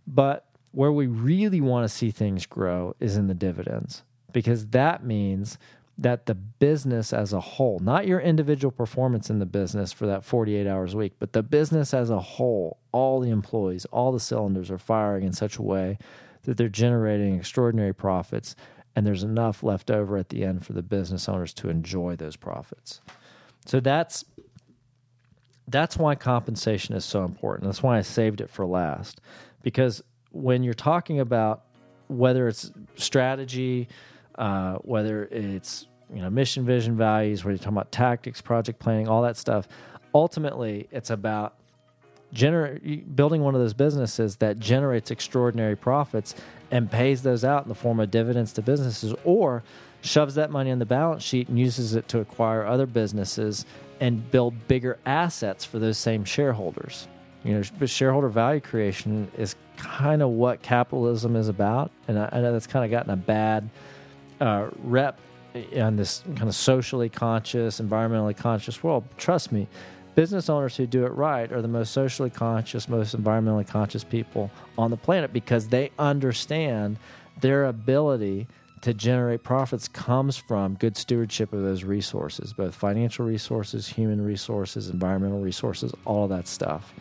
But 0.06 0.46
where 0.74 0.92
we 0.92 1.08
really 1.08 1.62
want 1.62 1.86
to 1.86 1.90
see 1.90 2.12
things 2.12 2.46
grow 2.46 2.98
is 3.00 3.16
in 3.16 3.28
the 3.28 3.34
dividends, 3.34 4.04
because 4.34 4.66
that 4.68 5.06
means 5.06 5.58
that 5.98 6.26
the 6.26 6.36
business 6.36 7.14
as 7.14 7.32
a 7.32 7.40
whole, 7.40 7.80
not 7.80 8.06
your 8.06 8.20
individual 8.20 8.74
performance 8.74 9.30
in 9.30 9.40
the 9.40 9.46
business 9.46 9.94
for 9.94 10.06
that 10.06 10.26
48 10.26 10.68
hours 10.68 10.96
a 10.96 10.98
week, 10.98 11.14
but 11.18 11.32
the 11.32 11.44
business 11.44 11.94
as 11.94 12.10
a 12.10 12.20
whole, 12.20 12.78
all 12.92 13.22
the 13.22 13.30
employees, 13.30 13.86
all 13.86 14.12
the 14.12 14.20
cylinders 14.20 14.70
are 14.70 14.78
firing 14.78 15.24
in 15.24 15.32
such 15.32 15.56
a 15.56 15.62
way 15.62 15.98
that 16.44 16.58
they're 16.58 16.68
generating 16.68 17.38
extraordinary 17.38 17.94
profits 17.94 18.58
and 19.00 19.08
there's 19.08 19.24
enough 19.24 19.64
left 19.64 19.90
over 19.90 20.18
at 20.18 20.28
the 20.28 20.44
end 20.44 20.66
for 20.66 20.74
the 20.74 20.84
business 20.84 21.30
owners 21.30 21.54
to 21.54 21.70
enjoy 21.70 22.18
those 22.18 22.36
profits. 22.36 23.00
So 23.66 23.80
that's 23.80 24.26
that's 25.70 25.96
why 25.96 26.16
compensation 26.16 26.96
is 26.96 27.06
so 27.06 27.24
important. 27.24 27.70
That's 27.70 27.82
why 27.82 27.98
I 27.98 28.02
saved 28.02 28.42
it 28.42 28.50
for 28.50 28.66
last 28.66 29.22
because 29.62 30.04
when 30.32 30.64
you're 30.64 30.74
talking 30.74 31.22
about 31.22 31.64
whether 32.10 32.50
it's 32.50 32.74
strategy, 32.98 33.88
uh, 34.38 34.80
whether 34.80 35.24
it's 35.32 35.88
you 36.14 36.22
know 36.22 36.30
mission, 36.30 36.66
vision, 36.66 36.98
values, 36.98 37.46
whether 37.46 37.54
you're 37.54 37.60
talking 37.60 37.78
about 37.78 37.94
tactics, 37.94 38.42
project 38.42 38.80
planning, 38.80 39.08
all 39.08 39.22
that 39.22 39.38
stuff, 39.38 39.70
ultimately 40.14 40.90
it's 40.92 41.10
about 41.10 41.56
gener- 42.34 43.16
building 43.16 43.42
one 43.42 43.56
of 43.56 43.62
those 43.62 43.74
businesses 43.74 44.38
that 44.38 44.60
generates 44.60 45.12
extraordinary 45.12 45.76
profits 45.76 46.36
and 46.72 46.92
pays 46.92 47.24
those 47.24 47.44
out 47.44 47.64
in 47.64 47.70
the 47.70 47.76
form 47.76 48.00
of 48.00 48.12
dividends 48.12 48.54
to 48.54 48.62
businesses, 48.62 49.14
or 49.24 49.64
shoves 50.02 50.36
that 50.36 50.50
money 50.52 50.72
on 50.72 50.80
the 50.80 50.86
balance 50.86 51.24
sheet 51.24 51.50
and 51.50 51.60
uses 51.60 51.96
it 51.96 52.08
to 52.08 52.20
acquire 52.20 52.66
other 52.66 52.86
businesses 52.86 53.66
and 54.00 54.32
build 54.32 54.68
bigger 54.68 54.98
assets 55.06 55.66
for 55.66 55.80
those 55.80 55.98
same 55.98 56.24
shareholders. 56.24 57.08
You 57.44 57.56
know, 57.56 57.86
shareholder 57.86 58.30
value 58.30 58.62
creation 58.62 59.32
is 59.38 59.56
kind 59.78 60.22
of 60.22 60.30
what 60.30 60.62
capitalism 60.62 61.36
is 61.36 61.48
about, 61.48 61.92
and 62.08 62.20
I, 62.20 62.30
I 62.32 62.42
know 62.42 62.52
that's 62.54 62.68
kind 62.68 62.86
of 62.86 62.92
gotten 62.92 63.12
a 63.12 63.18
bad 63.18 63.70
uh, 64.40 64.70
rep 64.84 65.20
in 65.54 65.96
this 65.96 66.24
kind 66.36 66.48
of 66.48 66.56
socially 66.56 67.10
conscious, 67.10 67.82
environmentally 67.82 68.38
conscious 68.38 68.84
world. 68.84 69.04
Trust 69.18 69.52
me, 69.52 69.68
business 70.20 70.50
owners 70.50 70.76
who 70.76 70.86
do 70.86 71.06
it 71.06 71.14
right 71.14 71.50
are 71.54 71.62
the 71.62 71.68
most 71.70 71.94
socially 71.94 72.30
conscious, 72.30 72.90
most 72.90 73.16
environmentally 73.16 73.66
conscious 73.66 74.04
people 74.04 74.52
on 74.78 74.92
the 74.92 74.98
planet 74.98 75.32
because 75.32 75.70
they 75.70 75.90
understand 75.98 76.98
their 77.40 77.64
ability 77.64 78.46
to 78.82 78.94
generate 78.94 79.44
profits 79.44 79.88
comes 79.88 80.36
from 80.36 80.76
good 80.76 80.98
stewardship 80.98 81.54
of 81.54 81.62
those 81.62 81.86
resources, 81.86 82.52
both 82.52 82.76
financial 82.76 83.26
resources, 83.26 83.88
human 83.88 84.22
resources, 84.22 84.90
environmental 84.90 85.40
resources, 85.40 85.94
all 86.04 86.26
of 86.26 86.30
that 86.32 86.50
stuff. 86.50 86.94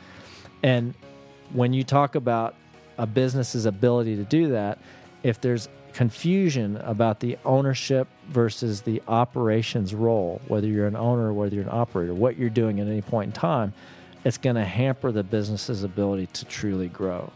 And 0.62 0.95
when 1.53 1.73
you 1.73 1.83
talk 1.83 2.14
about 2.14 2.55
a 2.99 3.07
business's 3.09 3.66
ability 3.66 4.14
to 4.14 4.25
do 4.25 4.51
that, 4.51 4.79
if 5.25 5.41
there's 5.41 5.69
confusion 5.99 6.76
about 6.76 7.18
the 7.18 7.36
ownership 7.44 8.07
versus 8.28 8.82
the 8.82 9.03
operations 9.09 9.92
role, 9.92 10.40
whether 10.46 10.68
you're 10.68 10.86
an 10.86 10.94
owner 10.94 11.32
whether 11.32 11.57
you're 11.57 11.64
an 11.64 11.70
operator, 11.72 12.14
what 12.14 12.38
you're 12.38 12.49
doing 12.49 12.78
at 12.78 12.86
any 12.86 13.03
point 13.03 13.26
in 13.26 13.32
time, 13.32 13.72
it's 14.24 14.38
going 14.38 14.55
to 14.55 14.64
hamper 14.64 15.11
the 15.11 15.24
business's 15.24 15.82
ability 15.82 16.26
to 16.26 16.44
truly 16.44 16.86
grow. 16.86 17.32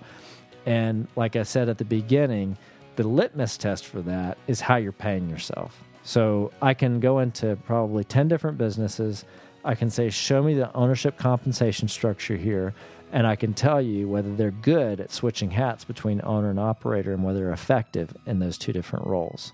And 0.65 1.09
like 1.17 1.35
I 1.35 1.43
said 1.43 1.69
at 1.69 1.79
the 1.79 1.85
beginning, 1.85 2.57
the 2.95 3.03
litmus 3.03 3.57
test 3.57 3.85
for 3.85 4.01
that 4.03 4.39
is 4.47 4.61
how 4.61 4.77
you're 4.77 4.93
paying 4.93 5.29
yourself. 5.29 5.83
So 6.05 6.53
I 6.63 6.73
can 6.73 7.01
go 7.01 7.19
into 7.19 7.57
probably 7.67 8.05
10 8.05 8.29
different 8.29 8.59
businesses. 8.59 9.25
I 9.65 9.75
can 9.75 9.91
say, 9.91 10.09
show 10.09 10.41
me 10.41 10.55
the 10.55 10.73
ownership 10.73 11.17
compensation 11.17 11.89
structure 11.89 12.37
here 12.37 12.75
and 13.13 13.27
I 13.27 13.37
can 13.37 13.53
tell 13.53 13.81
you 13.81 14.09
whether 14.09 14.35
they're 14.35 14.51
good 14.51 14.99
at 14.99 15.13
switching 15.13 15.51
hats 15.51 15.85
between 15.85 16.23
owner 16.25 16.49
and 16.49 16.59
operator 16.59 17.13
and 17.13 17.23
whether 17.23 17.41
they're 17.41 17.53
effective 17.53 18.17
in 18.27 18.39
those 18.39 18.57
two 18.57 18.73
different 18.73 19.07
roles. 19.07 19.53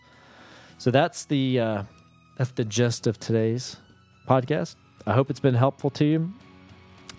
So 0.78 0.92
that's 0.92 1.24
the 1.24 1.59
uh, 1.59 1.82
that's 2.36 2.52
the 2.52 2.64
gist 2.64 3.09
of 3.09 3.18
today's 3.18 3.76
podcast. 4.28 4.76
I 5.06 5.12
hope 5.12 5.28
it's 5.28 5.40
been 5.40 5.54
helpful 5.54 5.90
to 5.90 6.04
you. 6.04 6.32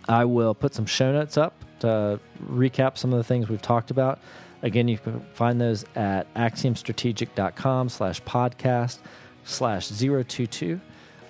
I 0.07 0.25
will 0.25 0.55
put 0.55 0.73
some 0.73 0.85
show 0.85 1.11
notes 1.11 1.37
up 1.37 1.53
to 1.81 2.19
recap 2.49 2.97
some 2.97 3.11
of 3.11 3.17
the 3.17 3.23
things 3.23 3.49
we've 3.49 3.61
talked 3.61 3.91
about. 3.91 4.19
Again, 4.61 4.87
you 4.87 4.97
can 4.97 5.25
find 5.33 5.59
those 5.59 5.85
at 5.95 6.33
axiomstrategic.com 6.35 7.89
slash 7.89 8.21
podcast 8.23 8.99
slash 9.43 9.89
022. 9.89 10.79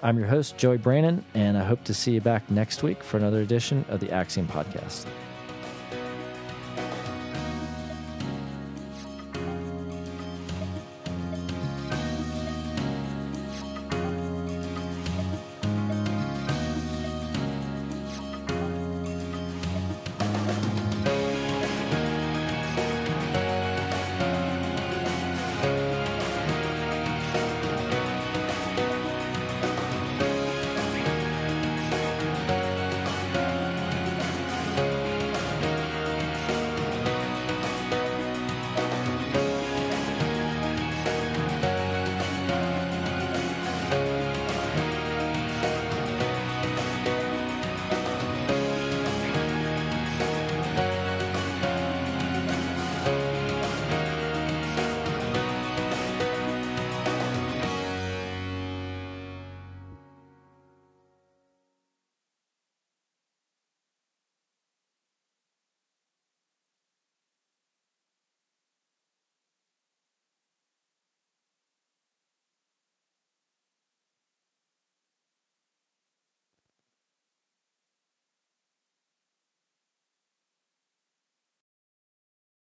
I'm 0.02 0.18
your 0.18 0.28
host, 0.28 0.58
Joey 0.58 0.78
Brannon, 0.78 1.26
and 1.34 1.58
I 1.58 1.64
hope 1.64 1.84
to 1.86 1.94
see 1.94 2.14
you 2.14 2.22
back 2.22 2.50
next 2.50 2.84
week 2.84 3.04
for 3.04 3.18
another 3.18 3.42
edition 3.42 3.84
of 3.90 4.00
the 4.00 4.12
Axiom 4.12 4.48
Podcast. 4.48 5.06